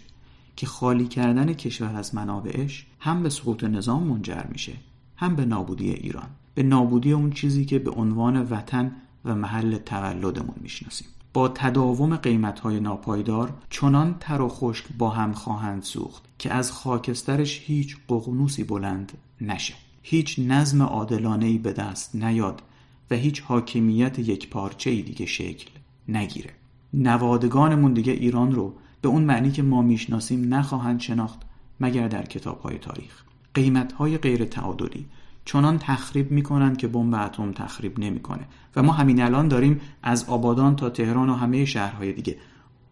که 0.58 0.66
خالی 0.66 1.08
کردن 1.08 1.52
کشور 1.52 1.96
از 1.96 2.14
منابعش 2.14 2.86
هم 3.00 3.22
به 3.22 3.30
سقوط 3.30 3.64
نظام 3.64 4.02
منجر 4.02 4.42
میشه 4.52 4.72
هم 5.16 5.36
به 5.36 5.44
نابودی 5.44 5.90
ایران. 5.90 6.28
به 6.54 6.62
نابودی 6.62 7.12
اون 7.12 7.30
چیزی 7.30 7.64
که 7.64 7.78
به 7.78 7.90
عنوان 7.90 8.42
وطن 8.42 8.92
و 9.24 9.34
محل 9.34 9.78
تولدمون 9.78 10.54
می‌شناسیم. 10.60 11.08
با 11.32 11.48
تداوم 11.48 12.16
قیمت 12.16 12.60
های 12.60 12.80
ناپایدار 12.80 13.54
چنان 13.70 14.16
تر 14.20 14.40
و 14.40 14.48
خشک 14.48 14.84
با 14.98 15.10
هم 15.10 15.32
خواهند 15.32 15.82
سوخت 15.82 16.22
که 16.38 16.52
از 16.52 16.72
خاکسترش 16.72 17.62
هیچ 17.64 17.96
ققنوسی 18.08 18.64
بلند 18.64 19.12
نشه. 19.40 19.74
هیچ 20.02 20.38
نظم 20.38 20.82
عادلانه 20.82 21.58
به 21.58 21.72
دست 21.72 22.16
نیاد 22.16 22.62
و 23.10 23.14
هیچ 23.14 23.42
حاکمیت 23.42 24.18
یک 24.18 24.50
پارچه 24.50 24.90
ای 24.90 25.02
دیگه 25.02 25.26
شکل 25.26 25.70
نگیره. 26.08 26.50
نوادگانمون 26.94 27.92
دیگه 27.92 28.12
ایران 28.12 28.52
رو 28.52 28.74
به 29.00 29.08
اون 29.08 29.22
معنی 29.22 29.50
که 29.50 29.62
ما 29.62 29.82
می‌شناسیم 29.82 30.54
نخواهند 30.54 31.00
شناخت 31.00 31.40
مگر 31.80 32.08
در 32.08 32.22
کتاب 32.22 32.60
های 32.60 32.78
تاریخ. 32.78 33.22
قیمت 33.54 33.92
های 33.92 34.18
غیر 34.18 34.44
تعادلی 34.44 35.06
چنان 35.44 35.78
تخریب 35.78 36.30
می‌کنند 36.30 36.76
که 36.76 36.88
بمب 36.88 37.14
اتم 37.14 37.52
تخریب 37.52 37.98
نمی‌کنه 37.98 38.44
و 38.76 38.82
ما 38.82 38.92
همین 38.92 39.22
الان 39.22 39.48
داریم 39.48 39.80
از 40.02 40.24
آبادان 40.28 40.76
تا 40.76 40.90
تهران 40.90 41.28
و 41.28 41.34
همه 41.34 41.64
شهرهای 41.64 42.12
دیگه 42.12 42.36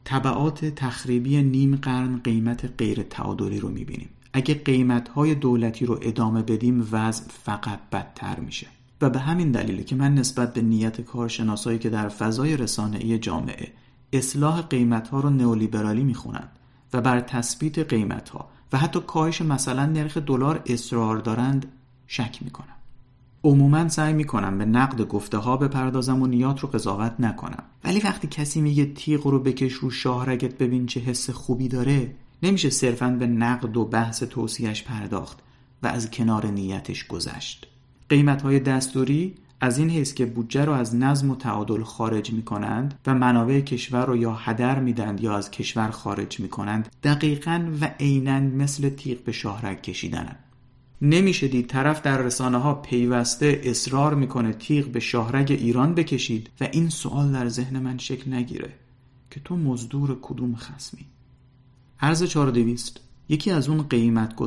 طبعات 0.05 0.65
تخریبی 0.65 1.43
نیم 1.43 1.77
قرن 1.77 2.21
قیمت 2.25 2.73
غیر 2.79 3.03
تعادلی 3.03 3.61
رو 3.61 3.69
می‌بینیم. 3.69 4.09
اگه 4.33 4.55
قیمت 4.55 5.09
های 5.09 5.35
دولتی 5.35 5.87
رو 5.87 5.99
ادامه 6.03 6.43
بدیم 6.43 6.89
وضع 6.93 7.25
فقط 7.29 7.81
بدتر 7.93 8.41
میشه. 8.41 8.67
و 9.01 9.11
به 9.11 9.19
همین 9.19 9.51
دلیله 9.53 9.83
که 9.83 9.97
من 9.97 10.15
نسبت 10.15 10.55
به 10.55 10.63
نیت 10.63 11.01
کارشناسایی 11.01 11.79
که 11.79 11.91
در 11.91 12.09
فضای 12.09 12.57
رسانه‌ای 12.57 13.19
جامعه 13.19 13.73
اصلاح 14.13 14.63
قیمت 14.63 15.09
ها 15.09 15.21
رو 15.21 15.31
نئولیبرالی 15.31 16.05
می‌خونند 16.05 16.49
و 16.93 17.01
بر 17.01 17.21
تثبیت 17.21 17.79
قیمت 17.79 18.29
ها 18.29 18.49
و 18.73 18.79
حتی 18.79 19.01
کاهش 19.01 19.43
مثلا 19.43 19.87
نرخ 19.87 20.17
دلار 20.17 20.63
اصرار 20.67 21.19
دارند 21.19 21.67
شک 22.07 22.39
می‌کنم. 22.43 22.77
عموما 23.45 23.89
سعی 23.89 24.13
می‌کنم 24.13 24.59
به 24.59 24.65
نقد 24.65 25.03
گفته 25.03 25.39
ها 25.39 25.57
بپردازم 25.57 26.23
و 26.23 26.27
نیات 26.27 26.61
رو 26.61 26.69
قضاوت 26.69 27.15
نکنم. 27.19 27.63
ولی 27.85 28.01
وقتی 28.01 28.29
کسی 28.29 28.61
میگه 28.61 28.87
تیغ 28.87 29.27
رو 29.27 29.39
بکش 29.39 29.73
رو 29.73 29.91
شاهرگت 29.91 30.59
ببین 30.59 30.87
چه 30.87 31.01
حس 31.01 31.31
خوبی 31.31 31.69
داره 31.69 32.15
نمیشه 32.43 32.71
صرفا 32.71 33.09
به 33.11 33.27
نقد 33.27 33.77
و 33.77 33.85
بحث 33.85 34.23
توصیهش 34.23 34.83
پرداخت 34.83 35.39
و 35.83 35.87
از 35.87 36.11
کنار 36.11 36.47
نیتش 36.47 37.07
گذشت. 37.07 37.67
قیمت 38.09 38.43
های 38.43 38.61
دستوری 38.61 39.35
از 39.61 39.79
این 39.79 39.91
حیث 39.91 40.15
که 40.15 40.27
بودجه 40.27 40.65
رو 40.65 40.73
از 40.73 40.95
نظم 40.95 41.31
و 41.31 41.37
تعادل 41.37 41.83
خارج 41.83 42.33
می 42.33 42.43
کنند 42.43 42.99
و 43.07 43.15
منابع 43.15 43.61
کشور 43.61 44.07
رو 44.07 44.17
یا 44.17 44.33
هدر 44.33 44.81
میدند 44.81 45.21
یا 45.21 45.37
از 45.37 45.51
کشور 45.51 45.91
خارج 45.91 46.41
می 46.41 46.49
کنند 46.49 46.89
دقیقا 47.03 47.69
و 47.81 47.91
عینا 48.01 48.41
مثل 48.41 48.89
تیغ 48.89 49.19
به 49.25 49.33
شاهرگ 49.33 49.83
کشیدنند 49.83 50.39
نمیشه 51.03 51.49
دید 51.49 51.67
طرف 51.67 52.03
در 52.03 52.19
رسانه 52.19 52.59
ها 52.59 52.75
پیوسته 52.75 53.61
اصرار 53.65 54.15
می‌کنه 54.15 54.53
تیغ 54.53 54.87
به 54.87 55.01
شاهرگ 55.01 55.53
ایران 55.53 55.95
بکشید 55.95 56.51
و 56.61 56.69
این 56.73 56.89
سوال 56.89 57.33
در 57.33 57.49
ذهن 57.49 57.79
من 57.79 57.99
شکل 57.99 58.33
نگیره 58.33 58.73
که 59.31 59.41
تو 59.41 59.57
مزدور 59.57 60.19
کدوم 60.23 60.57
خسمی 60.57 61.07
عرض 62.01 62.23
4200 62.23 63.01
یکی 63.29 63.51
از 63.51 63.69
اون 63.69 63.83
قیمت 63.83 64.43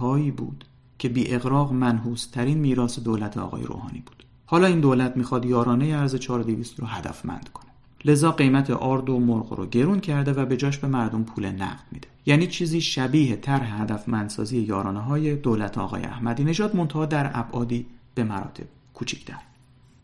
هایی 0.00 0.30
بود 0.30 0.64
که 0.98 1.08
بی 1.08 1.34
اقراق 1.34 1.72
منحوس 1.72 2.26
ترین 2.26 2.58
میراث 2.58 2.98
دولت 2.98 3.36
آقای 3.36 3.62
روحانی 3.62 4.02
بود. 4.06 4.24
حالا 4.52 4.66
این 4.66 4.80
دولت 4.80 5.16
می‌خواد 5.16 5.44
یارانه 5.44 5.84
ارز 5.86 6.16
4200 6.16 6.80
رو 6.80 6.86
هدفمند 6.86 7.48
کنه. 7.54 7.70
لذا 8.04 8.32
قیمت 8.32 8.70
آرد 8.70 9.10
و 9.10 9.18
مرغ 9.18 9.52
رو 9.52 9.66
گرون 9.66 10.00
کرده 10.00 10.32
و 10.32 10.46
به 10.46 10.56
جاش 10.56 10.78
به 10.78 10.88
مردم 10.88 11.24
پول 11.24 11.46
نقد 11.46 11.84
میده. 11.92 12.08
یعنی 12.26 12.46
چیزی 12.46 12.80
شبیه 12.80 13.36
طرح 13.36 13.82
هدفمندسازی 13.82 14.58
یارانه 14.58 15.00
های 15.00 15.36
دولت 15.36 15.78
آقای 15.78 16.02
احمدی 16.02 16.44
نژاد 16.44 16.76
منتها 16.76 17.06
در 17.06 17.30
ابعادی 17.34 17.86
به 18.14 18.24
مراتب 18.24 18.64
کوچکتر. 18.94 19.38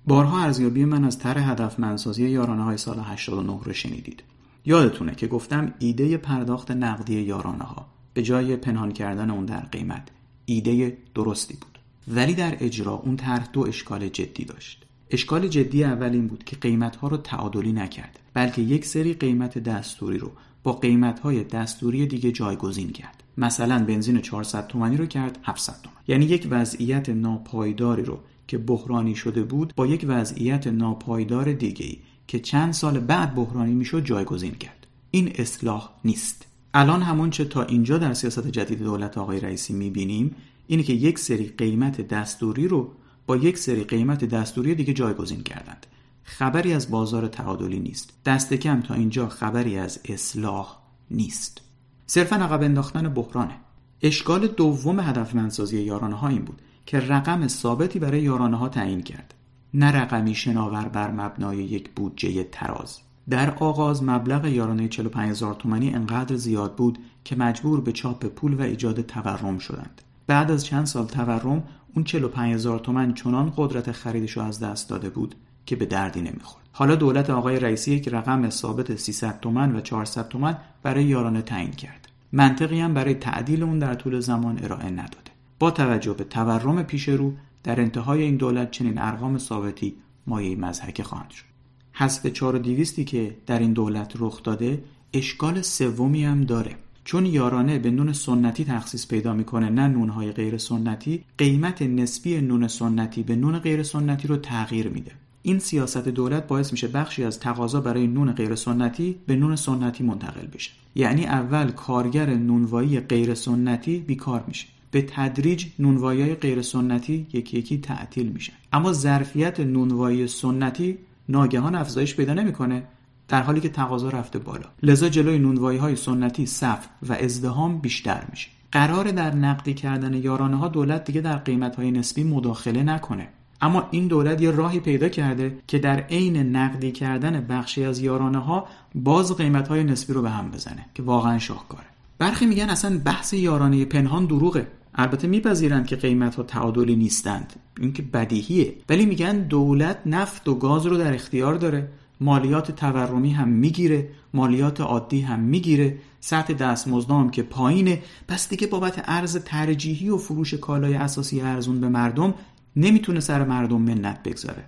بارها 0.07 0.43
ارزیابی 0.43 0.85
من 0.85 1.05
از 1.05 1.19
طرح 1.19 1.51
هدفمندسازی 1.51 2.29
یارانه 2.29 2.63
های 2.63 2.77
سال 2.77 2.99
89 2.99 3.61
رو 3.65 3.73
شنیدید. 3.73 4.23
یادتونه 4.65 5.15
که 5.15 5.27
گفتم 5.27 5.75
ایده 5.79 6.17
پرداخت 6.17 6.71
نقدی 6.71 7.21
یارانه 7.21 7.65
ها 7.65 7.87
به 8.15 8.23
جای 8.23 8.57
پنهان 8.57 8.93
کردن 8.93 9.31
اون 9.31 9.45
در 9.45 9.61
قیمت 9.61 10.09
ایده 10.45 10.99
درستی 11.15 11.55
بود. 11.55 11.78
ولی 12.09 12.35
در 12.35 12.57
اجرا 12.61 12.93
اون 12.95 13.17
طرح 13.17 13.49
دو 13.53 13.61
اشکال 13.61 14.09
جدی 14.09 14.45
داشت. 14.45 14.85
اشکال 15.11 15.49
جدی 15.49 15.85
اول 15.85 16.11
این 16.13 16.27
بود 16.27 16.45
که 16.45 16.57
قیمت 16.57 16.97
ها 16.97 17.09
رو 17.09 17.17
تعادلی 17.17 17.73
نکرد 17.73 18.19
بلکه 18.35 18.63
یک 18.63 18.85
سری 18.85 19.13
قیمت 19.13 19.59
دستوری 19.59 20.19
رو 20.19 20.31
با 20.63 20.73
قیمت 20.73 21.21
های 21.21 21.45
دستوری 21.45 22.07
دیگه 22.07 22.33
جایگزین 22.33 22.91
کرد. 22.91 23.23
مثلا 23.39 23.85
بنزین 23.85 24.21
400 24.21 24.67
تومانی 24.67 24.97
رو 24.97 25.07
کرد 25.07 25.39
700 25.45 25.73
تومانی. 25.83 26.05
یعنی 26.09 26.25
یک 26.25 26.47
وضعیت 26.51 27.09
ناپایداری 27.09 28.03
رو 28.03 28.19
که 28.47 28.59
بحرانی 28.59 29.15
شده 29.15 29.43
بود 29.43 29.73
با 29.77 29.87
یک 29.87 30.05
وضعیت 30.09 30.67
ناپایدار 30.67 31.53
دیگه 31.53 31.87
ای 31.87 31.99
که 32.27 32.39
چند 32.39 32.73
سال 32.73 33.01
بعد 33.01 33.35
بحرانی 33.35 33.75
می‌شد 33.75 34.05
جایگزین 34.05 34.55
کرد. 34.55 34.87
این 35.11 35.33
اصلاح 35.35 35.91
نیست. 36.05 36.47
الان 36.75 37.03
همون 37.03 37.31
چه 37.31 37.45
تا 37.45 37.63
اینجا 37.63 37.99
در 37.99 38.15
سیاست 38.15 38.49
جدید 38.49 38.79
دولت 38.79 39.19
آقای 39.19 39.41
رئیسی 39.41 39.73
می‌بینیم 39.73 40.35
اینه 40.71 40.83
که 40.83 40.93
یک 40.93 41.19
سری 41.19 41.49
قیمت 41.49 42.01
دستوری 42.01 42.69
رو 42.69 42.93
با 43.27 43.37
یک 43.37 43.59
سری 43.59 43.85
قیمت 43.85 44.25
دستوری 44.25 44.75
دیگه 44.75 44.93
جایگزین 44.93 45.43
کردند. 45.43 45.87
خبری 46.23 46.73
از 46.73 46.91
بازار 46.91 47.29
تعادلی 47.29 47.81
نیست. 47.81 48.13
دست 48.25 48.55
کم 48.55 48.81
تا 48.81 48.95
اینجا 48.95 49.29
خبری 49.29 49.79
از 49.79 50.01
اصلاح 50.05 50.79
نیست. 51.11 51.61
صرفا 52.07 52.37
عقب 52.37 52.63
انداختن 52.63 53.09
بحرانه. 53.09 53.57
اشکال 54.03 54.47
دوم 54.47 55.01
هدفمندسازی 55.01 55.81
یارانه 55.83 56.17
ها 56.17 56.29
این 56.29 56.45
بود 56.45 56.63
که 56.87 57.01
رقم 57.01 57.49
ثابتی 57.49 57.99
برای 57.99 58.23
یارانه 58.23 58.57
ها 58.57 58.69
تعیین 58.69 59.03
کرد. 59.03 59.35
نه 59.75 59.93
رقمی 59.93 60.35
شناور 60.35 60.89
بر 60.89 61.11
مبنای 61.11 61.57
یک 61.57 61.91
بودجه 61.91 62.45
تراز. 62.53 62.99
در 63.31 63.55
آغاز 63.55 64.03
مبلغ 64.03 64.45
یارانه 64.45 64.89
45 64.89 65.31
هزار 65.31 65.55
تومانی 65.55 65.95
انقدر 65.95 66.37
زیاد 66.37 66.77
بود 66.77 66.99
که 67.25 67.37
مجبور 67.37 67.81
به 67.81 67.93
چاپ 67.93 68.27
پول 68.27 68.55
و 68.55 68.63
ایجاد 68.63 69.01
تورم 69.01 69.59
شدند. 69.59 70.03
بعد 70.29 70.51
از 70.51 70.65
چند 70.65 70.87
سال 70.87 71.07
تورم 71.07 71.65
اون 71.95 72.05
45 72.05 72.55
هزار 72.55 72.79
تومن 72.79 73.15
چنان 73.15 73.53
قدرت 73.57 73.93
خریدش 73.93 74.33
رو 74.33 74.43
از 74.43 74.61
دست 74.61 74.89
داده 74.91 75.11
بود 75.11 75.35
که 75.67 75.77
به 75.77 75.87
دردی 75.87 76.21
نمی‌خورد. 76.21 76.65
حالا 76.73 76.95
دولت 76.95 77.31
آقای 77.31 77.61
رئیسی 77.61 77.95
یک 77.95 78.09
رقم 78.09 78.51
ثابت 78.51 78.97
300 78.97 79.41
تومن 79.41 79.77
و 79.77 79.81
400 79.81 80.29
تومن 80.29 80.57
برای 80.83 81.05
یارانه 81.05 81.43
تعیین 81.43 81.71
کرد. 81.71 82.09
منطقی 82.33 82.81
هم 82.81 82.95
برای 82.95 83.15
تعدیل 83.15 83.63
اون 83.63 83.79
در 83.79 83.95
طول 83.95 84.21
زمان 84.21 84.59
ارائه 84.63 84.91
نداده. 84.91 85.31
با 85.59 85.71
توجه 85.71 86.13
به 86.13 86.25
تورم 86.25 86.83
پیش 86.83 87.09
رو 87.09 87.33
در 87.65 87.81
انتهای 87.81 88.23
این 88.23 88.37
دولت 88.37 88.71
چنین 88.71 88.99
ارقام 88.99 89.39
ثابتی 89.39 89.97
مایه 90.27 90.57
مزهکه 90.57 91.03
خواهند 91.03 91.31
شد. 91.31 91.45
حذف 91.93 92.27
4200 92.27 93.01
که 93.01 93.37
در 93.47 93.59
این 93.59 93.73
دولت 93.73 94.13
رخ 94.19 94.43
داده 94.43 94.85
اشکال 95.13 95.63
سومی 95.63 96.25
هم 96.25 96.45
داره. 96.45 96.77
چون 97.09 97.27
یارانه 97.27 97.79
به 97.79 97.91
نون 97.91 98.13
سنتی 98.13 98.65
تخصیص 98.65 99.07
پیدا 99.07 99.35
می‌کنه 99.35 99.71
نه 99.71 99.89
نونهای 99.89 100.33
غیر 100.33 100.59
سنتی 100.59 101.25
قیمت 101.39 101.83
نسبی 101.83 102.41
نون 102.41 102.69
سنتی 102.69 103.23
به 103.23 103.37
نون 103.37 103.59
غیر 103.59 103.83
سنتی 103.83 104.29
رو 104.29 104.37
تغییر 104.37 104.89
میده. 104.89 105.13
این 105.43 105.59
سیاست 105.59 106.09
دولت 106.09 106.47
باعث 106.47 106.73
میشه 106.73 106.89
بخشی 106.89 107.25
از 107.25 107.41
تقاضا 107.41 107.81
برای 107.81 108.07
نون 108.07 108.33
غیر 108.33 108.55
سنتی 108.55 109.17
به 109.27 109.37
نون 109.37 109.57
سنتی 109.57 110.05
منتقل 110.05 110.47
بشه. 110.47 110.71
یعنی 110.95 111.25
اول 111.25 111.71
کارگر 111.71 112.35
نونوایی 112.35 113.01
غیر 113.01 113.35
سنتی 113.35 113.99
بیکار 113.99 114.45
میشه. 114.49 114.67
به 114.91 115.03
تدریج 115.03 115.67
نونوایی 115.79 116.35
غیر 116.35 116.63
سنتی 116.63 117.27
یکی 117.33 117.59
یکی 117.59 117.79
تعطیل 117.79 118.29
میشن 118.29 118.53
اما 118.73 118.93
ظرفیت 118.93 119.61
نونوایی 119.61 120.27
سنتی 120.27 120.99
ناگهان 121.29 121.75
افزایش 121.75 122.17
پیدا 122.17 122.35
نمی‌کنه. 122.35 122.83
در 123.29 123.43
حالی 123.43 123.61
که 123.61 123.69
تقاضا 123.69 124.09
رفته 124.09 124.39
بالا. 124.39 124.67
لذا 124.83 125.09
جلوی 125.09 125.39
نونوایی 125.39 125.79
های 125.79 125.97
سنتی 125.97 126.47
صف 126.47 126.87
و 127.09 127.13
ازدهام 127.13 127.79
بیشتر 127.79 128.25
میشه. 128.31 128.49
قرار 128.73 129.11
در 129.11 129.35
نقدی 129.35 129.75
کردن 129.75 130.15
یارانه 130.15 130.57
ها 130.57 130.69
دولت 130.69 131.05
دیگه 131.05 131.21
در 131.21 131.37
قیمت 131.37 131.77
های 131.77 131.91
نسبی 131.91 132.25
مداخله 132.25 132.83
نکنه. 132.83 133.29
اما 133.61 133.89
این 133.91 134.07
دولت 134.07 134.41
یه 134.41 134.51
راهی 134.51 134.81
پیدا 134.81 135.09
کرده 135.09 135.59
که 135.67 135.79
در 135.79 136.01
عین 136.01 136.57
نقدی 136.57 136.93
کردن 136.93 137.41
بخشی 137.41 137.85
از 137.85 138.01
یارانه 138.01 138.39
ها 138.39 138.67
باز 138.95 139.37
قیمت 139.37 139.69
های 139.69 139.85
نسبی 139.85 140.13
رو 140.13 140.23
به 140.23 140.31
هم 140.31 140.51
بزنه 140.51 140.87
که 140.95 141.03
واقعا 141.03 141.39
شاهکاره. 141.39 141.87
برخی 142.19 142.47
میگن 142.47 142.71
اصلا 142.71 143.01
بحث 143.05 143.33
یارانه 143.33 143.85
پنهان 143.85 144.27
دروغه. 144.27 144.67
البته 144.95 145.29
میپذیرند 145.29 145.87
که 145.87 145.97
قیمت 145.97 146.35
ها 146.35 146.43
تعادلی 146.43 146.97
نیستند. 146.97 147.53
این 147.81 147.93
که 147.93 148.03
بدیهیه. 148.03 148.75
ولی 148.89 149.07
میگن 149.07 149.39
دولت 149.39 149.99
نفت 150.07 150.49
و 150.49 150.55
گاز 150.55 150.87
رو 150.87 150.97
در 150.97 151.15
اختیار 151.15 151.55
داره. 151.55 151.89
مالیات 152.21 152.71
تورمی 152.71 153.31
هم 153.31 153.49
می‌گیره 153.49 154.11
مالیات 154.35 154.81
عادی 154.81 155.21
هم 155.21 155.41
می‌گیره 155.41 155.99
سطح 156.21 156.53
دستمزد 156.53 157.31
که 157.31 157.43
پایینه. 157.43 158.03
پس 158.29 158.49
دیگه 158.49 158.67
بابت 158.67 159.03
ارز 159.05 159.37
ترجیحی 159.37 160.09
و 160.09 160.17
فروش 160.17 160.55
کالای 160.55 160.95
اساسی 160.95 161.41
ارزون 161.41 161.81
به 161.81 161.89
مردم 161.89 162.35
نمی‌تونه 162.77 163.21
سر 163.21 163.45
مردم 163.45 163.83
منت 163.83 164.23
بگذاره. 164.23 164.65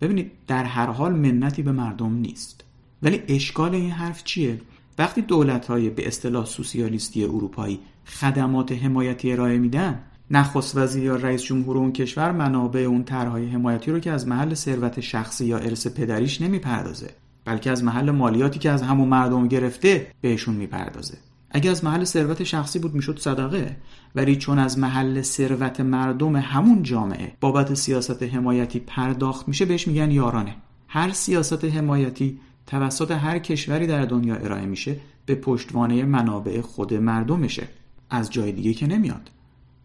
ببینید 0.00 0.30
در 0.46 0.64
هر 0.64 0.86
حال 0.86 1.12
منتی 1.12 1.62
به 1.62 1.72
مردم 1.72 2.14
نیست. 2.14 2.64
ولی 3.02 3.22
اشکال 3.28 3.74
این 3.74 3.90
حرف 3.90 4.24
چیه؟ 4.24 4.60
وقتی 4.98 5.22
دولت 5.22 5.66
های 5.66 5.90
به 5.90 6.06
اصطلاح 6.06 6.44
سوسیالیستی 6.44 7.24
اروپایی 7.24 7.80
خدمات 8.06 8.72
حمایتی 8.72 9.32
ارائه 9.32 9.58
میدن 9.58 10.00
نخست 10.30 10.76
وزیر 10.76 11.04
یا 11.04 11.16
رئیس 11.16 11.42
جمهور 11.42 11.78
اون 11.78 11.92
کشور 11.92 12.32
منابع 12.32 12.80
اون 12.80 13.04
طرحهای 13.04 13.46
حمایتی 13.46 13.90
رو 13.90 14.00
که 14.00 14.10
از 14.10 14.28
محل 14.28 14.54
ثروت 14.54 15.00
شخصی 15.00 15.46
یا 15.46 15.58
ارث 15.58 15.86
پدریش 15.86 16.40
نمی‌پردازه 16.40 17.10
بلکه 17.44 17.70
از 17.70 17.84
محل 17.84 18.10
مالیاتی 18.10 18.58
که 18.58 18.70
از 18.70 18.82
همون 18.82 19.08
مردم 19.08 19.48
گرفته 19.48 20.06
بهشون 20.20 20.54
می‌پردازه. 20.54 21.18
اگه 21.50 21.70
از 21.70 21.84
محل 21.84 22.04
ثروت 22.04 22.44
شخصی 22.44 22.78
بود 22.78 22.94
می‌شد 22.94 23.18
صدقه 23.18 23.76
ولی 24.14 24.36
چون 24.36 24.58
از 24.58 24.78
محل 24.78 25.22
ثروت 25.22 25.80
مردم 25.80 26.36
همون 26.36 26.82
جامعه 26.82 27.32
بابت 27.40 27.74
سیاست 27.74 28.22
حمایتی 28.22 28.80
پرداخت 28.80 29.48
میشه 29.48 29.64
بهش 29.64 29.88
میگن 29.88 30.10
یارانه. 30.10 30.56
هر 30.88 31.12
سیاست 31.12 31.64
حمایتی 31.64 32.40
توسط 32.66 33.10
هر 33.10 33.38
کشوری 33.38 33.86
در 33.86 34.04
دنیا 34.04 34.34
ارائه 34.34 34.66
میشه 34.66 34.96
به 35.26 35.34
پشتوانه 35.34 36.04
منابع 36.04 36.60
خود 36.60 36.94
مردمشه. 36.94 37.68
از 38.10 38.30
جای 38.30 38.52
دیگه 38.52 38.74
که 38.74 38.86
نمیاد. 38.86 39.30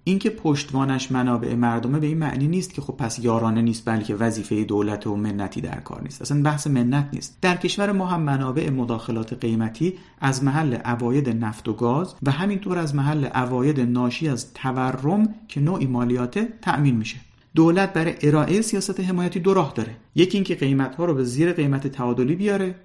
اینکه 0.03 0.29
پشتوانش 0.29 1.11
منابع 1.11 1.55
مردمه 1.55 1.99
به 1.99 2.07
این 2.07 2.17
معنی 2.17 2.47
نیست 2.47 2.73
که 2.73 2.81
خب 2.81 2.93
پس 2.97 3.19
یارانه 3.19 3.61
نیست 3.61 3.85
بلکه 3.85 4.15
وظیفه 4.15 4.63
دولت 4.63 5.07
و 5.07 5.15
منتی 5.15 5.61
در 5.61 5.79
کار 5.79 6.01
نیست. 6.03 6.21
اصلا 6.21 6.41
بحث 6.41 6.67
منت 6.67 7.09
نیست. 7.13 7.37
در 7.41 7.55
کشور 7.55 7.91
ما 7.91 8.05
هم 8.05 8.21
منابع 8.21 8.69
مداخلات 8.69 9.33
قیمتی 9.33 9.93
از 10.21 10.43
محل 10.43 10.77
اواید 10.85 11.29
نفت 11.29 11.67
و 11.67 11.73
گاز 11.73 12.15
و 12.23 12.31
همینطور 12.31 12.77
از 12.77 12.95
محل 12.95 13.27
اواید 13.35 13.79
ناشی 13.79 14.29
از 14.29 14.53
تورم 14.53 15.35
که 15.47 15.61
نوعی 15.61 15.87
مالیاته 15.87 16.47
تأمین 16.61 16.95
میشه. 16.95 17.17
دولت 17.55 17.93
برای 17.93 18.13
ارائه 18.21 18.61
سیاست 18.61 18.99
حمایتی 18.99 19.39
دو 19.39 19.53
راه 19.53 19.73
داره. 19.75 19.95
یکی 20.15 20.37
اینکه 20.37 20.55
قیمت 20.55 20.95
ها 20.95 21.05
رو 21.05 21.13
به 21.13 21.23
زیر 21.23 21.53
قیمت 21.53 21.87
تعادلی 21.87 22.35
بیاره 22.35 22.75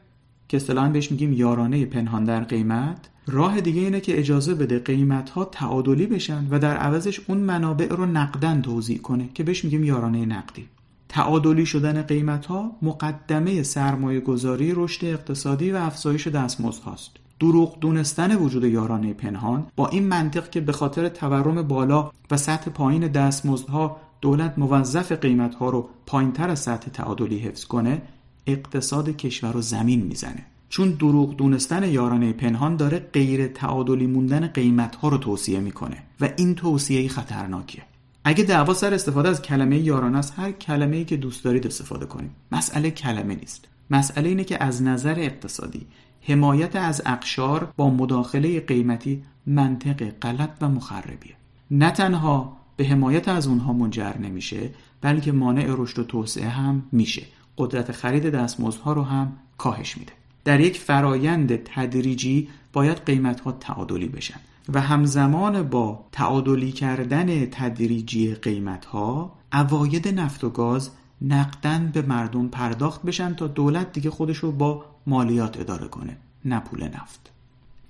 که 0.49 0.57
اصطلاحا 0.57 0.89
بهش 0.89 1.11
میگیم 1.11 1.33
یارانه 1.33 1.87
پنهان 1.87 2.25
در 2.25 2.45
قیمت. 2.45 3.09
راه 3.29 3.61
دیگه 3.61 3.81
اینه 3.81 4.01
که 4.01 4.19
اجازه 4.19 4.55
بده 4.55 4.79
قیمت 4.79 5.31
ها 5.31 5.45
تعادلی 5.45 6.07
بشن 6.07 6.47
و 6.51 6.59
در 6.59 6.77
عوضش 6.77 7.21
اون 7.27 7.39
منابع 7.39 7.87
رو 7.89 8.07
نقدن 8.07 8.63
توضیح 8.63 8.99
کنه 8.99 9.29
که 9.35 9.45
بهش 9.45 9.65
میگیم 9.65 9.85
یارانه 9.85 10.27
نقدی. 10.27 10.69
تعادلی 11.09 11.67
شدن 11.67 12.03
قیمت 12.03 12.47
ها 12.47 12.71
مقدمه 12.83 13.63
سرمایه 13.63 14.21
گذاری 14.21 14.73
رشد 14.77 15.05
اقتصادی 15.05 15.71
و 15.71 15.77
افزایش 15.77 16.27
دستمزد 16.27 16.83
هاست. 16.83 17.11
دروغ 17.41 17.81
دونستن 17.81 18.37
وجود 18.37 18.65
یارانه 18.65 19.13
پنهان 19.13 19.67
با 19.77 19.89
این 19.89 20.09
منطق 20.09 20.51
که 20.51 20.61
به 20.61 20.73
خاطر 20.73 21.09
تورم 21.09 21.63
بالا 21.63 22.11
و 22.31 22.37
سطح 22.37 22.71
پایین 22.71 23.09
دستمزدها 23.09 23.97
دولت 24.21 24.59
موظف 24.59 25.13
قیمت 25.13 25.55
ها 25.55 25.71
رو 25.71 25.89
پایین 26.07 26.33
تر 26.33 26.51
از 26.51 26.59
سطح 26.59 26.91
تعادلی 26.91 27.39
حفظ 27.39 27.65
کنه 27.65 28.03
اقتصاد 28.47 29.09
کشور 29.09 29.53
رو 29.53 29.61
زمین 29.61 30.03
می‌زنه. 30.03 30.45
چون 30.69 30.91
دروغ 30.91 31.37
دونستن 31.37 31.83
یارانه 31.83 32.33
پنهان 32.33 32.77
داره 32.77 32.99
غیر 32.99 33.47
تعادلی 33.47 34.07
موندن 34.07 34.47
قیمت 34.47 34.97
ها 34.97 35.09
رو 35.09 35.19
توصیه 35.19 35.61
می‌کنه 35.61 36.03
و 36.21 36.29
این 36.37 36.55
توصیه 36.55 37.09
خطرناکیه 37.09 37.83
اگه 38.25 38.45
دعوا 38.45 38.75
سر 38.75 38.95
استفاده 38.95 39.29
از 39.29 39.43
کلمه 39.43 39.79
یارانه 39.79 40.19
است 40.19 40.35
هر 40.37 40.53
کلمه 40.53 40.97
ای 40.97 41.05
که 41.05 41.17
دوست 41.17 41.45
دارید 41.45 41.67
استفاده 41.67 42.07
کنیم 42.07 42.31
مسئله 42.53 42.91
کلمه 42.91 43.35
نیست. 43.35 43.69
مسئله 43.91 44.29
اینه 44.29 44.45
که 44.45 44.65
از 44.65 44.83
نظر 44.83 45.15
اقتصادی 45.19 45.87
حمایت 46.21 46.77
از 46.77 47.03
اقشار 47.07 47.73
با 47.77 47.91
مداخله 47.91 48.61
قیمتی 48.61 49.23
منطق 49.47 50.11
غلط 50.23 50.51
و 50.61 50.69
مخربیه. 50.69 51.35
نه 51.71 51.91
تنها 51.91 52.57
به 52.77 52.85
حمایت 52.85 53.29
از 53.29 53.47
اونها 53.47 53.73
منجر 53.73 54.19
نمیشه 54.19 54.71
بلکه 55.01 55.33
مانع 55.33 55.65
رشد 55.69 55.99
و 55.99 56.05
توسعه 56.05 56.49
هم 56.49 56.83
میشه. 56.93 57.23
قدرت 57.59 57.93
خرید 57.93 58.31
دستمزدها 58.31 58.93
رو 58.93 59.03
هم 59.03 59.33
کاهش 59.59 59.99
میده. 59.99 60.13
در 60.49 60.61
یک 60.61 60.79
فرایند 60.79 61.57
تدریجی 61.65 62.49
باید 62.73 63.05
قیمت 63.07 63.41
ها 63.41 63.53
تعادلی 63.53 64.09
بشن 64.09 64.41
و 64.69 64.81
همزمان 64.81 65.63
با 65.63 66.05
تعادلی 66.13 66.73
کردن 66.73 67.47
تدریجی 67.47 68.35
قیمت 68.35 68.85
ها 68.85 69.33
اواید 69.53 70.09
نفت 70.09 70.45
و 70.45 70.51
گاز 70.51 70.91
نقدن 71.23 71.91
به 71.95 72.03
مردم 72.03 72.49
پرداخت 72.49 73.03
بشن 73.03 73.35
تا 73.35 73.47
دولت 73.47 73.93
دیگه 73.93 74.11
خودش 74.11 74.37
رو 74.37 74.53
با 74.53 74.85
مالیات 75.07 75.61
اداره 75.61 75.89
کنه 75.89 76.17
نه 76.45 76.61
پول 76.61 76.85
نفت. 76.85 77.31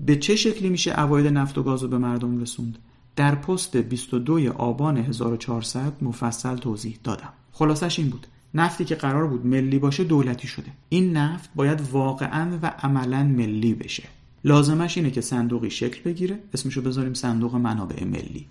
به 0.00 0.16
چه 0.16 0.36
شکلی 0.36 0.68
میشه 0.68 0.92
عواید 0.92 1.26
نفت 1.26 1.58
و 1.58 1.62
گاز 1.62 1.82
رو 1.82 1.88
به 1.88 1.98
مردم 1.98 2.40
رسوند؟ 2.40 2.78
در 3.16 3.34
پست 3.34 3.76
22 3.76 4.52
آبان 4.52 4.96
1400 4.96 5.92
مفصل 6.02 6.56
توضیح 6.56 6.98
دادم. 7.04 7.32
خلاصش 7.52 7.98
این 7.98 8.10
بود. 8.10 8.26
نفتی 8.54 8.84
که 8.84 8.94
قرار 8.94 9.26
بود 9.26 9.46
ملی 9.46 9.78
باشه 9.78 10.04
دولتی 10.04 10.48
شده. 10.48 10.72
این 10.88 11.16
نفت 11.16 11.50
باید 11.54 11.80
واقعا 11.92 12.58
و 12.62 12.74
عملا 12.82 13.24
ملی 13.24 13.74
بشه. 13.74 14.02
لازمش 14.44 14.96
اینه 14.96 15.10
که 15.10 15.20
صندوقی 15.20 15.70
شکل 15.70 16.02
بگیره. 16.02 16.38
اسمشو 16.54 16.82
بذاریم 16.82 17.14
صندوق 17.14 17.54
منابع 17.54 18.04
ملی. 18.04 18.46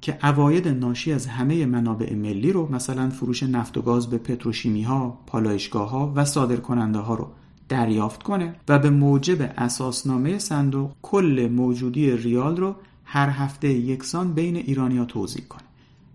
که 0.00 0.12
عواید 0.12 0.68
ناشی 0.68 1.12
از 1.12 1.26
همه 1.26 1.66
منابع 1.66 2.14
ملی 2.14 2.52
رو 2.52 2.72
مثلا 2.72 3.10
فروش 3.10 3.42
نفت 3.42 3.78
و 3.78 3.82
گاز 3.82 4.10
به 4.10 4.18
پتروشیمی 4.18 4.82
ها، 4.82 5.18
پالایشگاه 5.26 5.90
ها 5.90 6.12
و 6.16 6.24
صادرکننده 6.24 6.98
ها 6.98 7.14
رو 7.14 7.28
دریافت 7.68 8.22
کنه 8.22 8.54
و 8.68 8.78
به 8.78 8.90
موجب 8.90 9.54
اساسنامه 9.56 10.38
صندوق 10.38 10.90
کل 11.02 11.48
موجودی 11.52 12.16
ریال 12.16 12.56
رو 12.56 12.76
هر 13.04 13.28
هفته 13.28 13.68
یکسان 13.68 14.32
بین 14.32 14.56
ایرانیا 14.56 15.04
توضیح 15.04 15.44
کنه. 15.48 15.62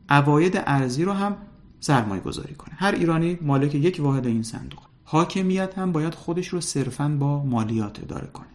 عواید 0.10 0.64
ارزی 0.66 1.04
رو 1.04 1.12
هم 1.12 1.38
سرمایه 1.86 2.22
گذاری 2.22 2.56
کنه. 2.56 2.76
هر 2.78 2.96
ایرانی 2.96 3.38
مالک 3.42 3.76
یک 3.76 3.98
واحد 4.00 4.28
این 4.28 4.44
صندوق. 4.44 4.80
حاکمیت 5.04 5.78
هم 5.78 5.92
باید 5.92 6.14
خودش 6.14 6.48
رو 6.48 6.62
صرفا 6.62 7.10
با 7.20 7.44
مالیات 7.44 8.00
اداره 8.00 8.28
کنه. 8.28 8.46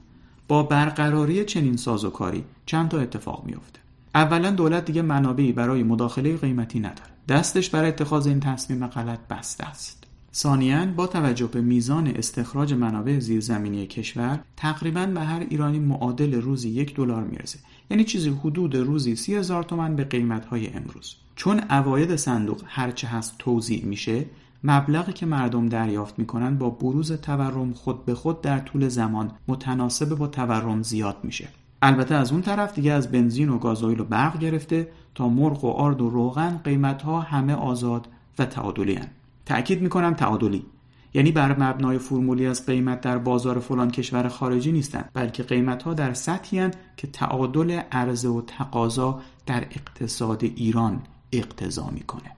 با 0.49 0.63
برقراری 0.63 1.45
چنین 1.45 1.77
سازوکاری 1.77 2.45
چند 2.67 2.89
تا 2.89 2.99
اتفاق 2.99 3.45
میافته. 3.47 3.81
اولا 4.15 4.51
دولت 4.51 4.85
دیگه 4.85 5.03
منابعی 5.03 5.53
برای 5.53 5.83
مداخله 5.83 6.37
قیمتی 6.37 6.81
نداره. 6.81 7.11
دستش 7.29 7.71
برای 7.71 7.89
اتخاذ 7.89 8.27
این 8.27 8.41
تصمیم 8.41 8.87
غلط 8.87 9.19
بسته 9.31 9.65
است. 9.65 10.05
ثانیا 10.35 10.87
با 10.87 11.07
توجه 11.07 11.47
به 11.47 11.61
میزان 11.61 12.07
استخراج 12.07 12.75
منابع 12.75 13.19
زیرزمینی 13.19 13.87
کشور 13.87 14.41
تقریبا 14.57 15.07
به 15.07 15.21
هر 15.21 15.47
ایرانی 15.51 15.79
معادل 15.79 16.35
روزی 16.35 16.69
یک 16.69 16.95
دلار 16.95 17.25
می‌رسه 17.25 17.59
یعنی 17.91 18.05
چیزی 18.05 18.31
حدود 18.31 18.77
روزی 18.77 19.17
سی 19.17 19.35
هزار 19.35 19.63
تومن 19.63 19.97
به 19.97 20.05
قیمت 20.05 20.45
های 20.45 20.69
امروز 20.69 21.17
چون 21.41 21.61
اواید 21.71 22.17
صندوق 22.17 22.63
هرچه 22.67 23.09
هست 23.09 23.35
توضیع 23.39 23.85
میشه 23.85 24.27
مبلغی 24.65 25.13
که 25.13 25.27
مردم 25.27 25.69
دریافت 25.69 26.19
می‌کنن 26.19 26.59
با 26.59 26.71
بروز 26.71 27.13
تورم 27.13 27.73
خود 27.73 28.05
به 28.05 28.15
خود 28.15 28.41
در 28.41 28.59
طول 28.59 28.89
زمان 28.89 29.31
متناسب 29.49 30.15
با 30.15 30.27
تورم 30.27 30.83
زیاد 30.83 31.17
میشه 31.23 31.49
البته 31.83 32.15
از 32.15 32.33
اون 32.33 32.43
طرف 32.43 32.75
دیگه 32.75 32.93
از 32.93 33.13
بنزین 33.13 33.49
و 33.49 33.59
گازوئیل 33.59 34.01
و 34.01 34.05
برق 34.05 34.39
گرفته 34.39 34.89
تا 35.15 35.29
مرغ 35.29 35.65
و 35.65 35.69
آرد 35.69 36.01
و 36.01 36.11
روغن 36.11 36.61
قیمت 36.65 37.03
ها 37.03 37.21
همه 37.21 37.55
آزاد 37.55 38.09
و 38.39 38.45
تعادلی 38.45 38.95
هن. 38.95 39.09
تأکید 39.47 39.83
می‌کنم 39.83 40.15
تعادلی 40.15 40.67
یعنی 41.15 41.33
بر 41.33 41.59
مبنای 41.59 41.99
فرمولی 41.99 42.47
از 42.47 42.67
قیمت 42.67 43.01
در 43.01 43.19
بازار 43.19 43.59
فلان 43.59 43.91
کشور 43.91 44.29
خارجی 44.29 44.73
نیستند 44.73 45.11
بلکه 45.15 45.43
قیمت 45.43 45.83
ها 45.83 45.95
در 45.95 46.15
سطحی 46.15 46.71
که 46.97 47.07
تعادل 47.07 47.81
عرضه 47.93 48.29
و 48.29 48.43
تقاضا 48.43 49.21
در 49.47 49.61
اقتصاد 49.61 50.45
ایران 50.45 51.03
اقتضا 51.33 51.91
می‌کنه. 51.91 52.31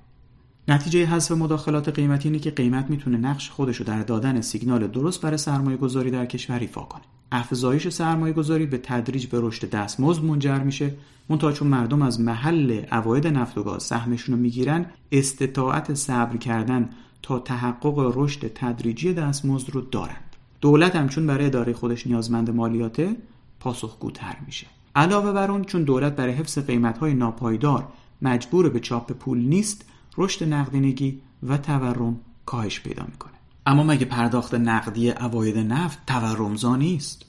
نتیجه 0.68 1.06
حذف 1.06 1.32
مداخلات 1.32 1.88
قیمتی 1.88 2.28
اینه 2.28 2.38
که 2.38 2.50
قیمت 2.50 2.90
می‌تونه 2.90 3.18
نقش 3.18 3.50
خودش 3.50 3.76
رو 3.76 3.84
در 3.84 4.02
دادن 4.02 4.40
سیگنال 4.40 4.86
درست 4.86 5.20
برای 5.20 5.38
سرمایه 5.38 5.76
گذاری 5.76 6.10
در 6.10 6.26
کشور 6.26 6.58
ایفا 6.58 6.80
کنه. 6.80 7.02
افزایش 7.32 7.88
سرمایه 7.88 8.32
گذاری 8.32 8.66
به 8.66 8.78
تدریج 8.78 9.26
به 9.26 9.40
رشد 9.40 9.70
دستمزد 9.70 10.24
منجر 10.24 10.58
میشه 10.58 10.94
منتها 11.28 11.52
چون 11.52 11.68
مردم 11.68 12.02
از 12.02 12.20
محل 12.20 12.84
عواید 12.90 13.26
نفت 13.26 13.58
و 13.58 13.62
گاز 13.62 13.82
سهمشون 13.82 14.34
رو 14.34 14.40
می‌گیرن 14.40 14.86
استطاعت 15.12 15.94
صبر 15.94 16.36
کردن 16.36 16.90
تا 17.22 17.38
تحقق 17.38 18.12
رشد 18.16 18.52
تدریجی 18.54 19.14
دستمزد 19.14 19.70
رو 19.70 19.80
دارند. 19.80 20.36
دولت 20.60 20.96
هم 20.96 21.08
چون 21.08 21.26
برای 21.26 21.46
اداره 21.46 21.72
خودش 21.72 22.06
نیازمند 22.06 22.50
مالیاته 22.50 23.16
پاسخگوتر 23.60 24.36
میشه. 24.46 24.66
علاوه 24.96 25.32
بر 25.32 25.50
اون 25.50 25.64
چون 25.64 25.82
دولت 25.82 26.16
برای 26.16 26.32
حفظ 26.32 26.58
قیمتهای 26.58 27.14
ناپایدار 27.14 27.88
مجبور 28.22 28.68
به 28.68 28.80
چاپ 28.80 29.12
پول 29.12 29.38
نیست 29.38 29.84
رشد 30.18 30.44
نقدینگی 30.44 31.22
و 31.42 31.58
تورم 31.58 32.20
کاهش 32.46 32.80
پیدا 32.80 33.04
می‌کنه. 33.10 33.32
اما 33.66 33.82
مگه 33.82 34.04
پرداخت 34.04 34.54
نقدی 34.54 35.10
اواید 35.10 35.58
نفت 35.58 35.98
تورمزا 36.06 36.76
نیست؟ 36.76 37.24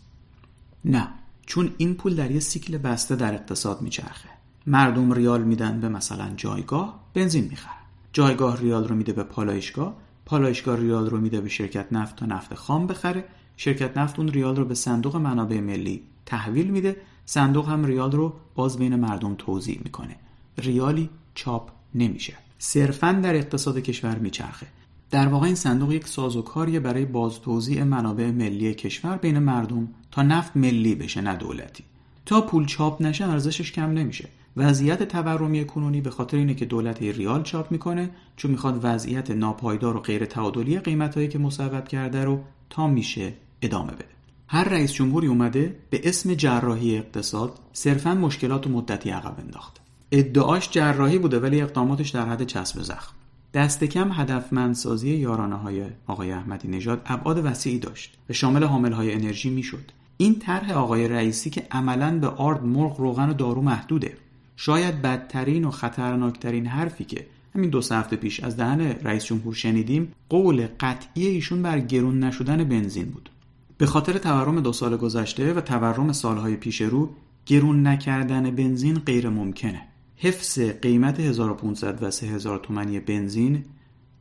نه 0.86 1.08
چون 1.46 1.74
این 1.78 1.94
پول 1.94 2.16
در 2.16 2.32
یه 2.32 2.40
سیکل 2.40 2.78
بسته 2.78 3.16
در 3.16 3.34
اقتصاد 3.34 3.82
میچرخه. 3.82 4.30
مردم 4.68 5.14
ریال 5.14 5.44
میدن 5.44 5.80
به 5.80 5.90
مثلا 5.90 6.30
جایگاه 6.38 7.00
بنزین 7.14 7.44
می‌خرن. 7.44 7.74
جایگاه 8.14 8.60
ریال 8.60 8.88
رو 8.88 8.96
میده 8.96 9.14
به 9.14 9.24
پالایشگاه 9.24 9.96
پالایشگاه 10.26 10.80
ریال 10.80 11.10
رو 11.10 11.22
میده 11.22 11.42
به 11.42 11.50
شرکت 11.50 11.88
نفت 11.94 12.16
تا 12.16 12.26
نفت 12.26 12.54
خام 12.54 12.88
بخره. 12.88 13.26
شرکت 13.58 13.98
نفت 13.98 14.20
اون 14.20 14.28
ریال 14.28 14.56
رو 14.56 14.66
به 14.66 14.76
صندوق 14.76 15.16
منابع 15.16 15.60
ملی 15.60 16.04
تحویل 16.26 16.68
میده. 16.68 16.98
صندوق 17.26 17.70
هم 17.70 17.86
ریال 17.86 18.12
رو 18.12 18.34
باز 18.56 18.78
بین 18.78 18.96
مردم 18.96 19.36
توضیح 19.36 19.80
می‌کنه. 19.84 20.16
ریالی 20.58 21.10
چاپ 21.36 21.70
نمیشه. 21.96 22.34
صرفا 22.58 23.12
در 23.12 23.36
اقتصاد 23.36 23.78
کشور 23.78 24.16
میچرخه. 24.16 24.68
در 25.12 25.28
واقع 25.28 25.46
این 25.46 25.56
صندوق 25.56 25.92
یک 25.92 26.08
سازوکاریه 26.08 26.80
برای 26.80 27.06
بازتوزیع 27.06 27.84
منابع 27.84 28.32
ملی 28.32 28.74
کشور 28.74 29.18
بین 29.18 29.40
مردم 29.40 29.88
تا 30.12 30.22
نفت 30.22 30.58
ملی 30.58 30.96
بشه 30.96 31.22
نه 31.22 31.36
دولتی. 31.36 31.84
تا 32.26 32.42
پول 32.42 32.66
چاپ 32.66 33.02
نشه 33.02 33.30
ارزشش 33.30 33.72
کم 33.72 33.92
نمیشه. 33.92 34.30
وضعیت 34.58 35.04
تورمی 35.04 35.66
کنونی 35.66 36.02
به 36.02 36.10
خاطر 36.10 36.38
اینه 36.38 36.54
که 36.54 36.66
دولت 36.66 37.02
ریال 37.02 37.44
چاپ 37.44 37.72
می‌کنه 37.72 38.10
چون 38.38 38.52
می‌خواد 38.52 38.80
وضعیت 38.84 39.32
ناپایدار 39.32 39.98
و 39.98 40.00
غیر 40.00 40.26
تعادلی 40.26 40.80
قیمتهایی 40.80 41.28
که 41.28 41.40
مصوب 41.40 41.88
کرده 41.88 42.24
رو 42.24 42.42
تا 42.70 42.88
میشه 42.88 43.34
ادامه 43.62 43.92
بده. 43.92 44.06
هر 44.48 44.64
رئیس 44.64 44.94
جمهوری 44.94 45.28
اومده 45.28 45.76
به 45.90 46.02
اسم 46.04 46.34
جراحی 46.34 46.98
اقتصاد 46.98 47.60
صرفا 47.74 48.14
مشکلات 48.14 48.68
و 48.68 48.70
مدتی 48.70 49.10
عقب 49.10 49.40
انداخته. 49.40 49.83
ادعاش 50.16 50.70
جراحی 50.70 51.18
بوده 51.18 51.40
ولی 51.40 51.62
اقداماتش 51.62 52.10
در 52.10 52.30
حد 52.30 52.44
چسب 52.44 52.82
زخم. 52.82 53.14
دست 53.54 53.84
کم 53.84 54.12
هدفمندسازی 54.12 55.10
یارانه 55.10 55.56
های 55.56 55.86
آقای 56.08 56.32
احمدی 56.32 56.68
نژاد 56.68 57.02
ابعاد 57.06 57.46
وسیعی 57.46 57.80
داشت 57.80 58.18
و 58.30 58.34
شامل 58.34 58.64
حامل 58.64 58.92
های 58.92 59.14
انرژی 59.14 59.50
می‌شد. 59.50 59.92
این 60.18 60.40
طرح 60.40 60.72
آقای 60.72 61.08
رئیسی 61.08 61.50
که 61.50 61.68
عملا 61.72 62.20
به 62.20 62.28
آرد 62.28 62.64
مرغ 62.64 63.00
روغن 63.00 63.30
و 63.30 63.34
دارو 63.34 63.62
محدوده. 63.62 64.18
شاید 64.56 65.02
بدترین 65.02 65.66
و 65.66 65.72
خطرناکترین 65.72 66.66
حرفی 66.66 67.04
که 67.04 67.26
همین 67.56 67.70
دو 67.70 67.82
هفته 67.92 68.16
پیش 68.16 68.40
از 68.40 68.58
دهن 68.58 68.82
رئیس 68.82 69.26
جمهور 69.26 69.54
شنیدیم 69.54 70.12
قول 70.30 70.68
قطعی 70.80 71.28
ایشون 71.28 71.62
بر 71.62 71.80
گرون 71.80 72.24
نشدن 72.24 72.64
بنزین 72.64 73.06
بود. 73.06 73.30
به 73.78 73.86
خاطر 73.86 74.18
تورم 74.18 74.60
دو 74.60 74.74
سال 74.74 74.98
گذشته 74.98 75.54
و 75.54 75.62
تورم 75.62 76.12
سالهای 76.12 76.56
پیش 76.56 76.82
رو 76.82 77.10
گرون 77.46 77.88
نکردن 77.88 78.52
بنزین 78.52 78.96
غیر 78.96 79.30
ممکنه. 79.30 79.82
حفظ 80.18 80.60
قیمت 80.60 81.20
1500 81.20 82.04
و 82.04 82.12
3000 82.12 82.60
تومانی 82.60 83.00
بنزین 83.00 83.66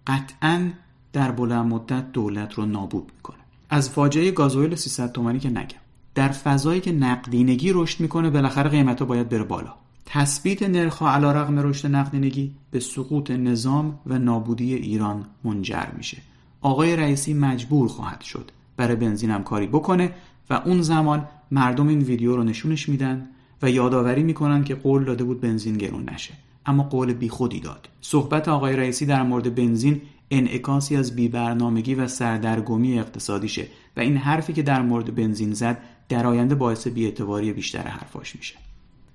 قطعا 0.07 0.70
در 1.12 1.31
بلند 1.31 1.66
مدت 1.66 2.12
دولت 2.12 2.55
رو 2.55 2.66
نابود 2.66 3.12
می‌کنه. 3.16 3.37
از 3.70 3.90
فاجعه 3.90 4.31
گازوئیل 4.31 4.74
300 4.74 5.12
تومانی 5.12 5.38
که 5.38 5.50
نگم. 5.50 5.78
در 6.14 6.28
فضایی 6.28 6.81
که 6.81 6.92
نقدینگی 6.92 7.72
رشد 7.72 8.00
می‌کنه 8.00 8.31
بالاخره 8.31 8.70
قیمت 8.70 8.98
ها 8.98 9.05
باید 9.05 9.28
بره 9.28 9.44
بالا. 9.44 9.74
تثبیت 10.07 10.62
نرخ 10.62 11.02
علا 11.02 11.33
رقم 11.33 11.59
رشد 11.59 11.88
نقدینگی 11.88 12.55
به 12.70 12.81
سقوط 12.81 13.31
نظام 13.31 13.98
و 14.07 14.18
نابودی 14.18 14.74
ایران 14.74 15.26
منجر 15.44 15.87
میشه. 15.96 16.18
آقای 16.61 16.96
رئیسی 16.96 17.35
مجبور 17.35 17.88
خواهد 17.88 18.20
شد 18.20 18.50
برای 18.76 18.96
بنزین 18.96 19.38
کاری 19.38 19.66
بکنه 19.66 20.14
و 20.50 20.55
اون 20.55 20.83
زمان 20.83 21.28
مردم 21.50 21.88
این 21.88 21.98
ویدیو 21.98 22.37
رو 22.37 22.44
نشونش 22.44 22.88
میدن 22.88 23.28
و 23.62 23.70
یادآوری 23.70 24.22
می‌کنن 24.22 24.64
که 24.64 24.75
قول 24.75 25.05
داده 25.05 25.25
بود 25.25 25.40
بنزین 25.40 25.79
گرون 25.79 26.11
نشه. 26.14 26.35
اما 26.66 26.83
قول 26.83 27.12
بیخودی 27.12 27.61
داد. 27.61 27.88
صحبت 28.01 28.48
آقای 28.48 28.77
رئیسی 28.77 29.07
در 29.07 29.22
مورد 29.22 29.55
بنزین 29.55 30.01
انعکاسی 30.31 30.96
از 30.96 31.16
بیبرنامگی 31.16 31.94
و 31.94 32.09
سردرگمی 32.09 32.98
اقتصادیشه 32.98 33.66
و 33.96 34.01
این 34.01 34.16
حرفی 34.16 34.53
که 34.53 34.62
در 34.62 34.83
مورد 34.83 35.14
بنزین 35.14 35.53
زد 35.53 35.79
در 36.09 36.27
آینده 36.27 36.55
باعث 36.55 36.87
بیاعتباری 36.87 37.53
بیشتر 37.53 37.83
حرفاش 37.83 38.37
میشه. 38.37 38.55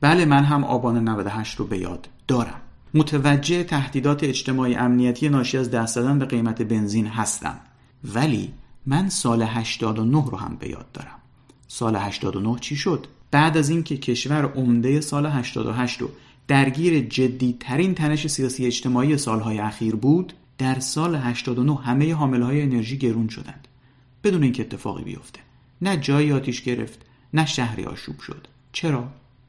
بله 0.01 0.25
من 0.25 0.43
هم 0.43 0.63
آبان 0.63 1.07
98 1.07 1.55
رو 1.55 1.65
به 1.65 1.77
یاد 1.77 2.09
دارم. 2.27 2.61
متوجه 2.93 3.63
تهدیدات 3.63 4.23
اجتماعی 4.23 4.75
امنیتی 4.75 5.29
ناشی 5.29 5.57
از 5.57 5.71
دست 5.71 5.95
دادن 5.95 6.19
به 6.19 6.25
قیمت 6.25 6.61
بنزین 6.61 7.07
هستم. 7.07 7.59
ولی 8.03 8.53
من 8.85 9.09
سال 9.09 9.41
89 9.41 10.25
رو 10.31 10.37
هم 10.37 10.57
به 10.59 10.69
یاد 10.69 10.91
دارم. 10.91 11.19
سال 11.67 11.95
89 11.95 12.55
چی 12.59 12.75
شد؟ 12.75 13.07
بعد 13.37 13.57
از 13.57 13.69
اینکه 13.69 13.97
کشور 13.97 14.45
عمده 14.45 15.01
سال 15.01 15.25
88 15.25 16.01
رو 16.01 16.09
درگیر 16.47 16.99
جدی 16.99 17.57
ترین 17.59 17.95
تنش 17.95 18.27
سیاسی 18.27 18.65
اجتماعی 18.65 19.17
سالهای 19.17 19.59
اخیر 19.59 19.95
بود 19.95 20.33
در 20.57 20.79
سال 20.79 21.15
89 21.15 21.75
همه 21.75 22.13
حامل 22.13 22.41
های 22.41 22.61
انرژی 22.61 22.97
گرون 22.97 23.27
شدند. 23.27 23.67
بدون 24.23 24.43
اینکه 24.43 24.63
اتفاقی 24.63 25.03
بیفته. 25.03 25.39
نه 25.81 25.97
جایی 25.97 26.31
آتیش 26.31 26.61
گرفت 26.61 27.05
نه 27.33 27.45
شهری 27.45 27.85
آشوب 27.85 28.19
شد. 28.19 28.47
چرا؟ 28.71 29.07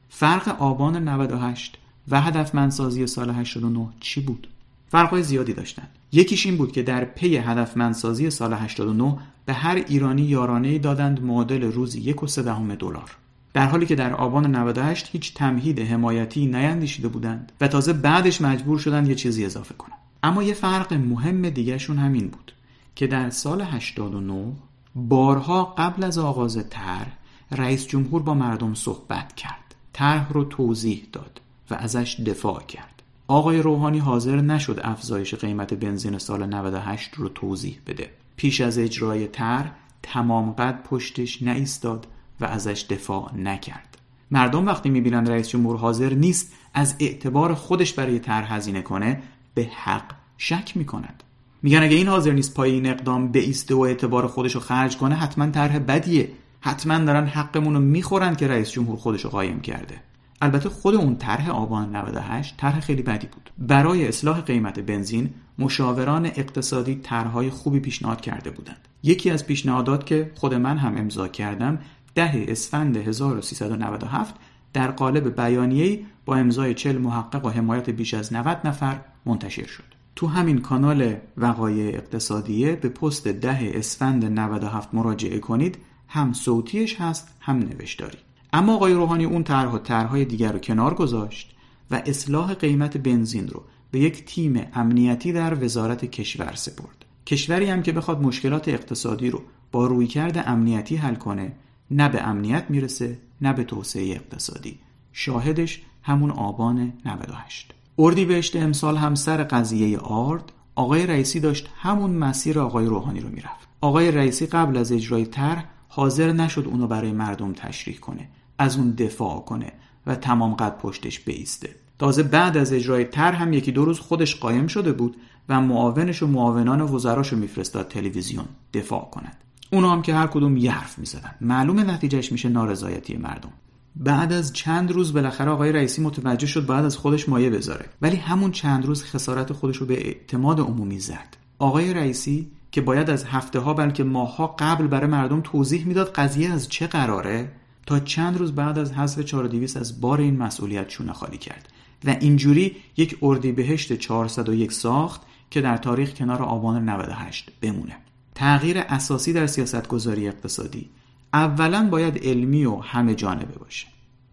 فرق 0.09 0.61
آبان 0.61 1.07
98 1.07 1.77
و 2.07 2.21
هدفمندسازی 2.21 3.07
سال 3.07 3.29
89 3.29 3.87
چی 3.99 4.21
بود؟ 4.21 4.47
فرقای 4.89 5.23
زیادی 5.23 5.53
داشتند. 5.53 5.89
یکیش 6.11 6.45
این 6.45 6.57
بود 6.57 6.71
که 6.71 6.83
در 6.83 7.05
پی 7.05 7.37
هدفمندسازی 7.37 8.29
سال 8.29 8.53
89 8.53 9.17
به 9.45 9.53
هر 9.53 9.75
ایرانی 9.75 10.21
یارانه 10.21 10.79
دادند 10.79 11.23
معادل 11.23 11.63
روزی 11.63 12.01
یک 12.01 12.23
و 12.23 12.27
دهم 12.27 12.75
دلار. 12.75 13.15
در 13.53 13.67
حالی 13.67 13.85
که 13.85 13.95
در 13.95 14.13
آبان 14.13 14.55
98 14.55 15.09
هیچ 15.11 15.33
تمهید 15.33 15.79
حمایتی 15.79 16.45
نیندیشیده 16.45 17.07
بودند 17.07 17.51
و 17.61 17.67
تازه 17.67 17.93
بعدش 17.93 18.41
مجبور 18.41 18.79
شدند 18.79 19.07
یه 19.07 19.15
چیزی 19.15 19.45
اضافه 19.45 19.73
کنند. 19.73 19.99
اما 20.23 20.43
یه 20.43 20.53
فرق 20.53 20.93
مهم 20.93 21.49
دیگهشون 21.49 21.97
همین 21.97 22.27
بود 22.27 22.53
که 22.95 23.07
در 23.07 23.29
سال 23.29 23.61
89 23.61 24.51
بارها 24.95 25.63
قبل 25.77 26.03
از 26.03 26.17
آغاز 26.17 26.69
طرح 26.69 27.17
رئیس 27.51 27.87
جمهور 27.87 28.21
با 28.21 28.33
مردم 28.33 28.73
صحبت 28.73 29.35
کرد. 29.35 29.75
طرح 29.93 30.33
رو 30.33 30.43
توضیح 30.43 31.07
داد 31.11 31.41
و 31.71 31.73
ازش 31.73 32.19
دفاع 32.25 32.63
کرد. 32.63 33.03
آقای 33.27 33.61
روحانی 33.61 33.99
حاضر 33.99 34.41
نشد 34.41 34.79
افزایش 34.83 35.35
قیمت 35.35 35.73
بنزین 35.73 36.17
سال 36.17 36.45
98 36.45 37.13
رو 37.13 37.29
توضیح 37.29 37.79
بده. 37.87 38.09
پیش 38.35 38.61
از 38.61 38.77
اجرای 38.77 39.27
طرح 39.27 39.71
تمام 40.03 40.51
قد 40.51 40.83
پشتش 40.83 41.41
نایستاد 41.41 42.07
و 42.41 42.45
ازش 42.45 42.85
دفاع 42.89 43.35
نکرد. 43.35 43.97
مردم 44.31 44.65
وقتی 44.65 44.89
می‌بینن 44.89 45.27
رئیس 45.27 45.49
جمهور 45.49 45.77
حاضر 45.77 46.13
نیست 46.13 46.53
از 46.73 46.95
اعتبار 46.99 47.53
خودش 47.53 47.93
برای 47.93 48.19
طرح 48.19 48.53
هزینه 48.53 48.81
کنه 48.81 49.21
به 49.53 49.69
حق 49.83 50.11
شک 50.37 50.77
می‌کنند 50.77 51.23
میگن 51.63 51.83
اگه 51.83 51.95
این 51.95 52.07
حاضر 52.07 52.31
نیست 52.31 52.53
پای 52.53 52.71
این 52.71 52.85
اقدام 52.85 53.27
بیسته 53.27 53.75
و 53.75 53.79
اعتبار 53.79 54.27
خودش 54.27 54.55
رو 54.55 54.61
خرج 54.61 54.97
کنه 54.97 55.15
حتما 55.15 55.49
طرح 55.49 55.79
بدیه. 55.79 56.29
حتما 56.61 56.97
دارن 56.97 57.27
حقمون 57.27 57.73
رو 57.73 57.79
می‌خورن 57.79 58.35
که 58.35 58.47
رئیس 58.47 58.71
جمهور 58.71 58.97
خودش 58.97 59.21
رو 59.21 59.29
قایم 59.29 59.59
کرده. 59.59 60.01
البته 60.41 60.69
خود 60.69 60.95
اون 60.95 61.15
طرح 61.15 61.49
آبان 61.49 61.95
98 61.95 62.57
طرح 62.57 62.79
خیلی 62.79 63.01
بدی 63.01 63.27
بود. 63.27 63.49
برای 63.57 64.07
اصلاح 64.07 64.41
قیمت 64.41 64.79
بنزین 64.79 65.29
مشاوران 65.59 66.25
اقتصادی 66.25 66.95
طرحهای 66.95 67.49
خوبی 67.49 67.79
پیشنهاد 67.79 68.21
کرده 68.21 68.51
بودند. 68.51 68.87
یکی 69.03 69.29
از 69.29 69.47
پیشنهادات 69.47 70.05
که 70.05 70.31
خود 70.35 70.53
من 70.53 70.77
هم 70.77 70.97
امضا 70.97 71.27
کردم 71.27 71.79
ده 72.15 72.45
اسفند 72.47 72.97
1397 72.97 74.35
در 74.73 74.91
قالب 74.91 75.41
بیانیه‌ای 75.41 76.05
با 76.25 76.35
امضای 76.35 76.73
40 76.73 76.97
محقق 76.97 77.45
و 77.45 77.49
حمایت 77.49 77.89
بیش 77.89 78.13
از 78.13 78.33
90 78.33 78.57
نفر 78.63 78.99
منتشر 79.25 79.67
شد. 79.67 79.83
تو 80.15 80.27
همین 80.27 80.57
کانال 80.57 81.15
وقایع 81.37 81.95
اقتصادیه 81.95 82.75
به 82.75 82.89
پست 82.89 83.27
ده 83.27 83.71
اسفند 83.75 84.25
97 84.25 84.93
مراجعه 84.93 85.39
کنید. 85.39 85.77
هم 86.07 86.33
صوتیش 86.33 87.01
هست 87.01 87.27
هم 87.39 87.59
نوشتاری. 87.59 88.17
اما 88.53 88.75
آقای 88.75 88.93
روحانی 88.93 89.25
اون 89.25 89.43
طرح 89.43 89.71
و 89.71 89.77
طرحهای 89.77 90.25
دیگر 90.25 90.51
رو 90.51 90.59
کنار 90.59 90.93
گذاشت 90.93 91.55
و 91.91 92.01
اصلاح 92.05 92.53
قیمت 92.53 92.97
بنزین 92.97 93.47
رو 93.47 93.63
به 93.91 93.99
یک 93.99 94.25
تیم 94.25 94.67
امنیتی 94.73 95.33
در 95.33 95.63
وزارت 95.63 96.05
کشور 96.05 96.53
سپرد. 96.55 97.05
کشوری 97.25 97.65
هم 97.65 97.81
که 97.81 97.91
بخواد 97.91 98.21
مشکلات 98.21 98.67
اقتصادی 98.67 99.29
رو 99.29 99.41
با 99.71 99.87
رویکرد 99.87 100.43
امنیتی 100.47 100.95
حل 100.95 101.15
کنه 101.15 101.51
نه 101.91 102.09
به 102.09 102.21
امنیت 102.21 102.65
می‌رسه 102.69 103.17
نه 103.41 103.53
به 103.53 103.63
توسعه 103.63 104.11
اقتصادی. 104.11 104.79
شاهدش 105.13 105.81
همون 106.03 106.31
آبان 106.31 106.93
98 107.05 107.73
اردیبهشت 107.99 108.55
امسال 108.55 108.97
هم 108.97 109.15
سر 109.15 109.43
قضیه 109.43 109.97
آرد 109.97 110.51
آقای 110.75 111.07
رئیسی 111.07 111.39
داشت 111.39 111.69
همون 111.75 112.11
مسیر 112.11 112.59
آقای 112.59 112.85
روحانی 112.85 113.19
رو 113.19 113.29
می‌رفت. 113.29 113.67
آقای 113.81 114.11
رئیسی 114.11 114.45
قبل 114.45 114.77
از 114.77 114.91
اجرای 114.91 115.25
طرح 115.25 115.65
حاضر 115.87 116.31
نشد 116.31 116.65
اونو 116.67 116.87
برای 116.87 117.11
مردم 117.11 117.53
تشریح 117.53 117.97
کنه 117.97 118.29
از 118.57 118.77
اون 118.77 118.91
دفاع 118.91 119.39
کنه 119.39 119.71
و 120.05 120.15
تمام 120.15 120.53
قد 120.53 120.77
پشتش 120.77 121.19
بیسته. 121.19 121.75
تازه 121.99 122.23
بعد 122.23 122.57
از 122.57 122.73
اجرای 122.73 123.03
طرح 123.03 123.41
هم 123.41 123.53
یکی 123.53 123.71
دو 123.71 123.85
روز 123.85 123.99
خودش 123.99 124.35
قایم 124.35 124.67
شده 124.67 124.91
بود 124.91 125.17
و 125.49 125.61
معاونش 125.61 126.23
و 126.23 126.27
معاونان 126.27 126.81
وزراشو 126.81 127.35
میفرستاد 127.35 127.87
تلویزیون 127.87 128.45
دفاع 128.73 129.09
کنند 129.11 129.37
اونا 129.71 129.91
هم 129.91 130.01
که 130.01 130.13
هر 130.13 130.27
کدوم 130.27 130.57
یه 130.57 130.71
حرف 130.71 130.99
می‌زدن. 130.99 131.35
معلوم 131.41 131.79
نتیجهش 131.79 132.31
میشه 132.31 132.49
نارضایتی 132.49 133.17
مردم. 133.17 133.53
بعد 133.95 134.33
از 134.33 134.53
چند 134.53 134.91
روز 134.91 135.13
بالاخره 135.13 135.51
آقای 135.51 135.71
رئیسی 135.71 136.01
متوجه 136.01 136.47
شد 136.47 136.65
بعد 136.65 136.85
از 136.85 136.97
خودش 136.97 137.29
مایه 137.29 137.49
بذاره. 137.49 137.85
ولی 138.01 138.15
همون 138.15 138.51
چند 138.51 138.85
روز 138.85 139.03
خسارت 139.03 139.53
خودش 139.53 139.77
رو 139.77 139.85
به 139.85 140.07
اعتماد 140.07 140.59
عمومی 140.59 140.99
زد. 140.99 141.37
آقای 141.59 141.93
رئیسی 141.93 142.51
که 142.71 142.81
باید 142.81 143.09
از 143.09 143.23
هفته 143.23 143.59
ها 143.59 143.73
بلکه 143.73 144.03
ماهها 144.03 144.55
قبل 144.59 144.87
برای 144.87 145.07
مردم 145.07 145.41
توضیح 145.41 145.85
می‌داد 145.85 146.13
قضیه 146.13 146.49
از 146.49 146.69
چه 146.69 146.87
قراره 146.87 147.51
تا 147.85 147.99
چند 147.99 148.37
روز 148.37 148.51
بعد 148.55 148.77
از 148.77 148.91
حذف 148.93 149.19
4200 149.19 149.77
از 149.77 150.01
بار 150.01 150.21
این 150.21 150.37
مسئولیت 150.37 150.87
چونه 150.87 151.13
خالی 151.13 151.37
کرد. 151.37 151.69
و 152.05 152.15
اینجوری 152.19 152.75
یک 152.97 153.17
اردیبهشت 153.21 153.93
401 153.93 154.71
ساخت 154.71 155.21
که 155.49 155.61
در 155.61 155.77
تاریخ 155.77 156.13
کنار 156.13 156.41
آبان 156.43 156.89
98 156.89 157.49
بمونه. 157.61 157.97
تغییر 158.39 158.77
اساسی 158.79 159.33
در 159.33 159.47
سیاستگذاری 159.47 160.27
اقتصادی 160.27 160.89
اولا 161.33 161.89
باید 161.89 162.27
علمی 162.27 162.65
و 162.65 162.75
همه 162.75 163.15
جانبه 163.15 163.59
باشه. 163.59 163.87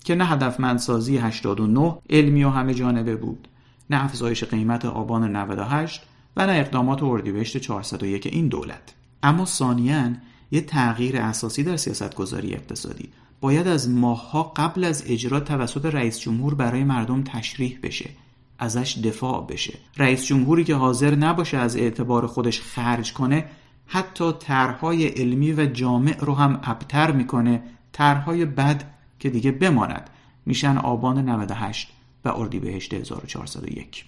که 0.05 0.15
نه 0.15 0.27
هدفمندسازی 0.27 1.17
89 1.17 1.99
علمی 2.11 2.45
و 2.45 2.51
همه 2.51 2.75
جانبه 2.75 3.17
بود 3.17 3.49
نه 3.91 4.05
افزایش 4.05 4.45
قیمت 4.45 4.85
آبان 4.85 5.37
98 5.37 6.03
و 6.37 6.47
نه 6.47 6.53
اقدامات 6.53 7.03
اردیبهشت 7.03 7.57
401 7.57 8.27
این 8.27 8.49
دولت. 8.49 8.95
اما 9.23 9.45
ثانیا 9.45 10.11
یه 10.51 10.61
تغییر 10.61 11.17
اساسی 11.17 11.63
در 11.63 11.77
سیاستگذاری 11.77 12.55
اقتصادی 12.55 13.09
باید 13.41 13.69
از 13.69 13.91
ماهها 13.91 14.43
قبل 14.43 14.85
از 14.85 15.05
اجرا 15.07 15.41
توسط 15.41 15.87
رئیس 15.87 16.19
جمهور 16.19 16.55
برای 16.55 16.85
مردم 16.85 17.23
تشریح 17.23 17.79
بشه 17.83 18.11
ازش 18.59 18.99
دفاع 18.99 19.47
بشه. 19.47 19.79
رئیس 19.97 20.25
جمهوری 20.25 20.65
که 20.65 20.75
حاضر 20.75 21.15
نباشه 21.15 21.59
از 21.59 21.77
اعتبار 21.77 22.27
خودش 22.27 22.61
خرج 22.61 23.13
کنه 23.13 23.45
حتی 23.87 24.33
طرحهای 24.33 25.07
علمی 25.07 25.53
و 25.53 25.67
جامع 25.67 26.17
رو 26.21 26.35
هم 26.35 26.61
ابتر 26.63 27.13
می‌کنه 27.13 27.63
طرحهای 27.93 28.45
بد 28.45 28.85
که 29.19 29.31
دیگه 29.31 29.53
بماند. 29.53 30.11
میشن 30.47 30.79
آبان 30.79 31.29
98 31.29 31.93
و 32.25 32.29
اردیبهشت 32.29 32.95
1401 32.95 34.05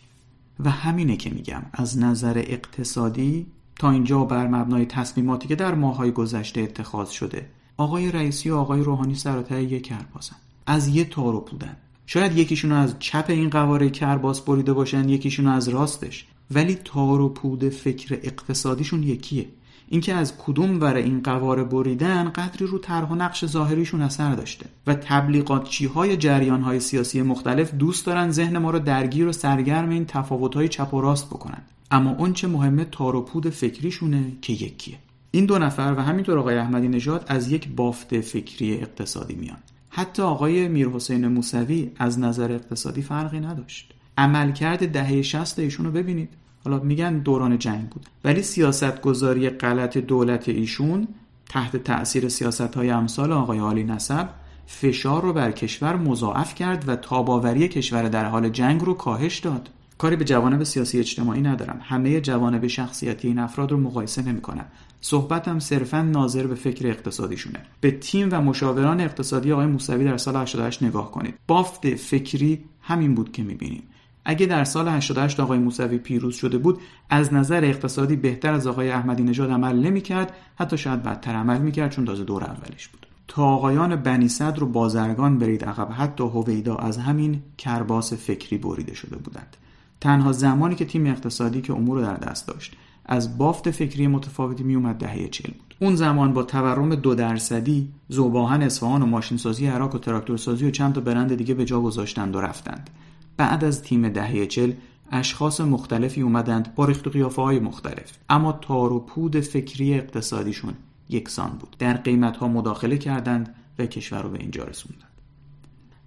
و 0.61 0.71
همینه 0.71 1.17
که 1.17 1.31
میگم 1.31 1.63
از 1.73 1.99
نظر 1.99 2.39
اقتصادی 2.47 3.47
تا 3.79 3.91
اینجا 3.91 4.25
بر 4.25 4.47
مبنای 4.47 4.87
تصمیماتی 4.87 5.49
که 5.49 5.55
در 5.55 5.75
ماهای 5.75 6.11
گذشته 6.11 6.61
اتخاذ 6.61 7.11
شده 7.11 7.47
آقای 7.77 8.13
رئیسی 8.13 8.51
و 8.51 8.57
آقای 8.57 8.81
روحانی 8.81 9.15
سر 9.15 9.61
یک 9.61 9.83
کرباسن 9.83 10.37
از 10.67 10.89
یه 10.89 11.05
تارو 11.05 11.41
بودن 11.41 11.77
شاید 12.07 12.39
یکیشون 12.39 12.73
از 12.73 12.95
چپ 12.99 13.25
این 13.29 13.51
قواره 13.51 13.91
کرباس 13.91 14.41
بریده 14.41 14.73
باشن 14.73 15.09
یکیشون 15.09 15.47
از 15.47 15.69
راستش. 15.69 16.27
ولی 16.51 16.75
تار 16.75 17.21
و 17.21 17.29
پود 17.29 17.69
فکر 17.69 18.19
اقتصادیشون 18.23 19.03
یکیه. 19.03 19.49
اینکه 19.91 20.15
از 20.15 20.39
کدوم 20.39 20.81
ور 20.81 20.95
این 20.95 21.23
قواره 21.23 21.65
بریدن 21.65 22.29
قدری 22.29 22.67
رو 22.67 22.79
طرح 22.79 23.09
و 23.09 23.15
نقش 23.15 23.47
ظاهریشون 23.47 24.03
اثر 24.03 24.35
داشته 24.35 24.67
و 24.87 24.95
تبلیغاتچی 24.95 25.87
های 25.87 26.17
جریان 26.17 26.63
های 26.63 26.81
سیاسی 26.81 27.23
مختلف 27.23 27.75
دوست 27.75 28.07
دارن 28.07 28.31
ذهن 28.31 28.59
ما 28.59 28.71
رو 28.71 28.79
درگیر 28.79 29.27
و 29.27 29.33
سرگرم 29.33 29.89
این 29.89 30.05
تفاوت 30.07 30.55
های 30.55 30.69
چپ 30.69 30.95
و 30.95 31.01
راست 31.01 31.27
بکنن. 31.27 31.63
اما 31.91 32.11
اون 32.11 32.33
چه 32.33 32.49
مهمه 32.49 32.85
تار 32.85 33.17
و 33.17 33.23
پود 33.23 33.51
فکریشونه 33.51 34.33
که 34.43 34.53
یکیه. 34.53 34.99
این 35.31 35.47
دو 35.47 35.59
نفر 35.59 35.95
و 35.97 36.03
همینطور 36.03 36.39
آقای 36.39 36.59
احمدی 36.59 36.89
نژاد 36.89 37.25
از 37.29 37.53
یک 37.53 37.69
بافت 37.69 38.21
فکری 38.21 38.75
اقتصادی 38.75 39.35
میان. 39.35 39.59
حتی 39.89 40.23
آقای 40.23 40.69
میرحسین 40.69 41.29
موسوی 41.29 41.91
از 41.97 42.19
نظر 42.19 42.53
اقتصادی 42.53 43.03
فرقی 43.03 43.41
نداشت. 43.41 43.95
عملکرد 44.19 44.93
دهه 44.93 45.23
60 45.23 45.59
ایشون 45.59 45.93
ببینید. 45.93 46.29
حالا 46.65 46.79
میگن 46.79 47.19
دوران 47.19 47.59
جنگ 47.59 47.89
بود. 47.89 48.07
ولی 48.25 48.43
سیاست 48.43 49.01
گذاری 49.01 49.51
غلط 49.51 49.99
دولت 49.99 50.49
ایشون 50.49 51.09
تحت 51.49 51.77
تأثیر 51.77 52.29
سیاست 52.29 52.61
های 52.61 52.91
امثال 52.91 53.33
آقای 53.33 53.59
عالی 53.59 53.85
نسب 53.85 54.29
فشار 54.67 55.23
رو 55.23 55.33
بر 55.33 55.51
کشور 55.51 55.97
مضاعف 55.97 56.55
کرد 56.55 56.89
و 56.89 56.97
تاباوری 56.97 57.69
کشور 57.69 58.09
در 58.09 58.25
حال 58.25 58.49
جنگ 58.49 58.81
رو 58.81 58.95
کاهش 58.95 59.39
داد. 59.39 59.71
کاری 59.99 60.17
به 60.17 60.25
جوانب 60.25 60.63
سیاسی 60.63 60.99
اجتماعی 60.99 61.41
ندارم. 61.41 61.81
همه 61.83 62.21
جوانب 62.21 62.67
شخصیتی 62.67 63.29
این 63.29 63.39
افراد 63.39 63.73
رو 63.73 63.81
مقایسه 63.81 64.23
نمی‌کنم. 64.23 64.65
صحبتم 65.01 65.59
صرفا 65.59 66.03
ناظر 66.03 66.47
به 66.47 66.55
فکر 66.55 66.87
اقتصادیشونه. 66.87 67.59
به 67.81 67.91
تیم 67.91 68.29
و 68.33 68.41
مشاوران 68.41 69.01
اقتصادی 69.01 69.53
آقای 69.53 69.67
موسوی 69.67 70.05
در 70.05 70.17
سال 70.17 70.37
88 70.37 70.83
نگاه 70.83 71.11
کنید. 71.11 71.35
بافت 71.47 71.95
فکری 71.95 72.65
همین 72.81 73.15
بود 73.15 73.33
که 73.33 73.43
می‌بینیم. 73.43 73.83
اگه 74.25 74.47
در 74.47 74.65
سال 74.65 74.89
88 74.89 75.41
آقای 75.41 75.59
موسوی 75.59 75.99
پیروز 75.99 76.35
شده 76.35 76.59
بود 76.59 76.81
از 77.11 77.35
نظر 77.35 77.65
اقتصادی 77.65 78.17
بهتر 78.17 78.53
از 78.53 78.67
آقای 78.67 78.91
احمدی 78.91 79.23
نژاد 79.23 79.51
عمل 79.51 79.77
نمی‌کرد 79.77 80.33
حتی 80.57 80.79
شاید 80.79 81.03
بدتر 81.03 81.33
عمل 81.33 81.59
می‌کرد 81.59 81.91
چون 81.91 82.05
تازه 82.05 82.25
دور 82.25 82.45
اولش 82.45 82.89
بود. 82.89 83.07
تا 83.29 83.45
آقایان 83.45 83.97
بنی 83.97 84.29
صدر 84.29 84.65
و 84.65 84.67
بازرگان 84.67 85.39
برید 85.39 85.65
عقب 85.65 85.89
حتی 85.93 86.25
هویدا 86.25 86.77
از 86.77 86.99
همین 86.99 87.43
کرباس 87.59 88.13
فکری 88.13 88.59
بریده 88.59 88.95
شده 88.95 89.17
بودند. 89.17 89.57
تنها 90.01 90.33
زمانی 90.33 90.75
که 90.75 90.85
تیم 90.85 91.07
اقتصادی 91.07 91.61
که 91.61 91.73
امور 91.73 91.99
رو 91.99 92.05
در 92.05 92.17
دست 92.17 92.49
داشت 92.49 92.77
از 93.07 93.39
بافت 93.39 93.71
فکری 93.71 94.07
متفاوتی 94.07 94.65
میومد 94.65 94.97
دهه 94.97 95.29
چل 95.29 95.51
بود. 95.51 95.75
اون 95.81 95.97
زمان 95.97 96.33
با 96.33 96.43
تورم 96.43 96.95
دو 96.95 97.15
درصدی 97.15 97.89
زوباهن 98.09 98.63
اصفهان 98.63 99.03
و 99.03 99.07
ماشینسازی 99.07 99.67
عراق 99.67 99.95
و 99.95 99.99
تراکتورسازی 99.99 100.67
و 100.67 100.71
چند 100.71 100.95
تا 100.95 101.01
برند 101.01 101.35
دیگه 101.35 101.55
به 101.55 101.65
جا 101.65 101.81
گذاشتند 101.81 102.37
و 102.37 102.41
رفتند. 102.41 102.91
بعد 103.39 103.65
از 103.65 103.83
تیم 103.83 104.09
دهه 104.09 104.47
چل 104.47 104.73
اشخاص 105.13 105.61
مختلفی 105.61 106.21
اومدند 106.21 106.75
با 106.75 106.85
ریخت 106.85 107.07
و 107.07 107.11
قیافه 107.11 107.43
های 107.43 107.59
مختلف. 107.59 108.13
اما 108.29 108.53
تار 108.53 108.93
و 108.93 109.01
پود 109.01 109.41
فکری 109.41 109.95
اقتصادیشون 109.95 110.75
یکسان 111.09 111.51
بود. 111.51 111.77
در 111.79 111.97
قیمت 111.97 112.37
ها 112.37 112.49
مداخله 112.49 112.99
کردند 112.99 113.55
و 113.79 113.87
کشور 113.87 114.23
رو 114.23 114.29
به 114.29 114.39
اینجا 114.39 114.65
رسوندند. 114.65 115.09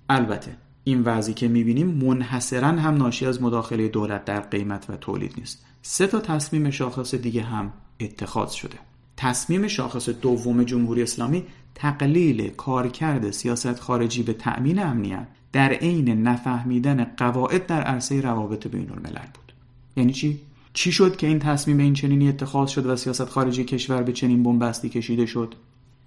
البته 0.10 0.58
این 0.84 1.02
وضعی 1.02 1.34
که 1.34 1.48
می‌بینیم 1.48 1.88
منحصرا 1.88 2.68
هم 2.68 2.96
ناشی 2.96 3.26
از 3.26 3.42
مداخله 3.42 3.88
دولت 3.88 4.26
در 4.26 4.40
قیمت 4.40 4.90
و 4.90 4.98
تولید 4.98 5.34
نیست. 5.38 5.66
سه 5.82 6.08
تا 6.08 6.20
تصمیم 6.20 6.70
شاخص 6.70 7.16
دیگه 7.16 7.42
هم 7.42 7.74
اتخاذ 8.00 8.52
شده. 8.52 8.78
تصمیم 9.18 9.68
شاخص 9.68 10.10
دوم 10.10 10.64
جمهوری 10.64 11.04
اسلامی 11.04 11.44
تقلیل 11.76 12.50
کارکرد 12.50 13.32
سیاست 13.32 13.80
خارجی 13.80 14.24
به 14.24 14.34
تأمین 14.34 14.80
امنیت 14.80 15.28
در 15.54 15.74
عین 15.74 16.24
نفهمیدن 16.28 17.04
قواعد 17.04 17.66
در 17.68 17.82
عرصه 17.82 18.22
روابط 18.22 18.68
بین 18.68 18.92
الملل 18.92 19.28
بود. 19.34 19.54
یعنی 19.96 20.14
چی؟ 20.14 20.40
چی 20.74 20.92
شد 20.92 21.16
که 21.16 21.28
این 21.28 21.40
تصمیم 21.40 21.78
این 21.78 21.94
چنینی 21.94 22.30
اتخاذ 22.30 22.70
شد 22.70 22.86
و 22.86 22.96
سیاست 22.96 23.26
خارجی 23.26 23.64
کشور 23.64 24.04
به 24.04 24.12
چنین 24.12 24.44
بنبستی 24.44 24.90
کشیده 24.90 25.26
شد؟ 25.26 25.56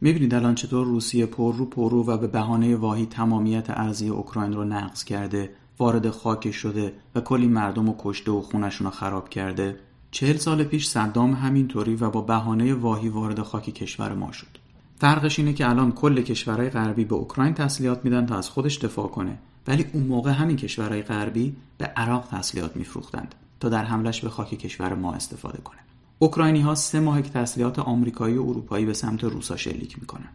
می‌بینید 0.00 0.34
الان 0.34 0.54
چطور 0.54 0.86
روسیه 0.86 1.26
پر 1.26 1.54
رو 1.54 1.66
پر 1.66 1.90
رو 1.90 2.04
و 2.04 2.16
به 2.16 2.26
بهانه 2.26 2.76
واهی 2.76 3.06
تمامیت 3.06 3.70
ارزی 3.70 4.08
اوکراین 4.08 4.52
رو 4.52 4.64
نقض 4.64 5.04
کرده 5.04 5.50
وارد 5.78 6.10
خاک 6.10 6.50
شده 6.50 6.92
و 7.14 7.20
کلی 7.20 7.46
مردم 7.46 7.86
رو 7.86 7.94
کشته 7.98 8.30
و 8.30 8.40
خونشون 8.40 8.84
رو 8.84 8.90
خراب 8.90 9.28
کرده؟ 9.28 9.76
چهل 10.10 10.36
سال 10.36 10.64
پیش 10.64 10.86
صدام 10.86 11.32
همینطوری 11.32 11.94
و 11.94 12.10
با 12.10 12.20
بهانه 12.20 12.74
واهی 12.74 13.08
وارد 13.08 13.42
خاک 13.42 13.64
کشور 13.64 14.14
ما 14.14 14.32
شد. 14.32 14.63
فرقش 15.04 15.38
اینه 15.38 15.52
که 15.52 15.68
الان 15.68 15.92
کل 15.92 16.22
کشورهای 16.22 16.70
غربی 16.70 17.04
به 17.04 17.14
اوکراین 17.14 17.54
تسلیحات 17.54 18.04
میدن 18.04 18.26
تا 18.26 18.38
از 18.38 18.48
خودش 18.48 18.78
دفاع 18.78 19.08
کنه. 19.08 19.38
ولی 19.66 19.86
اون 19.92 20.02
موقع 20.02 20.30
همین 20.30 20.56
کشورهای 20.56 21.02
غربی 21.02 21.56
به 21.78 21.84
عراق 21.84 22.28
تسلیحات 22.30 22.76
میفروختند 22.76 23.34
تا 23.60 23.68
در 23.68 23.84
حملش 23.84 24.20
به 24.20 24.28
خاک 24.28 24.48
کشور 24.48 24.94
ما 24.94 25.12
استفاده 25.12 25.58
کنه. 25.58 25.78
اوکراینی 26.18 26.60
ها 26.60 26.74
سه 26.74 27.00
ماه 27.00 27.22
که 27.22 27.30
تسلیحات 27.30 27.78
آمریکایی 27.78 28.36
و 28.36 28.42
اروپایی 28.42 28.86
به 28.86 28.94
سمت 28.94 29.24
روسا 29.24 29.56
شلیک 29.56 29.98
می‌کنن. 29.98 30.28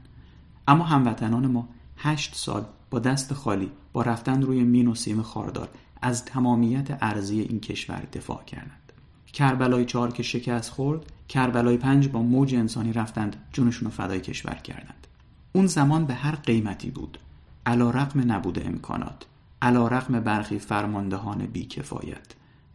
اما 0.68 0.84
هموطنان 0.84 1.48
ما 1.48 1.70
هشت 1.98 2.36
سال 2.36 2.66
با 2.90 3.00
دست 3.00 3.34
خالی 3.34 3.72
با 3.94 4.02
رفتن 4.02 4.42
روی 4.42 4.64
مین 4.64 4.88
و 4.88 4.96
سیم 4.96 5.22
خاردار 5.22 5.70
از 6.02 6.26
تمامیت 6.26 6.98
ارزی 7.02 7.40
این 7.40 7.60
کشور 7.60 8.04
دفاع 8.14 8.44
کردند 8.44 8.89
کربلای 9.34 9.86
چهار 9.86 10.12
که 10.12 10.24
شکست 10.24 10.72
خورد 10.72 11.06
کربلای 11.30 11.78
پنج 11.78 12.08
با 12.08 12.22
موج 12.22 12.56
انسانی 12.56 12.94
رفتند 12.94 13.36
جونشون 13.54 13.86
رو 13.86 13.92
فدای 13.92 14.20
کشور 14.20 14.54
کردند. 14.54 15.08
اون 15.54 15.68
زمان 15.68 16.06
به 16.06 16.14
هر 16.14 16.36
قیمتی 16.36 16.90
بود. 16.90 17.18
علا 17.66 17.90
رقم 17.90 18.32
نبود 18.32 18.66
امکانات. 18.66 19.26
علا 19.62 19.88
رقم 19.88 20.20
برخی 20.20 20.60
فرماندهان 20.60 21.46
بیکفایت 21.46 22.26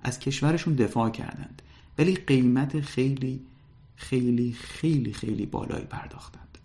از 0.03 0.19
کشورشون 0.19 0.75
دفاع 0.75 1.11
کردند. 1.11 1.63
ولی 1.99 2.15
قیمت 2.15 2.81
خیلی 2.81 3.41
خیلی 3.97 4.53
خیلی 4.53 5.13
خیلی 5.13 5.47
بالایی 5.47 5.85
پرداختند. 5.85 6.59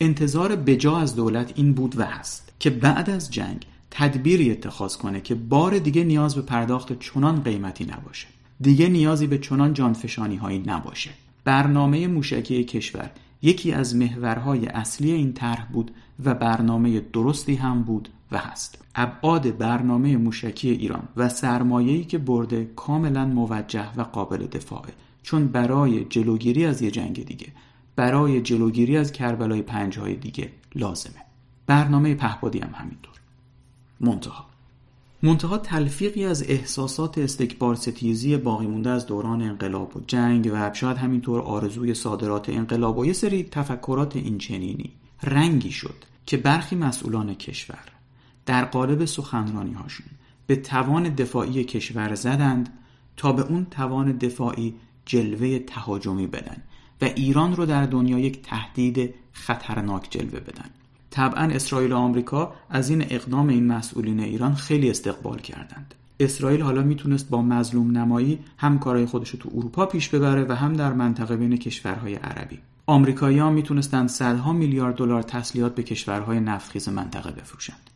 انتظار 0.00 0.56
بجا 0.56 0.98
از 0.98 1.16
دولت 1.16 1.52
این 1.56 1.72
بود 1.72 1.98
و 1.98 2.04
هست 2.04 2.52
که 2.58 2.70
بعد 2.70 3.10
از 3.10 3.30
جنگ 3.30 3.66
تدبیری 3.90 4.50
اتخاذ 4.50 4.96
کنه 4.96 5.20
که 5.20 5.34
بار 5.34 5.78
دیگه 5.78 6.04
نیاز 6.04 6.34
به 6.34 6.42
پرداخت 6.42 6.98
چنان 6.98 7.42
قیمتی 7.42 7.84
نباشه. 7.84 8.26
دیگه 8.62 8.88
نیازی 8.88 9.26
به 9.26 9.38
چنان 9.38 9.74
جانفشانی 9.74 10.36
هایی 10.36 10.62
نباشه. 10.66 11.10
برنامه 11.44 12.06
موشکی 12.06 12.64
کشور 12.64 13.10
یکی 13.42 13.72
از 13.72 13.96
محورهای 13.96 14.66
اصلی 14.66 15.12
این 15.12 15.32
طرح 15.32 15.66
بود 15.72 15.90
و 16.24 16.34
برنامه 16.34 17.00
درستی 17.00 17.54
هم 17.54 17.82
بود 17.82 18.08
و 18.32 18.38
هست. 18.38 18.84
ابعاد 18.94 19.58
برنامه 19.58 20.16
موشکی 20.16 20.70
ایران 20.70 21.08
و 21.16 21.28
سرمایه‌ای 21.28 22.04
که 22.04 22.18
برده 22.18 22.70
کاملا 22.76 23.26
موجه 23.26 23.92
و 23.96 24.02
قابل 24.02 24.46
دفاعه. 24.46 24.92
چون 25.22 25.46
برای 25.46 26.04
جلوگیری 26.04 26.64
از 26.64 26.82
یه 26.82 26.90
جنگ 26.90 27.24
دیگه 27.24 27.46
برای 27.96 28.40
جلوگیری 28.40 28.96
از 28.96 29.12
کربلای 29.12 29.62
پنجهای 29.62 30.14
دیگه 30.14 30.50
لازمه. 30.74 31.22
برنامه 31.66 32.14
پهپادی 32.14 32.58
هم 32.58 32.74
همینطور. 32.74 33.14
منتها. 34.00 34.51
منتها 35.24 35.58
تلفیقی 35.58 36.24
از 36.24 36.42
احساسات 36.48 37.18
استکبار 37.18 37.74
ستیزی 37.74 38.36
باقی 38.36 38.66
مونده 38.66 38.90
از 38.90 39.06
دوران 39.06 39.42
انقلاب 39.42 39.96
و 39.96 40.00
جنگ 40.06 40.50
و 40.52 40.70
شاید 40.74 40.96
همینطور 40.96 41.40
آرزوی 41.40 41.94
صادرات 41.94 42.48
انقلاب 42.48 42.98
و 42.98 43.06
یه 43.06 43.12
سری 43.12 43.42
تفکرات 43.42 44.16
اینچنینی. 44.16 44.92
رنگی 45.22 45.70
شد 45.70 46.04
که 46.26 46.36
برخی 46.36 46.76
مسئولان 46.76 47.34
کشور 47.34 47.84
در 48.46 48.64
قالب 48.64 49.04
سخنرانی 49.04 49.72
هاشون 49.72 50.06
به 50.46 50.56
توان 50.56 51.14
دفاعی 51.14 51.64
کشور 51.64 52.14
زدند 52.14 52.78
تا 53.16 53.32
به 53.32 53.42
اون 53.42 53.66
توان 53.70 54.12
دفاعی 54.12 54.74
جلوه 55.06 55.58
تهاجمی 55.58 56.26
بدن 56.26 56.62
و 57.02 57.04
ایران 57.04 57.56
رو 57.56 57.66
در 57.66 57.86
دنیا 57.86 58.18
یک 58.18 58.42
تهدید 58.42 59.14
خطرناک 59.32 60.06
جلوه 60.10 60.40
بدن. 60.40 60.70
طبعا 61.12 61.44
اسرائیل 61.44 61.92
و 61.92 61.96
آمریکا 61.96 62.54
از 62.70 62.90
این 62.90 63.04
اقدام 63.10 63.48
این 63.48 63.66
مسئولین 63.66 64.20
ایران 64.20 64.54
خیلی 64.54 64.90
استقبال 64.90 65.38
کردند. 65.38 65.94
اسرائیل 66.20 66.62
حالا 66.62 66.82
می‌تونست 66.82 67.30
با 67.30 67.42
مظلوم 67.42 67.96
نمایی 67.96 68.38
هم 68.58 68.78
کارهای 68.78 69.06
خودش 69.06 69.30
تو 69.30 69.50
اروپا 69.54 69.86
پیش 69.86 70.08
ببره 70.08 70.44
و 70.44 70.52
هم 70.52 70.72
در 70.72 70.92
منطقه 70.92 71.36
بین 71.36 71.56
کشورهای 71.56 72.14
عربی. 72.14 72.58
آمریکایی 72.86 73.38
ها 73.38 73.50
می‌تونستند 73.50 74.08
صدها 74.08 74.52
میلیارد 74.52 74.94
دلار 74.94 75.22
تسلیحات 75.22 75.74
به 75.74 75.82
کشورهای 75.82 76.40
نفتخیز 76.40 76.88
منطقه 76.88 77.30
بفروشند. 77.30 77.90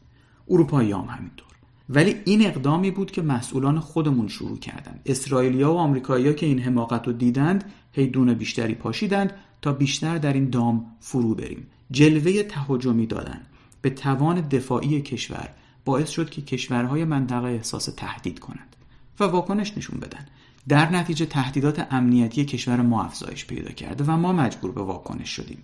اروپایی 0.50 0.92
هم 0.92 1.00
همینطور. 1.00 1.46
ولی 1.88 2.14
این 2.24 2.46
اقدامی 2.46 2.90
بود 2.90 3.10
که 3.10 3.22
مسئولان 3.22 3.80
خودمون 3.80 4.28
شروع 4.28 4.58
کردند 4.58 5.00
اسرائیلیا 5.06 5.72
و 5.72 5.76
آمریکایی‌ها 5.76 6.32
که 6.32 6.46
این 6.46 6.58
حماقت 6.58 7.06
رو 7.06 7.12
دیدند 7.12 7.64
هی 7.92 8.06
دونه 8.06 8.34
بیشتری 8.34 8.74
پاشیدند 8.74 9.32
تا 9.62 9.72
بیشتر 9.72 10.18
در 10.18 10.32
این 10.32 10.50
دام 10.50 10.86
فرو 11.00 11.34
بریم. 11.34 11.66
جلوه 11.90 12.42
تهاجمی 12.42 13.06
دادن 13.06 13.40
به 13.82 13.90
توان 13.90 14.40
دفاعی 14.40 15.02
کشور 15.02 15.48
باعث 15.84 16.10
شد 16.10 16.30
که 16.30 16.42
کشورهای 16.42 17.04
منطقه 17.04 17.46
احساس 17.46 17.84
تهدید 17.84 18.38
کنند 18.38 18.76
و 19.20 19.24
واکنش 19.24 19.76
نشون 19.76 20.00
بدن. 20.00 20.26
در 20.68 20.90
نتیجه 20.90 21.26
تهدیدات 21.26 21.86
امنیتی 21.90 22.44
کشور 22.44 22.80
ما 22.80 23.02
افزایش 23.02 23.46
پیدا 23.46 23.70
کرده 23.70 24.04
و 24.04 24.10
ما 24.10 24.32
مجبور 24.32 24.72
به 24.72 24.82
واکنش 24.82 25.28
شدیم. 25.28 25.58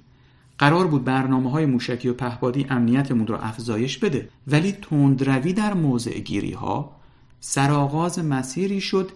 قرار 0.58 0.86
بود 0.86 1.04
برنامه 1.04 1.50
های 1.50 1.66
موشکی 1.66 2.08
و 2.08 2.14
پهبادی 2.14 2.66
امنیتمون 2.70 3.26
رو 3.26 3.38
افزایش 3.40 3.98
بده 3.98 4.28
ولی 4.46 4.72
تندروی 4.72 5.52
در 5.52 5.74
موضع 5.74 6.18
گیری 6.18 6.52
ها 6.52 6.96
سرآغاز 7.40 8.18
مسیری 8.18 8.80
شد 8.80 9.10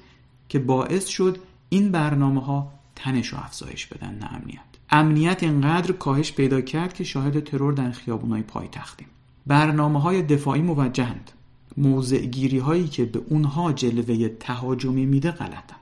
که 0.48 0.58
باعث 0.58 1.06
شد 1.06 1.38
این 1.68 1.92
برنامه 1.92 2.44
ها 2.44 2.72
تنش 2.96 3.34
و 3.34 3.36
افزایش 3.36 3.86
بدن 3.86 4.14
نه 4.14 4.34
امنیت. 4.34 4.75
امنیت 4.90 5.42
اینقدر 5.42 5.92
کاهش 5.92 6.32
پیدا 6.32 6.60
کرد 6.60 6.94
که 6.94 7.04
شاهد 7.04 7.44
ترور 7.44 7.72
در 7.72 7.90
خیابونای 7.90 8.42
پایتختیم. 8.42 9.06
برنامه 9.46 10.00
های 10.00 10.22
دفاعی 10.22 10.62
موجهند 10.62 11.30
موضع 11.76 12.18
گیری 12.18 12.58
هایی 12.58 12.88
که 12.88 13.04
به 13.04 13.22
اونها 13.28 13.72
جلوه 13.72 14.28
تهاجمی 14.28 15.06
میده 15.06 15.30
غلطن. 15.30 15.76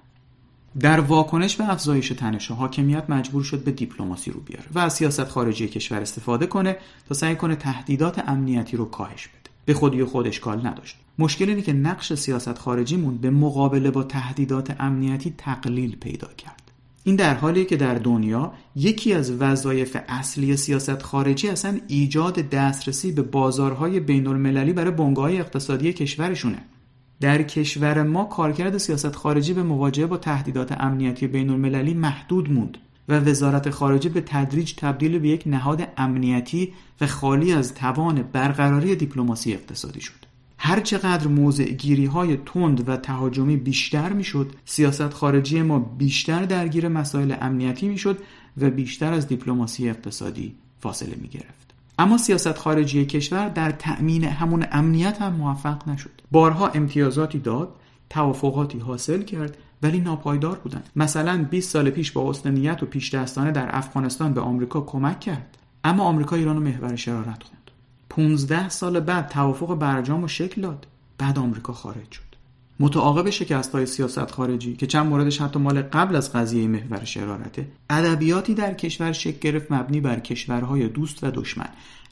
در 0.80 1.00
واکنش 1.00 1.56
به 1.56 1.70
افزایش 1.70 2.08
تنش 2.08 2.50
حاکمیت 2.50 3.10
مجبور 3.10 3.42
شد 3.44 3.64
به 3.64 3.70
دیپلماسی 3.70 4.30
رو 4.30 4.40
بیاره 4.40 4.66
و 4.74 4.78
از 4.78 4.92
سیاست 4.92 5.24
خارجی 5.24 5.68
کشور 5.68 6.00
استفاده 6.00 6.46
کنه 6.46 6.76
تا 7.08 7.14
سعی 7.14 7.36
کنه 7.36 7.56
تهدیدات 7.56 8.28
امنیتی 8.28 8.76
رو 8.76 8.84
کاهش 8.84 9.28
بده. 9.28 9.50
به 9.64 9.74
خودی 9.74 10.00
و 10.00 10.06
خود 10.06 10.26
اشکال 10.26 10.66
نداشت. 10.66 10.96
مشکل 11.18 11.48
اینه 11.48 11.62
که 11.62 11.72
نقش 11.72 12.14
سیاست 12.14 12.58
خارجیمون 12.58 13.16
به 13.16 13.30
مقابله 13.30 13.90
با 13.90 14.02
تهدیدات 14.02 14.76
امنیتی 14.80 15.34
تقلیل 15.38 15.96
پیدا 15.96 16.28
کرد. 16.36 16.63
این 17.06 17.16
در 17.16 17.34
حالی 17.34 17.64
که 17.64 17.76
در 17.76 17.94
دنیا 17.94 18.52
یکی 18.76 19.12
از 19.12 19.32
وظایف 19.32 19.96
اصلی 20.08 20.56
سیاست 20.56 21.02
خارجی 21.02 21.48
اصلا 21.48 21.78
ایجاد 21.88 22.34
دسترسی 22.34 23.12
به 23.12 23.22
بازارهای 23.22 24.00
بین 24.00 24.26
المللی 24.26 24.72
برای 24.72 24.90
بنگاه 24.90 25.32
اقتصادی 25.32 25.92
کشورشونه 25.92 26.58
در 27.20 27.42
کشور 27.42 28.02
ما 28.02 28.24
کارکرد 28.24 28.78
سیاست 28.78 29.16
خارجی 29.16 29.52
به 29.52 29.62
مواجهه 29.62 30.06
با 30.06 30.16
تهدیدات 30.16 30.72
امنیتی 30.80 31.26
بین 31.26 31.50
المللی 31.50 31.94
محدود 31.94 32.52
موند 32.52 32.78
و 33.08 33.20
وزارت 33.20 33.70
خارجه 33.70 34.08
به 34.08 34.20
تدریج 34.20 34.74
تبدیل 34.74 35.18
به 35.18 35.28
یک 35.28 35.42
نهاد 35.46 35.88
امنیتی 35.96 36.72
و 37.00 37.06
خالی 37.06 37.52
از 37.52 37.74
توان 37.74 38.22
برقراری 38.22 38.96
دیپلماسی 38.96 39.52
اقتصادی 39.52 40.00
شد. 40.00 40.33
هر 40.66 40.80
چقدر 40.80 41.26
موضع 41.26 41.64
گیری 41.64 42.06
های 42.06 42.36
تند 42.46 42.88
و 42.88 42.96
تهاجمی 42.96 43.56
بیشتر 43.56 44.12
می‌شد 44.12 44.52
سیاست 44.64 45.08
خارجی 45.08 45.62
ما 45.62 45.78
بیشتر 45.78 46.44
درگیر 46.44 46.88
مسائل 46.88 47.34
امنیتی 47.40 47.88
می‌شد 47.88 48.18
و 48.58 48.70
بیشتر 48.70 49.12
از 49.12 49.28
دیپلماسی 49.28 49.88
اقتصادی 49.88 50.54
فاصله 50.80 51.16
می 51.22 51.28
گرفت. 51.28 51.74
اما 51.98 52.18
سیاست 52.18 52.58
خارجی 52.58 53.06
کشور 53.06 53.48
در 53.48 53.70
تأمین 53.70 54.24
همون 54.24 54.66
امنیت 54.72 55.22
هم 55.22 55.32
موفق 55.32 55.88
نشد. 55.88 56.10
بارها 56.30 56.68
امتیازاتی 56.68 57.38
داد، 57.38 57.76
توافقاتی 58.10 58.78
حاصل 58.78 59.22
کرد 59.22 59.56
ولی 59.82 60.00
ناپایدار 60.00 60.58
بودند. 60.58 60.88
مثلا 60.96 61.46
20 61.50 61.70
سال 61.70 61.90
پیش 61.90 62.12
با 62.12 62.30
حسن 62.30 62.66
و 62.68 62.74
پیش 62.74 63.14
دستانه 63.14 63.50
در 63.50 63.76
افغانستان 63.76 64.34
به 64.34 64.40
آمریکا 64.40 64.80
کمک 64.80 65.20
کرد. 65.20 65.58
اما 65.84 66.04
آمریکا 66.04 66.36
ایران 66.36 66.56
محور 66.56 66.96
شرارت 66.96 67.42
خوند. 67.42 67.53
15 68.16 68.68
سال 68.68 69.00
بعد 69.00 69.28
توافق 69.28 69.78
برجام 69.78 70.24
و 70.24 70.28
شکل 70.28 70.62
داد. 70.62 70.86
بعد 71.18 71.38
آمریکا 71.38 71.72
خارج 71.72 72.10
شد. 72.10 72.22
متعاقب 72.80 73.30
شکست 73.30 73.72
های 73.72 73.86
سیاست 73.86 74.30
خارجی 74.30 74.76
که 74.76 74.86
چند 74.86 75.06
موردش 75.06 75.40
حتی 75.40 75.58
مال 75.58 75.82
قبل 75.82 76.16
از 76.16 76.32
قضیه 76.32 76.68
محور 76.68 77.04
شرارته 77.04 77.66
ادبیاتی 77.90 78.54
در 78.54 78.74
کشور 78.74 79.12
شکل 79.12 79.38
گرفت 79.38 79.72
مبنی 79.72 80.00
بر 80.00 80.20
کشورهای 80.20 80.88
دوست 80.88 81.24
و 81.24 81.30
دشمن. 81.30 81.68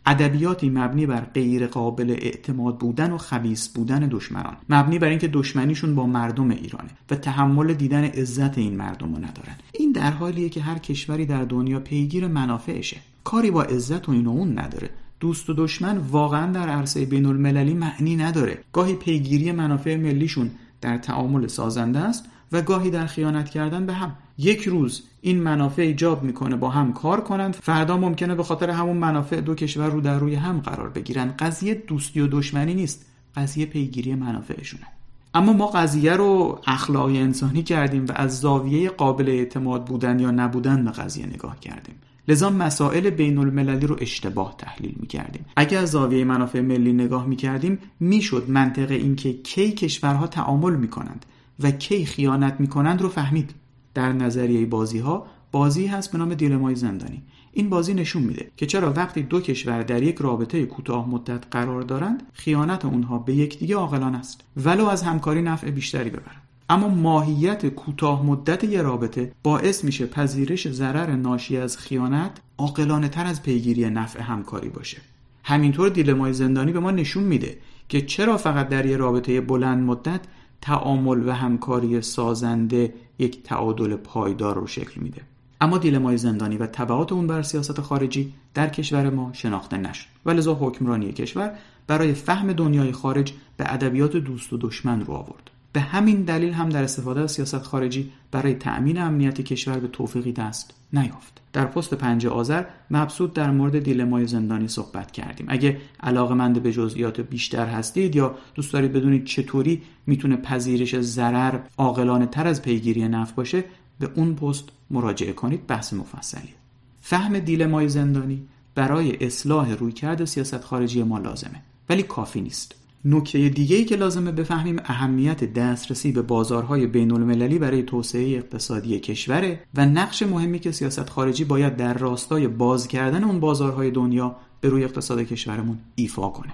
ادبیاتی 0.06 0.70
مبنی 0.70 1.06
بر 1.06 1.20
غیر 1.20 1.66
قابل 1.66 2.10
اعتماد 2.10 2.78
بودن 2.78 3.10
و 3.12 3.18
خبیس 3.18 3.68
بودن 3.68 4.08
دشمنان. 4.08 4.56
مبنی 4.68 4.98
بر 4.98 5.08
اینکه 5.08 5.28
دشمنیشون 5.28 5.94
با 5.94 6.06
مردم 6.06 6.50
ایرانه 6.50 6.90
و 7.10 7.16
تحمل 7.16 7.74
دیدن 7.74 8.04
عزت 8.04 8.58
این 8.58 8.76
مردم 8.76 9.14
رو 9.14 9.18
ندارن. 9.18 9.56
این 9.72 9.92
در 9.92 10.10
حالیه 10.10 10.48
که 10.48 10.60
هر 10.60 10.78
کشوری 10.78 11.26
در 11.26 11.44
دنیا 11.44 11.80
پیگیر 11.80 12.26
منافعشه. 12.26 12.96
کاری 13.24 13.50
با 13.50 13.62
عزت 13.62 14.08
و 14.08 14.12
این 14.12 14.26
و 14.26 14.30
اون 14.30 14.58
نداره. 14.58 14.90
دوست 15.22 15.50
و 15.50 15.54
دشمن 15.56 15.98
واقعا 15.98 16.52
در 16.52 16.68
عرصه 16.68 17.04
بین 17.04 17.26
المللی 17.26 17.74
معنی 17.74 18.16
نداره. 18.16 18.58
گاهی 18.72 18.94
پیگیری 18.94 19.52
منافع 19.52 19.96
ملیشون 19.96 20.50
در 20.80 20.98
تعامل 20.98 21.46
سازنده 21.46 21.98
است 21.98 22.24
و 22.52 22.62
گاهی 22.62 22.90
در 22.90 23.06
خیانت 23.06 23.50
کردن 23.50 23.86
به 23.86 23.92
هم. 23.92 24.12
یک 24.38 24.62
روز 24.62 25.02
این 25.20 25.42
منافع 25.42 25.82
ایجاب 25.82 26.22
می‌کنه 26.22 26.56
با 26.56 26.70
هم 26.70 26.92
کار 26.92 27.20
کنند. 27.20 27.54
فردا 27.54 27.96
ممکنه 27.96 28.34
به 28.34 28.42
خاطر 28.42 28.70
همون 28.70 28.96
منافع 28.96 29.40
دو 29.40 29.54
کشور 29.54 29.90
رو 29.90 30.00
در 30.00 30.18
روی 30.18 30.34
هم 30.34 30.60
قرار 30.60 30.88
بگیرن. 30.88 31.34
قضیه 31.38 31.74
دوستی 31.74 32.20
و 32.20 32.26
دشمنی 32.26 32.74
نیست 32.74 33.06
قضیه 33.36 33.66
پیگیری 33.66 34.14
منافعشونه. 34.14 34.86
اما 35.34 35.52
ما 35.52 35.66
قضیه 35.66 36.12
رو 36.12 36.60
اخلاقی 36.66 37.18
انسانی 37.18 37.62
کردیم 37.62 38.06
و 38.06 38.12
از 38.14 38.40
زاویه 38.40 38.90
قابل 38.90 39.28
اعتماد 39.28 39.84
بودن 39.84 40.18
یا 40.20 40.30
نبودن 40.30 40.84
به 40.84 40.90
قضیه 40.90 41.26
نگاه 41.26 41.60
کردیم. 41.60 41.94
لذا 42.28 42.50
مسائل 42.50 43.10
بین 43.10 43.38
المللی 43.38 43.86
رو 43.86 43.96
اشتباه 44.00 44.54
تحلیل 44.58 44.94
می 45.00 45.06
کردیم 45.06 45.44
اگر 45.56 45.78
از 45.78 45.90
زاویه 45.90 46.24
منافع 46.24 46.60
ملی 46.60 46.92
نگاه 46.92 47.26
می 47.26 47.36
کردیم 47.36 47.78
می 48.00 48.22
شد 48.22 48.44
منطق 48.48 48.90
اینکه 48.90 49.32
کی 49.32 49.72
کشورها 49.72 50.26
تعامل 50.26 50.76
می 50.76 50.88
کنند 50.88 51.26
و 51.60 51.70
کی 51.70 52.06
خیانت 52.06 52.60
می 52.60 52.66
کنند 52.66 53.02
رو 53.02 53.08
فهمید. 53.08 53.54
در 53.94 54.12
نظریه 54.12 54.66
بازی 54.66 54.98
ها 54.98 55.26
بازی 55.52 55.86
هست 55.86 56.12
به 56.12 56.18
نام 56.18 56.34
دیلمای 56.34 56.74
زندانی. 56.74 57.22
این 57.52 57.70
بازی 57.70 57.94
نشون 57.94 58.22
میده 58.22 58.50
که 58.56 58.66
چرا 58.66 58.92
وقتی 58.92 59.22
دو 59.22 59.40
کشور 59.40 59.82
در 59.82 60.02
یک 60.02 60.16
رابطه 60.18 60.66
کوتاه 60.66 61.08
مدت 61.08 61.44
قرار 61.50 61.82
دارند 61.82 62.22
خیانت 62.32 62.84
اونها 62.84 63.18
به 63.18 63.34
یکدیگه 63.34 63.76
عاقلانه 63.76 64.18
است. 64.18 64.44
ولو 64.56 64.86
از 64.86 65.02
همکاری 65.02 65.42
نفع 65.42 65.70
بیشتری 65.70 66.10
ببرند. 66.10 66.41
اما 66.72 66.88
ماهیت 66.88 67.66
کوتاه 67.66 68.26
مدت 68.26 68.64
یه 68.64 68.82
رابطه 68.82 69.32
باعث 69.42 69.84
میشه 69.84 70.06
پذیرش 70.06 70.68
ضرر 70.68 71.10
ناشی 71.10 71.56
از 71.56 71.76
خیانت 71.76 72.40
عاقلانه 72.58 73.08
تر 73.08 73.26
از 73.26 73.42
پیگیری 73.42 73.90
نفع 73.90 74.20
همکاری 74.20 74.68
باشه. 74.68 74.98
همینطور 75.44 75.88
دیلمای 75.88 76.32
زندانی 76.32 76.72
به 76.72 76.80
ما 76.80 76.90
نشون 76.90 77.22
میده 77.22 77.58
که 77.88 78.02
چرا 78.02 78.36
فقط 78.36 78.68
در 78.68 78.86
یه 78.86 78.96
رابطه 78.96 79.40
بلند 79.40 79.84
مدت 79.84 80.20
تعامل 80.60 81.28
و 81.28 81.32
همکاری 81.32 82.00
سازنده 82.00 82.94
یک 83.18 83.42
تعادل 83.42 83.96
پایدار 83.96 84.54
رو 84.54 84.66
شکل 84.66 85.00
میده. 85.00 85.22
اما 85.60 85.78
دیلمای 85.78 86.16
زندانی 86.16 86.56
و 86.56 86.66
تبعات 86.66 87.12
اون 87.12 87.26
بر 87.26 87.42
سیاست 87.42 87.80
خارجی 87.80 88.32
در 88.54 88.68
کشور 88.68 89.10
ما 89.10 89.30
شناخته 89.32 89.76
نشد. 89.76 90.06
و 90.26 90.30
لذا 90.30 90.54
حکمرانی 90.54 91.12
کشور 91.12 91.54
برای 91.86 92.12
فهم 92.12 92.52
دنیای 92.52 92.92
خارج 92.92 93.32
به 93.56 93.72
ادبیات 93.72 94.16
دوست 94.16 94.52
و 94.52 94.58
دشمن 94.60 95.00
رو 95.00 95.12
آورد. 95.12 95.50
به 95.72 95.80
همین 95.80 96.22
دلیل 96.22 96.52
هم 96.52 96.68
در 96.68 96.82
استفاده 96.82 97.20
از 97.20 97.32
سیاست 97.32 97.62
خارجی 97.62 98.12
برای 98.30 98.54
تأمین 98.54 98.98
امنیت 98.98 99.40
کشور 99.40 99.78
به 99.78 99.88
توفیقی 99.88 100.32
دست 100.32 100.74
نیافت. 100.92 101.40
در 101.52 101.66
پست 101.66 101.94
پنج 101.94 102.26
آذر 102.26 102.64
مبسوط 102.90 103.32
در 103.32 103.50
مورد 103.50 103.78
دیلمای 103.78 104.26
زندانی 104.26 104.68
صحبت 104.68 105.10
کردیم. 105.10 105.46
اگه 105.48 105.80
علاقمند 106.00 106.62
به 106.62 106.72
جزئیات 106.72 107.20
بیشتر 107.20 107.66
هستید 107.66 108.16
یا 108.16 108.34
دوست 108.54 108.72
دارید 108.72 108.92
بدونید 108.92 109.24
چطوری 109.24 109.82
می‌تونه 110.06 110.36
پذیرش 110.36 111.00
ضرر 111.00 111.58
عاقلانه 111.78 112.26
تر 112.26 112.46
از 112.46 112.62
پیگیری 112.62 113.08
نفع 113.08 113.34
باشه 113.34 113.64
به 113.98 114.10
اون 114.14 114.34
پست 114.34 114.64
مراجعه 114.90 115.32
کنید. 115.32 115.66
بحث 115.66 115.92
مفصلی 115.92 116.54
فهم 117.00 117.38
دیلمای 117.38 117.88
زندانی 117.88 118.42
برای 118.74 119.26
اصلاح 119.26 119.72
رویکرد 119.72 120.24
سیاست 120.24 120.64
خارجی 120.64 121.02
ما 121.02 121.18
لازمه 121.18 121.62
ولی 121.88 122.02
کافی 122.02 122.40
نیست. 122.40 122.74
نکته 123.04 123.48
دیگه 123.48 123.76
ای 123.76 123.84
که 123.84 123.96
لازمه 123.96 124.32
بفهمیم 124.32 124.76
اهمیت 124.84 125.44
دسترسی 125.44 126.12
به 126.12 126.22
بازارهای 126.22 126.86
بین 126.86 127.12
المللی 127.12 127.58
برای 127.58 127.82
توسعه 127.82 128.36
اقتصادی 128.36 129.00
کشوره 129.00 129.60
و 129.74 129.86
نقش 129.86 130.22
مهمی 130.22 130.58
که 130.58 130.72
سیاست 130.72 131.10
خارجی 131.10 131.44
باید 131.44 131.76
در 131.76 131.94
راستای 131.94 132.48
باز 132.48 132.88
کردن 132.88 133.24
اون 133.24 133.40
بازارهای 133.40 133.90
دنیا 133.90 134.36
به 134.60 134.68
روی 134.68 134.84
اقتصاد 134.84 135.20
کشورمون 135.20 135.78
ایفا 135.94 136.28
کنه. 136.28 136.52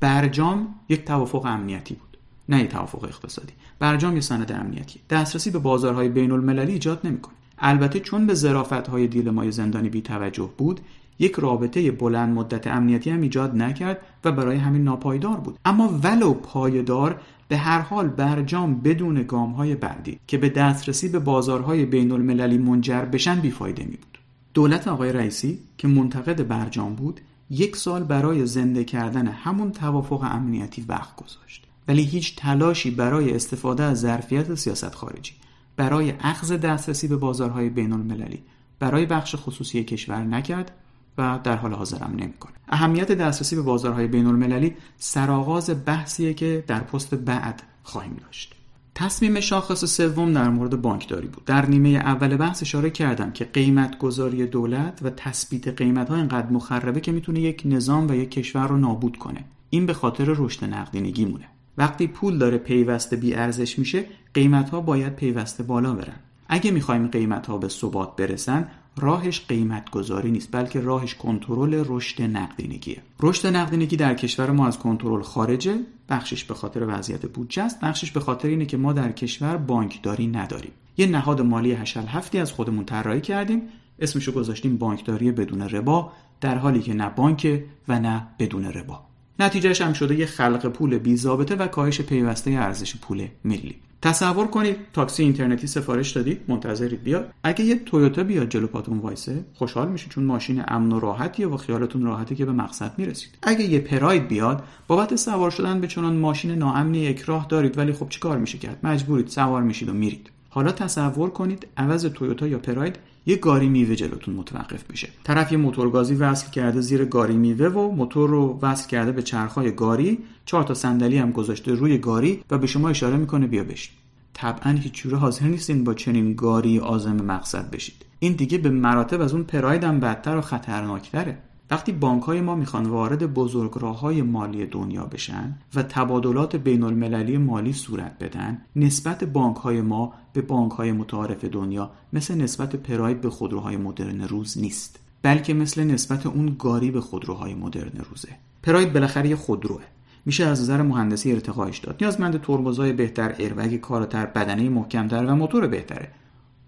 برجام 0.00 0.74
یک 0.88 1.04
توافق 1.04 1.44
امنیتی 1.46 1.94
بود 1.94 2.18
نه 2.48 2.62
یک 2.62 2.70
توافق 2.70 3.04
اقتصادی. 3.04 3.52
برجام 3.78 4.14
یه 4.14 4.20
سند 4.20 4.52
امنیتی. 4.52 5.00
دسترسی 5.10 5.50
به 5.50 5.58
بازارهای 5.58 6.08
بین 6.08 6.32
المللی 6.32 6.72
ایجاد 6.72 7.00
نمی‌کنه. 7.04 7.34
البته 7.58 8.00
چون 8.00 8.26
به 8.26 8.34
ظرافت 8.34 8.88
های 8.88 9.06
دیلمای 9.06 9.52
زندانی 9.52 9.88
بی 9.88 10.02
توجه 10.02 10.50
بود 10.56 10.80
یک 11.22 11.32
رابطه 11.32 11.90
بلند 11.90 12.34
مدت 12.34 12.66
امنیتی 12.66 13.10
هم 13.10 13.20
ایجاد 13.20 13.56
نکرد 13.56 13.98
و 14.24 14.32
برای 14.32 14.56
همین 14.56 14.84
ناپایدار 14.84 15.36
بود. 15.36 15.58
اما 15.64 15.88
ولو 16.02 16.34
پایدار 16.34 17.20
به 17.48 17.56
هر 17.56 17.80
حال 17.80 18.08
برجام 18.08 18.74
بدون 18.74 19.22
گام 19.22 19.52
های 19.52 19.74
بعدی 19.74 20.18
که 20.26 20.38
به 20.38 20.48
دسترسی 20.48 21.08
به 21.08 21.18
بازارهای 21.18 21.84
بین 21.84 22.12
المللی 22.12 22.58
منجر 22.58 23.04
بشن 23.04 23.40
بیفایده 23.40 23.84
می 23.84 23.96
بود. 23.96 24.18
دولت 24.54 24.88
آقای 24.88 25.12
رئیسی 25.12 25.58
که 25.78 25.88
منتقد 25.88 26.48
برجام 26.48 26.94
بود 26.94 27.20
یک 27.50 27.76
سال 27.76 28.04
برای 28.04 28.46
زنده 28.46 28.84
کردن 28.84 29.26
همون 29.26 29.72
توافق 29.72 30.22
امنیتی 30.22 30.84
وقت 30.88 31.16
گذاشت. 31.16 31.66
ولی 31.88 32.02
هیچ 32.02 32.36
تلاشی 32.36 32.90
برای 32.90 33.34
استفاده 33.34 33.82
از 33.82 34.00
ظرفیت 34.00 34.54
سیاست 34.54 34.94
خارجی 34.94 35.32
برای 35.76 36.12
اخذ 36.20 36.52
دسترسی 36.52 37.08
به 37.08 37.16
بازارهای 37.16 37.68
بین 37.68 37.92
المللی 37.92 38.42
برای 38.78 39.06
بخش 39.06 39.34
خصوصی 39.38 39.84
کشور 39.84 40.24
نکرد 40.24 40.72
و 41.18 41.38
در 41.44 41.56
حال 41.56 41.72
حاضرم 41.72 42.14
نمی‌کنه. 42.18 42.52
اهمیت 42.68 43.12
دسترسی 43.12 43.56
به 43.56 43.62
بازارهای 43.62 44.06
بین 44.06 44.26
المللی 44.26 44.74
سرآغاز 44.98 45.70
بحثیه 45.86 46.34
که 46.34 46.64
در 46.66 46.80
پست 46.80 47.14
بعد 47.14 47.62
خواهیم 47.82 48.16
داشت. 48.26 48.54
تصمیم 48.94 49.40
شاخص 49.40 49.84
سوم 49.84 50.32
در 50.32 50.50
مورد 50.50 50.82
بانکداری 50.82 51.26
بود. 51.26 51.44
در 51.44 51.66
نیمه 51.66 51.88
اول 51.88 52.36
بحث 52.36 52.62
اشاره 52.62 52.90
کردم 52.90 53.30
که 53.30 53.44
قیمت 53.44 53.98
گذاری 53.98 54.46
دولت 54.46 54.98
و 55.02 55.10
تثبیت 55.10 55.68
قیمت 55.68 56.08
ها 56.08 56.16
اینقدر 56.16 56.50
مخربه 56.50 57.00
که 57.00 57.12
می‌تونه 57.12 57.40
یک 57.40 57.62
نظام 57.64 58.10
و 58.10 58.14
یک 58.14 58.30
کشور 58.30 58.66
رو 58.66 58.76
نابود 58.76 59.18
کنه. 59.18 59.44
این 59.70 59.86
به 59.86 59.94
خاطر 59.94 60.24
رشد 60.28 60.64
نقدینگی 60.64 61.24
مونه 61.24 61.48
وقتی 61.78 62.06
پول 62.06 62.38
داره 62.38 62.58
پیوسته 62.58 63.16
بی 63.16 63.34
ارزش 63.34 63.78
میشه 63.78 64.04
قیمت 64.34 64.70
ها 64.70 64.80
باید 64.80 65.16
پیوسته 65.16 65.62
بالا 65.62 65.94
برن. 65.94 66.16
اگه 66.48 66.70
می‌خوایم 66.70 67.06
قیمت 67.06 67.46
ها 67.46 67.58
به 67.58 67.68
ثبات 67.68 68.16
برسن 68.16 68.68
راهش 68.96 69.46
قیمت 69.48 69.90
گذاری 69.90 70.30
نیست 70.30 70.48
بلکه 70.52 70.80
راهش 70.80 71.14
کنترل 71.14 71.84
رشد 71.86 72.22
نقدینگیه. 72.22 73.02
رشد 73.20 73.46
نقدینگی 73.46 73.96
در 73.96 74.14
کشور 74.14 74.50
ما 74.50 74.66
از 74.66 74.78
کنترل 74.78 75.22
خارجه 75.22 75.76
بخشش 76.08 76.44
به 76.44 76.54
خاطر 76.54 76.86
وضعیت 76.88 77.26
بودجه 77.26 77.62
است 77.62 77.80
بخشش 77.80 78.10
به 78.10 78.20
خاطر 78.20 78.48
اینه 78.48 78.66
که 78.66 78.76
ما 78.76 78.92
در 78.92 79.12
کشور 79.12 79.56
بانکداری 79.56 80.26
نداریم. 80.26 80.72
یه 80.96 81.06
نهاد 81.06 81.40
مالی 81.40 81.72
هشل 81.72 82.06
هفتی 82.06 82.38
از 82.38 82.52
خودمون 82.52 82.84
طراحی 82.84 83.20
کردیم 83.20 83.62
اسمشو 83.98 84.32
گذاشتیم 84.32 84.76
بانکداری 84.76 85.32
بدون 85.32 85.62
ربا 85.62 86.12
در 86.40 86.58
حالی 86.58 86.80
که 86.80 86.94
نه 86.94 87.08
بانک 87.08 87.62
و 87.88 88.00
نه 88.00 88.26
بدون 88.38 88.64
ربا. 88.64 89.00
نتیجهش 89.38 89.80
هم 89.80 89.92
شده 89.92 90.14
یه 90.18 90.26
خلق 90.26 90.66
پول 90.66 90.98
بی 90.98 91.16
و 91.26 91.66
کاهش 91.66 92.00
پیوسته 92.00 92.50
ارزش 92.50 92.96
پول 92.96 93.28
ملی. 93.44 93.76
تصور 94.02 94.46
کنید 94.46 94.76
تاکسی 94.92 95.22
اینترنتی 95.22 95.66
سفارش 95.66 96.10
دادید 96.10 96.40
منتظرید 96.48 97.02
بیاد. 97.02 97.32
اگه 97.44 97.64
یه 97.64 97.78
تویوتا 97.78 98.24
بیاد 98.24 98.48
جلو 98.48 98.66
پاتون 98.66 98.98
وایسه 98.98 99.44
خوشحال 99.54 99.88
میشید 99.88 100.10
چون 100.10 100.24
ماشین 100.24 100.62
امن 100.68 100.92
و 100.92 101.00
راحتیه 101.00 101.46
و 101.46 101.56
خیالتون 101.56 102.02
راحته 102.02 102.34
که 102.34 102.44
به 102.44 102.52
مقصد 102.52 102.92
می‌رسید. 102.98 103.30
اگه 103.42 103.64
یه 103.64 103.78
پراید 103.78 104.28
بیاد 104.28 104.64
بابت 104.86 105.16
سوار 105.16 105.50
شدن 105.50 105.80
به 105.80 105.86
چنان 105.86 106.16
ماشین 106.16 106.50
ناامنی 106.50 106.98
یک 106.98 107.20
راه 107.20 107.46
دارید 107.48 107.78
ولی 107.78 107.92
خب 107.92 108.08
چیکار 108.08 108.38
میشه 108.38 108.58
کرد؟ 108.58 108.78
مجبورید 108.82 109.28
سوار 109.28 109.62
میشید 109.62 109.88
و 109.88 109.92
میرید. 109.92 110.30
حالا 110.48 110.72
تصور 110.72 111.30
کنید 111.30 111.66
عوض 111.76 112.06
تویوتا 112.06 112.46
یا 112.46 112.58
پراید 112.58 112.96
یه 113.26 113.36
گاری 113.36 113.68
میوه 113.68 113.94
جلوتون 113.94 114.34
متوقف 114.34 114.84
بشه 114.90 115.08
طرف 115.24 115.52
یه 115.52 115.58
موتورگازی 115.58 116.14
وصل 116.14 116.50
کرده 116.50 116.80
زیر 116.80 117.04
گاری 117.04 117.36
میوه 117.36 117.66
و 117.66 117.90
موتور 117.90 118.30
رو 118.30 118.58
وصل 118.62 118.88
کرده 118.88 119.12
به 119.12 119.22
چرخهای 119.22 119.72
گاری. 119.72 120.18
چهار 120.44 120.62
تا 120.64 120.74
صندلی 120.74 121.18
هم 121.18 121.32
گذاشته 121.32 121.74
روی 121.74 121.98
گاری 121.98 122.44
و 122.50 122.58
به 122.58 122.66
شما 122.66 122.88
اشاره 122.88 123.16
می‌کنه 123.16 123.46
بیا 123.46 123.64
بشین. 123.64 123.94
طبعا 124.34 124.72
هیچ 124.72 124.92
جوره 124.92 125.16
حاضر 125.16 125.46
نیستین 125.46 125.84
با 125.84 125.94
چنین 125.94 126.34
گاری 126.34 126.78
آزم 126.78 127.16
مقصد 127.16 127.70
بشید. 127.70 128.04
این 128.18 128.32
دیگه 128.32 128.58
به 128.58 128.70
مراتب 128.70 129.20
از 129.20 129.32
اون 129.32 129.44
پراید 129.44 129.84
هم 129.84 130.00
بدتر 130.00 130.36
و 130.36 130.40
خطرناکتره. 130.40 131.38
وقتی 131.72 131.92
بانک 131.92 132.22
های 132.22 132.40
ما 132.40 132.54
می‌خوان 132.54 132.86
وارد 132.86 133.34
بزرگراه 133.34 134.00
های 134.00 134.22
مالی 134.22 134.66
دنیا 134.66 135.04
بشن 135.04 135.58
و 135.74 135.82
تبادلات 135.82 136.56
بین 136.56 136.82
المللی 136.82 137.38
مالی 137.38 137.72
صورت 137.72 138.18
بدن 138.18 138.62
نسبت 138.76 139.24
بانک 139.24 139.56
های 139.56 139.80
ما 139.80 140.12
به 140.32 140.42
بانک 140.42 140.72
های 140.72 140.92
متعارف 140.92 141.44
دنیا 141.44 141.90
مثل 142.12 142.34
نسبت 142.34 142.76
پراید 142.76 143.20
به 143.20 143.30
خودروهای 143.30 143.76
مدرن 143.76 144.20
روز 144.20 144.58
نیست 144.58 144.98
بلکه 145.22 145.54
مثل 145.54 145.84
نسبت 145.84 146.26
اون 146.26 146.56
گاری 146.58 146.90
به 146.90 147.00
خودروهای 147.00 147.54
مدرن 147.54 148.04
روزه. 148.10 148.28
پراید 148.62 148.92
بالاخره 148.92 149.28
یه 149.28 149.36
خودروه. 149.36 149.82
میشه 150.26 150.44
از 150.44 150.60
نظر 150.60 150.82
مهندسی 150.82 151.32
ارتقاش 151.32 151.78
داد. 151.78 151.96
نیازمند 152.00 152.42
ترمزهای 152.42 152.92
بهتر 152.92 153.34
ایربگ 153.38 153.76
کاراتر 153.76 154.26
بدنه 154.26 154.68
محکمتر 154.68 155.26
و 155.26 155.34
موتور 155.36 155.66
بهتره. 155.66 156.08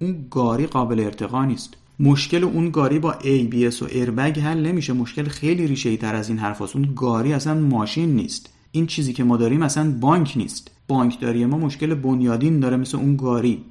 اون 0.01 0.27
گاری 0.31 0.67
قابل 0.67 1.01
ارتقا 1.01 1.45
نیست. 1.45 1.77
مشکل 2.01 2.45
اون 2.45 2.71
گاری 2.71 2.99
با 2.99 3.13
ABS 3.13 3.83
و 3.83 3.85
ایربگ 3.85 4.41
حل 4.41 4.67
نمیشه. 4.67 4.93
مشکل 4.93 5.25
خیلی 5.25 5.67
ریشه 5.67 5.97
تر 5.97 6.15
از 6.15 6.29
این 6.29 6.39
حرف 6.39 6.77
اون 6.77 6.93
گاری 6.97 7.33
اصلا 7.33 7.55
ماشین 7.55 8.17
نیست. 8.17 8.53
این 8.73 8.87
چیزی 8.87 9.13
که 9.13 9.25
ما 9.25 9.37
داریم 9.37 9.63
اصلا 9.63 9.91
بانک 10.01 10.33
نیست. 10.37 10.71
بانکداری 10.89 11.47
ما 11.47 11.59
مشکل 11.59 11.95
بنیادین 11.95 12.61
داره 12.61 12.77
مثل 12.77 12.97
اون 12.97 13.17
گاری. 13.17 13.65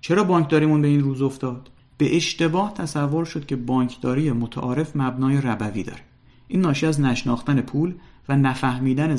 چرا 0.00 0.24
بانکداریمون 0.24 0.82
به 0.82 0.88
این 0.88 1.00
روز 1.00 1.22
افتاد؟ 1.22 1.70
به 1.98 2.16
اشتباه 2.16 2.74
تصور 2.74 3.24
شد 3.24 3.46
که 3.46 3.56
بانکداری 3.56 4.32
متعارف 4.32 4.96
مبنای 4.96 5.40
ربوی 5.40 5.82
داره. 5.82 6.00
این 6.48 6.60
ناشی 6.60 6.86
از 6.86 7.00
نشناختن 7.00 7.60
پول 7.60 7.94
و 8.28 8.36
نفهمیدن 8.36 9.16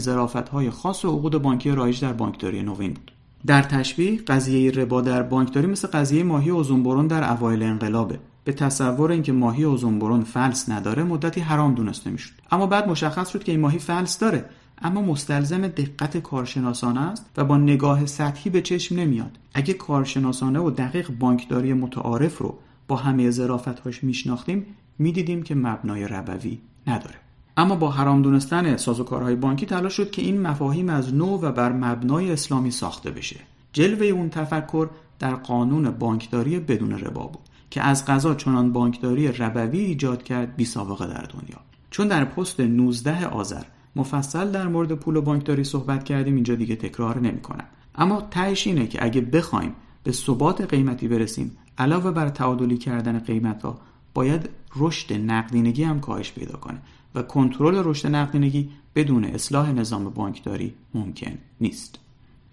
های 0.52 0.70
خاص 0.70 1.06
و 1.06 1.18
عقود 1.18 1.42
بانکی 1.42 1.72
رایج 1.72 2.02
در 2.02 2.14
بانکداری 2.14 2.64
نوین 2.64 2.94
بود. 2.94 3.12
در 3.46 3.62
تشبیه 3.62 4.18
قضیه 4.18 4.72
ربا 4.72 5.02
در 5.02 5.24
بانکداری 5.24 5.68
مثل 5.68 5.88
قضیه 5.88 6.24
ماهی 6.24 6.50
اوزونبرون 6.50 7.08
در 7.08 7.32
اوایل 7.32 7.64
انقلابه. 7.64 8.20
به 8.44 8.54
تصور 8.54 9.12
اینکه 9.12 9.32
ماهی 9.32 9.64
اوزونبرون 9.64 10.24
فلس 10.24 10.70
نداره 10.70 11.04
مدتی 11.04 11.42
حرام 11.42 11.74
دونسته 11.74 12.10
می‌شد. 12.10 12.34
اما 12.52 12.68
بعد 12.68 12.90
مشخص 12.90 13.30
شد 13.30 13.44
که 13.44 13.52
این 13.52 13.62
ماهی 13.62 13.80
فلس 13.80 14.20
داره. 14.20 14.46
اما 14.82 15.02
مستلزم 15.02 15.68
دقت 15.68 16.18
کارشناسانه 16.18 17.02
است 17.02 17.26
و 17.38 17.46
با 17.46 17.58
نگاه 17.58 18.06
سطحی 18.06 18.50
به 18.50 18.62
چشم 18.62 18.96
نمیاد. 18.96 19.38
اگه 19.54 19.74
کارشناسانه 19.74 20.60
و 20.60 20.70
دقیق 20.70 21.12
بانکداری 21.12 21.74
متعارف 21.74 22.38
رو 22.38 22.58
با 22.88 22.96
همه 22.96 23.32
ظرافتهاش 23.32 24.04
میشناختیم 24.04 24.66
می‌دیدیم 25.00 25.44
که 25.44 25.56
مبنای 25.56 26.08
ربوی 26.08 26.60
نداره. 26.88 27.16
اما 27.58 27.76
با 27.76 27.92
حرام 27.92 28.22
دونستن 28.22 28.78
سازوکارهای 28.78 29.36
بانکی 29.36 29.66
تلاش 29.66 29.94
شد 29.94 30.12
که 30.12 30.22
این 30.22 30.42
مفاهیم 30.42 30.90
از 30.90 31.14
نو 31.14 31.38
و 31.42 31.52
بر 31.52 31.72
مبنای 31.72 32.32
اسلامی 32.32 32.72
ساخته 32.72 33.12
بشه. 33.12 33.40
جلوه 33.74 34.06
اون 34.06 34.30
تفکر 34.30 34.90
در 35.20 35.36
قانون 35.36 35.92
بانکداری 35.92 36.60
بدون 36.60 36.92
ربا 36.92 37.28
بود. 37.28 37.53
که 37.74 37.82
از 37.82 38.06
قضا 38.06 38.36
چنان 38.36 38.74
بانکداری 38.74 39.28
ربوی 39.28 39.80
ایجاد 39.80 40.24
کرد 40.24 40.56
بی 40.56 40.66
سابقه 40.66 41.08
در 41.08 41.24
دنیا. 41.24 41.58
چون 41.92 42.08
در 42.08 42.26
پست 42.26 42.60
19 42.60 43.28
آذر 43.28 43.64
مفصل 43.96 44.52
در 44.52 44.68
مورد 44.68 44.92
پول 44.92 45.16
و 45.16 45.22
بانکداری 45.22 45.64
صحبت 45.64 46.04
کردیم 46.04 46.36
اینجا 46.36 46.56
دیگه 46.56 46.76
تکرار 46.76 47.20
نمی‌کنم. 47.20 47.66
اما 47.96 48.22
تهش 48.32 48.68
اینه 48.68 48.88
که 48.88 49.06
اگه 49.06 49.22
بخوایم 49.22 49.76
به 50.04 50.12
ثبات 50.12 50.62
قیمتی 50.62 51.08
برسیم 51.08 51.58
علاوه 51.78 52.12
بر 52.12 52.30
تعادلی 52.30 52.78
کردن 52.78 53.20
قیمت 53.20 53.62
ها 53.62 53.80
باید 54.14 54.50
رشد 54.76 55.14
نقدینگی 55.14 55.84
هم 55.84 56.00
کاهش 56.00 56.32
پیدا 56.32 56.58
کنه 56.58 56.78
و 57.16 57.22
کنترل 57.22 57.82
رشد 57.86 58.08
نقدینگی 58.08 58.70
بدون 58.96 59.26
اصلاح 59.26 59.72
نظام 59.72 60.10
بانکداری 60.10 60.74
ممکن 60.94 61.38
نیست. 61.62 62.00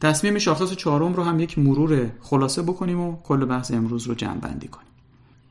تصمیم 0.01 0.39
شاخص 0.39 0.73
چهارم 0.73 1.12
رو 1.12 1.23
هم 1.23 1.41
یک 1.41 1.59
مرور 1.59 2.11
خلاصه 2.21 2.62
بکنیم 2.62 3.01
و 3.01 3.16
کل 3.23 3.45
بحث 3.45 3.71
امروز 3.71 4.07
رو 4.07 4.14
جمع 4.14 4.39
بندی 4.39 4.68
کنیم. 4.68 4.89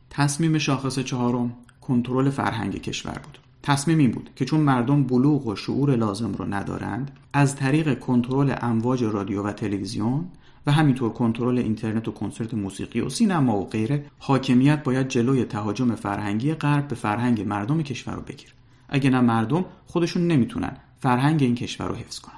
تصمیم 0.10 0.58
شاخص 0.58 1.00
چهارم 1.00 1.54
کنترل 1.82 2.30
فرهنگ 2.30 2.82
کشور 2.82 3.20
بود. 3.24 3.40
تصمیم 3.64 3.98
این 3.98 4.12
بود 4.12 4.30
که 4.36 4.46
چون 4.46 4.60
مردم 4.60 5.04
بلوغ 5.04 5.48
و 5.48 5.56
شعور 5.56 5.96
لازم 5.96 6.34
رو 6.34 6.54
ندارند 6.54 7.12
از 7.34 7.56
طریق 7.56 8.00
کنترل 8.00 8.56
امواج 8.62 9.04
رادیو 9.04 9.44
و 9.44 9.52
تلویزیون 9.52 10.26
و 10.66 10.72
همینطور 10.72 11.14
کنترل 11.14 11.58
اینترنت 11.58 12.08
و 12.08 12.12
کنسرت 12.12 12.54
موسیقی 12.54 13.02
و 13.02 13.10
سینما 13.10 13.58
و 13.58 13.70
غیره 13.70 14.06
حاکمیت 14.20 14.84
باید 14.84 15.08
جلوی 15.08 15.46
تهاجم 15.46 15.96
فرهنگی 15.96 16.54
غرب 16.54 16.88
به 16.88 16.96
فرهنگ 16.96 17.42
مردم 17.42 17.82
کشور 17.82 18.14
رو 18.16 18.22
بگیره 18.22 18.52
اگه 18.90 19.10
نه 19.10 19.22
مردم 19.22 19.66
خودشون 19.86 20.28
نمی‌تونن 20.28 20.78
فرهنگ 21.00 21.44
این 21.44 21.56
کشور 21.56 21.88
رو 21.88 21.96
حفظ 21.96 22.20
کنن. 22.20 22.34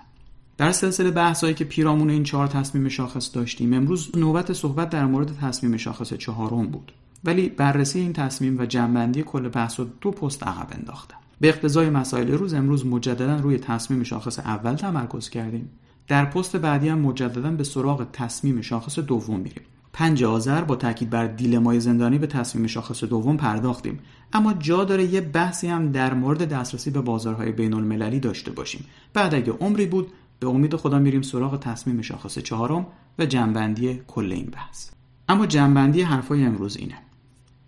در 0.58 0.72
سلسله 0.72 1.12
بحثایی 1.12 1.54
که 1.54 1.66
پیرامون 1.66 2.10
این 2.10 2.24
چهار 2.24 2.48
تصمیم 2.48 2.90
شاخص 2.90 3.36
داشتیم 3.36 3.74
امروز 3.74 4.12
نوبت 4.18 4.54
صحبت 4.54 4.90
در 4.90 5.06
مورد 5.06 5.38
تصمیم 5.38 5.78
شاخص 5.78 6.14
چهارم 6.14 6.68
بود. 6.68 6.92
ولی 7.24 7.50
بررسی 7.50 8.00
این 8.00 8.14
تصمیم 8.14 8.60
و 8.60 8.66
جنبندی 8.66 9.24
کل 9.24 9.50
بحث 9.50 9.80
رو 9.80 9.86
دو 10.02 10.12
پست 10.12 10.44
عقب 10.44 10.68
انداختم 10.72 11.18
به 11.42 11.50
اقتضای 11.50 11.90
مسائل 11.90 12.32
روز 12.32 12.54
امروز 12.54 12.86
مجددا 12.86 13.36
روی 13.36 13.58
تصمیم 13.58 14.04
شاخص 14.04 14.40
اول 14.40 14.76
تمرکز 14.76 15.30
کردیم. 15.30 15.70
در 16.08 16.26
پست 16.26 16.56
بعدی 16.56 16.90
هم 16.90 17.00
مجددا 17.00 17.52
به 17.52 17.64
سراغ 17.64 18.08
تصمیم 18.14 18.62
شاخص 18.62 19.00
دوم 19.00 19.40
میریم. 19.40 19.64
پنج 19.94 20.24
آذر 20.24 20.62
با 20.62 20.76
تاکید 20.76 21.10
بر 21.10 21.28
دیلمای 21.28 21.80
زندانی 21.80 22.18
به 22.18 22.28
تصمیم 22.28 22.68
شاخص 22.68 23.04
دوم 23.04 23.38
پرداختیم. 23.38 24.00
اما 24.34 24.54
جا 24.54 24.84
داره 24.84 25.06
یه 25.06 25.22
بحثی 25.22 25.68
هم 25.68 25.92
در 25.92 26.14
مورد 26.14 26.50
دسترسی 26.50 26.92
به 26.92 27.02
بازارهای 27.02 27.52
بین 27.52 27.74
المللی 27.74 28.20
داشته 28.20 28.52
باشیم. 28.52 28.86
بعد 29.14 29.36
اگه 29.36 29.54
عمری 29.54 29.86
بود 29.86 30.08
به 30.40 30.48
امید 30.48 30.76
خدا 30.76 31.00
میریم 31.00 31.22
سراغ 31.22 31.60
تصمیم 31.60 32.02
شاخص 32.02 32.40
چهارم 32.40 32.88
و 33.20 33.26
جنبندی 33.26 34.02
کل 34.08 34.32
این 34.32 34.46
بحث. 34.46 34.90
اما 35.30 35.46
جنبندی 35.46 36.02
حرفای 36.02 36.44
امروز 36.44 36.78
اینه. 36.78 36.96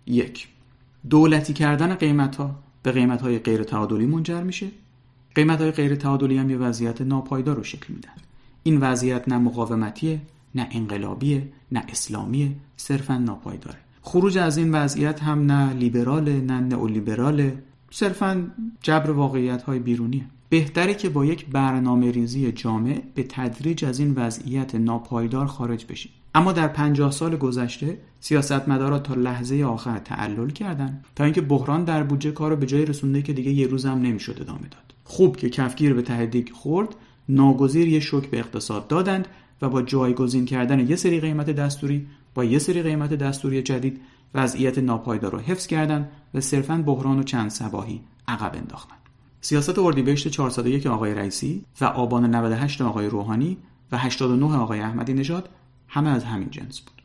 یک. 0.06 0.48
دولتی 1.10 1.52
کردن 1.52 1.94
قیمت 1.94 2.36
ها 2.36 2.54
به 2.82 2.92
قیمت 2.92 3.22
های 3.22 3.38
غیر 3.38 3.62
تعادلی 3.62 4.06
منجر 4.06 4.42
میشه. 4.42 4.68
قیمت 5.34 5.60
های 5.60 5.70
غیر 5.70 5.94
تعادلی 5.94 6.38
هم 6.38 6.50
یه 6.50 6.56
وضعیت 6.56 7.00
ناپایدار 7.00 7.56
رو 7.56 7.62
شکل 7.62 7.94
میدن. 7.94 8.12
این 8.62 8.80
وضعیت 8.80 9.28
نه 9.28 9.38
مقاومتیه 9.38 10.20
نه 10.54 10.68
انقلابیه 10.70 11.48
نه 11.72 11.84
اسلامیه 11.88 12.52
صرفا 12.76 13.18
ناپایداره. 13.18 13.78
خروج 14.02 14.38
از 14.38 14.56
این 14.56 14.72
وضعیت 14.72 15.22
هم 15.22 15.52
نه 15.52 15.72
لیبراله 15.72 16.40
نه 16.40 16.60
نئولیبراله. 16.60 17.62
صرفا 17.90 18.50
جبر 18.82 19.10
واقعیت 19.10 19.62
های 19.62 19.78
بیرونیه. 19.78 20.24
بهتره 20.48 20.94
که 20.94 21.08
با 21.08 21.24
یک 21.24 21.46
برنامه 21.46 22.10
ریزی 22.10 22.52
جامع 22.52 23.02
به 23.14 23.22
تدریج 23.28 23.84
از 23.84 23.98
این 23.98 24.14
وضعیت 24.14 24.74
ناپایدار 24.74 25.46
خارج 25.46 25.86
بشیم. 25.86 26.12
اما 26.34 26.52
در 26.52 26.68
پنجاه 26.68 27.10
سال 27.10 27.36
گذشته 27.36 27.98
سیاستمدارا 28.20 28.98
تا 28.98 29.14
لحظه 29.14 29.64
آخر 29.64 29.98
تعلل 29.98 30.50
کردن 30.50 31.02
تا 31.16 31.24
اینکه 31.24 31.40
بحران 31.40 31.84
در 31.84 32.02
بودجه 32.02 32.30
کار 32.30 32.50
رو 32.50 32.56
به 32.56 32.66
جای 32.66 32.84
رسونده 32.84 33.22
که 33.22 33.32
دیگه 33.32 33.50
یه 33.50 33.66
روز 33.66 33.86
هم 33.86 33.98
نمی‌شد 34.02 34.38
ادامه 34.40 34.60
داد. 34.60 34.94
خوب 35.04 35.36
که 35.36 35.50
کفگیر 35.50 35.94
به 35.94 36.02
تهدیگ 36.02 36.48
خورد 36.52 36.88
ناگزیر 37.28 37.88
یه 37.88 38.00
شوک 38.00 38.30
به 38.30 38.38
اقتصاد 38.38 38.88
دادند 38.88 39.28
و 39.62 39.68
با 39.68 39.82
جایگزین 39.82 40.44
کردن 40.44 40.88
یه 40.88 40.96
سری 40.96 41.20
قیمت 41.20 41.50
دستوری 41.50 42.06
با 42.34 42.44
یه 42.44 42.58
سری 42.58 42.82
قیمت 42.82 43.14
دستوری 43.14 43.62
جدید 43.62 44.00
وضعیت 44.34 44.78
ناپایدار 44.78 45.32
رو 45.32 45.38
حفظ 45.38 45.66
کردند 45.66 46.08
و 46.34 46.40
صرفا 46.40 46.76
بحران 46.86 47.18
و 47.18 47.22
چند 47.22 47.50
سباهی 47.50 48.00
عقب 48.28 48.54
انداختن. 48.54 48.96
سیاست 49.40 49.78
اردیبهشت 49.78 50.28
401 50.28 50.86
آقای 50.86 51.14
رئیسی 51.14 51.64
و 51.80 51.84
آبان 51.84 52.34
98 52.34 52.82
آقای 52.82 53.06
روحانی 53.06 53.56
و 53.92 53.98
89 53.98 54.56
آقای 54.56 54.80
احمدی 54.80 55.14
نژاد 55.14 55.48
همه 55.94 56.10
از 56.10 56.24
همین 56.24 56.50
جنس 56.50 56.80
بود. 56.80 57.02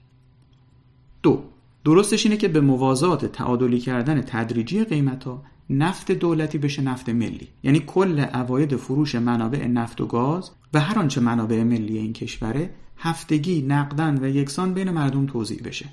دو 1.23 1.43
درستش 1.85 2.25
اینه 2.25 2.37
که 2.37 2.47
به 2.47 2.61
موازات 2.61 3.25
تعادلی 3.25 3.79
کردن 3.79 4.21
تدریجی 4.21 4.83
قیمت 4.83 5.23
ها 5.23 5.43
نفت 5.69 6.11
دولتی 6.11 6.57
بشه 6.57 6.81
نفت 6.81 7.09
ملی. 7.09 7.47
یعنی 7.63 7.79
کل 7.79 8.19
عواید 8.19 8.75
فروش 8.75 9.15
منابع 9.15 9.67
نفت 9.67 10.01
و 10.01 10.05
گاز 10.05 10.51
و 10.73 10.79
هر 10.79 10.99
آنچه 10.99 11.21
منابع 11.21 11.63
ملی 11.63 11.97
این 11.97 12.13
کشوره 12.13 12.69
هفتگی 12.97 13.61
نقدن 13.61 14.23
و 14.23 14.27
یکسان 14.27 14.73
بین 14.73 14.89
مردم 14.89 15.25
توضیح 15.25 15.61
بشه. 15.65 15.85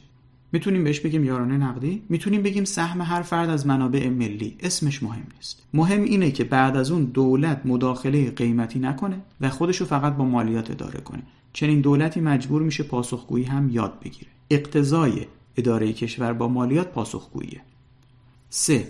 می‌تونیم 0.53 0.85
بهش 0.85 1.01
بگیم 1.01 1.25
یارانه 1.25 1.57
نقدی؟ 1.57 2.03
می‌تونیم 2.09 2.43
بگیم 2.43 2.65
سهم 2.65 3.01
هر 3.01 3.23
فرد 3.23 3.51
از 3.51 3.67
منابع 3.67 4.09
ملی. 4.09 4.57
اسمش 4.61 5.03
مهم 5.03 5.27
نیست. 5.37 5.63
مهم 5.75 6.03
اینه 6.03 6.31
که 6.31 6.45
بعد 6.45 6.77
از 6.77 6.91
اون 6.91 7.05
دولت 7.05 7.61
مداخله 7.65 8.31
قیمتی 8.31 8.79
نکنه 8.79 9.21
و 9.41 9.51
خودشو 9.51 9.85
فقط 9.85 10.17
با 10.17 10.25
مالیات 10.25 10.71
اداره 10.71 11.01
کنه. 11.01 11.23
چنین 11.57 11.81
دولتی 11.81 12.21
مجبور 12.21 12.63
میشه 12.63 12.83
پاسخگویی 12.83 13.45
هم 13.45 13.71
یاد 13.71 14.01
بگیره. 14.01 14.31
اقتضای 14.51 15.27
اداره 15.57 15.93
کشور 15.93 16.33
با 16.33 16.49
مالیات 16.49 16.93
پاسخگوییه. 16.93 17.61
3. 18.51 18.89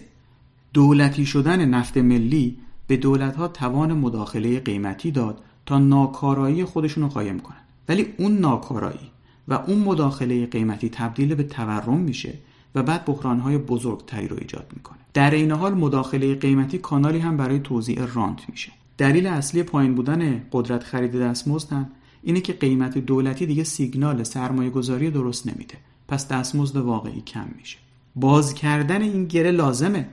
دولتی 0.73 1.27
شدن 1.27 1.65
نفت 1.65 1.97
ملی 1.97 2.57
به 2.87 2.97
دولتها 2.97 3.49
توان 3.49 3.93
مداخله 3.93 4.61
قیمتی 4.61 5.11
داد 5.11 5.43
تا 5.67 5.79
ناکارایی 5.79 6.65
خودشون 6.65 7.03
رو 7.03 7.09
قایم 7.09 7.41
کنن. 7.41 7.57
ولی 7.89 8.07
اون 8.19 8.39
ناکارایی 8.39 9.11
و 9.49 9.55
اون 9.55 9.79
مداخله 9.79 10.47
قیمتی 10.47 10.89
تبدیل 10.89 11.35
به 11.35 11.43
تورم 11.43 11.99
میشه 11.99 12.35
و 12.75 12.83
بعد 12.83 13.05
بحرانهای 13.05 13.59
بزرگتری 13.59 14.29
رو 14.29 14.37
ایجاد 14.41 14.67
می‌کنه. 14.77 14.99
در 15.15 15.31
این 15.31 15.51
حال 15.51 15.75
مداخله 15.75 16.35
قیمتی 16.35 16.79
کانالی 16.79 17.19
هم 17.19 17.37
برای 17.37 17.59
توزیع 17.59 18.05
رانت 18.15 18.51
میشه. 18.51 18.73
دلیل 18.99 19.27
اصلی 19.27 19.63
پایین 19.63 19.95
بودن 19.95 20.43
قدرت 20.53 20.85
خرید 20.85 21.17
دستمزد 21.17 21.73
هم 21.73 21.91
اینه 22.27 22.41
که 22.41 22.53
قیمت 22.53 22.99
دولتی 22.99 23.47
دیگه 23.47 23.65
سیگنال 23.65 24.23
سرمایه 24.23 24.71
گذاری 24.71 25.11
درست 25.11 25.47
نمیده. 25.47 25.75
پس 26.09 26.29
دستمزد 26.29 26.77
واقعی 26.77 27.21
کم 27.21 27.47
میشه. 27.59 27.79
باز 28.17 28.55
کردن 28.55 29.03
این 29.03 29.25
گره 29.25 29.51
لازمه 29.51 30.09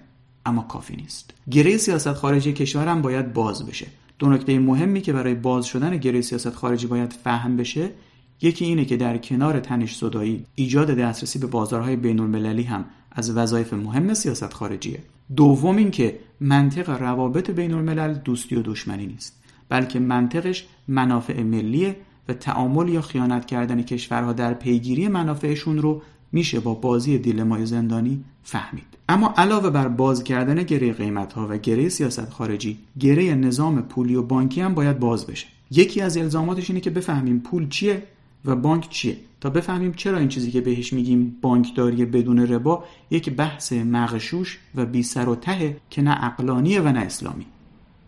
اما 0.45 0.61
کافی 0.61 0.95
نیست. 0.95 1.33
گره 1.51 1.77
سیاست 1.77 2.13
خارجی 2.13 2.53
کشور 2.53 2.87
هم 2.87 3.01
باید 3.01 3.33
باز 3.33 3.65
بشه. 3.65 3.87
دو 4.19 4.29
نکته 4.29 4.59
مهمی 4.59 5.01
که 5.01 5.13
برای 5.13 5.33
باز 5.33 5.65
شدن 5.65 5.97
گره 5.97 6.21
سیاست 6.21 6.55
خارجی 6.55 6.87
باید 6.87 7.13
فهم 7.13 7.57
بشه 7.57 7.89
یکی 8.41 8.65
اینه 8.65 8.85
که 8.85 8.97
در 8.97 9.17
کنار 9.17 9.59
تنش 9.59 9.95
صدایی 9.95 10.45
ایجاد 10.55 10.87
دسترسی 10.87 11.39
به 11.39 11.47
بازارهای 11.47 11.95
بین 11.95 12.19
المللی 12.19 12.63
هم 12.63 12.85
از 13.11 13.37
وظایف 13.37 13.73
مهم 13.73 14.13
سیاست 14.13 14.53
خارجیه. 14.53 14.99
دوم 15.35 15.75
اینکه 15.75 16.19
منطق 16.39 16.89
روابط 16.89 17.51
بین 17.51 17.73
الملل 17.73 18.13
دوستی 18.13 18.55
و 18.55 18.61
دشمنی 18.61 19.07
نیست. 19.07 19.42
بلکه 19.69 19.99
منطقش 19.99 20.65
منافع 20.87 21.43
ملیه 21.43 21.95
و 22.29 22.33
تعامل 22.33 22.89
یا 22.89 23.01
خیانت 23.01 23.45
کردن 23.45 23.81
کشورها 23.81 24.33
در 24.33 24.53
پیگیری 24.53 25.07
منافعشون 25.07 25.77
رو 25.77 26.01
میشه 26.31 26.59
با 26.59 26.73
بازی 26.73 27.17
دیلمای 27.17 27.65
زندانی 27.65 28.23
فهمید. 28.43 28.85
اما 29.09 29.33
علاوه 29.37 29.69
بر 29.69 29.87
باز 29.87 30.23
کردن 30.23 30.63
گره 30.63 30.93
قیمت 30.93 31.33
ها 31.33 31.47
و 31.49 31.57
گره 31.57 31.89
سیاست 31.89 32.29
خارجی 32.29 32.77
گره 32.99 33.35
نظام 33.35 33.81
پولی 33.81 34.15
و 34.15 34.23
بانکی 34.23 34.61
هم 34.61 34.73
باید 34.73 34.99
باز 34.99 35.27
بشه. 35.27 35.47
یکی 35.71 36.01
از 36.01 36.17
الزاماتش 36.17 36.69
اینه 36.69 36.81
که 36.81 36.89
بفهمیم 36.89 37.39
پول 37.39 37.69
چیه 37.69 38.03
و 38.45 38.55
بانک 38.55 38.89
چیه. 38.89 39.17
تا 39.41 39.49
بفهمیم 39.49 39.93
چرا 39.93 40.17
این 40.17 40.27
چیزی 40.27 40.51
که 40.51 40.61
بهش 40.61 40.93
میگیم 40.93 41.37
بانکداری 41.41 42.05
بدون 42.05 42.39
ربا 42.39 42.83
یک 43.11 43.29
بحث 43.29 43.73
مغشوش 43.73 44.59
و 44.75 44.85
بی 44.85 45.03
سر 45.03 45.29
و 45.29 45.35
ته 45.35 45.77
که 45.89 46.01
نه 46.01 46.23
اقلانیه 46.23 46.81
و 46.81 46.87
نه 46.87 46.99
اسلامی. 46.99 47.45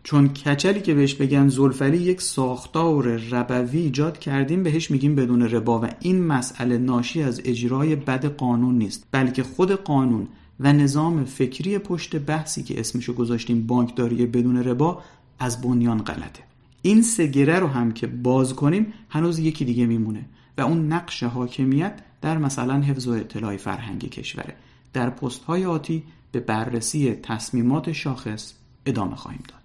چون 0.05 0.27
کچلی 0.27 0.81
که 0.81 0.93
بهش 0.93 1.13
بگن 1.13 1.47
زلفلی 1.47 1.97
یک 1.97 2.21
ساختار 2.21 3.05
ربوی 3.15 3.79
ایجاد 3.79 4.19
کردیم 4.19 4.63
بهش 4.63 4.91
میگیم 4.91 5.15
بدون 5.15 5.41
ربا 5.41 5.79
و 5.79 5.89
این 5.99 6.23
مسئله 6.23 6.77
ناشی 6.77 7.23
از 7.23 7.41
اجرای 7.45 7.95
بد 7.95 8.25
قانون 8.25 8.77
نیست 8.77 9.07
بلکه 9.11 9.43
خود 9.43 9.71
قانون 9.71 10.27
و 10.59 10.73
نظام 10.73 11.25
فکری 11.25 11.77
پشت 11.77 12.15
بحثی 12.15 12.63
که 12.63 12.79
اسمشو 12.79 13.13
گذاشتیم 13.13 13.67
بانکداری 13.67 14.25
بدون 14.25 14.57
ربا 14.57 15.01
از 15.39 15.61
بنیان 15.61 16.01
غلطه. 16.01 16.43
این 16.81 17.01
سگره 17.01 17.59
رو 17.59 17.67
هم 17.67 17.91
که 17.91 18.07
باز 18.07 18.53
کنیم 18.53 18.93
هنوز 19.09 19.39
یکی 19.39 19.65
دیگه 19.65 19.85
میمونه 19.85 20.25
و 20.57 20.61
اون 20.61 20.87
نقش 20.93 21.23
حاکمیت 21.23 21.99
در 22.21 22.37
مثلا 22.37 22.81
حفظ 22.81 23.07
و 23.07 23.11
اطلاع 23.11 23.57
فرهنگ 23.57 24.09
کشوره. 24.09 24.55
در 24.93 25.09
پست 25.09 25.43
های 25.43 25.65
آتی 25.65 26.03
به 26.31 26.39
بررسی 26.39 27.13
تصمیمات 27.13 27.91
شاخص 27.91 28.53
ادامه 28.85 29.15
خواهیم 29.15 29.43
داد. 29.47 29.64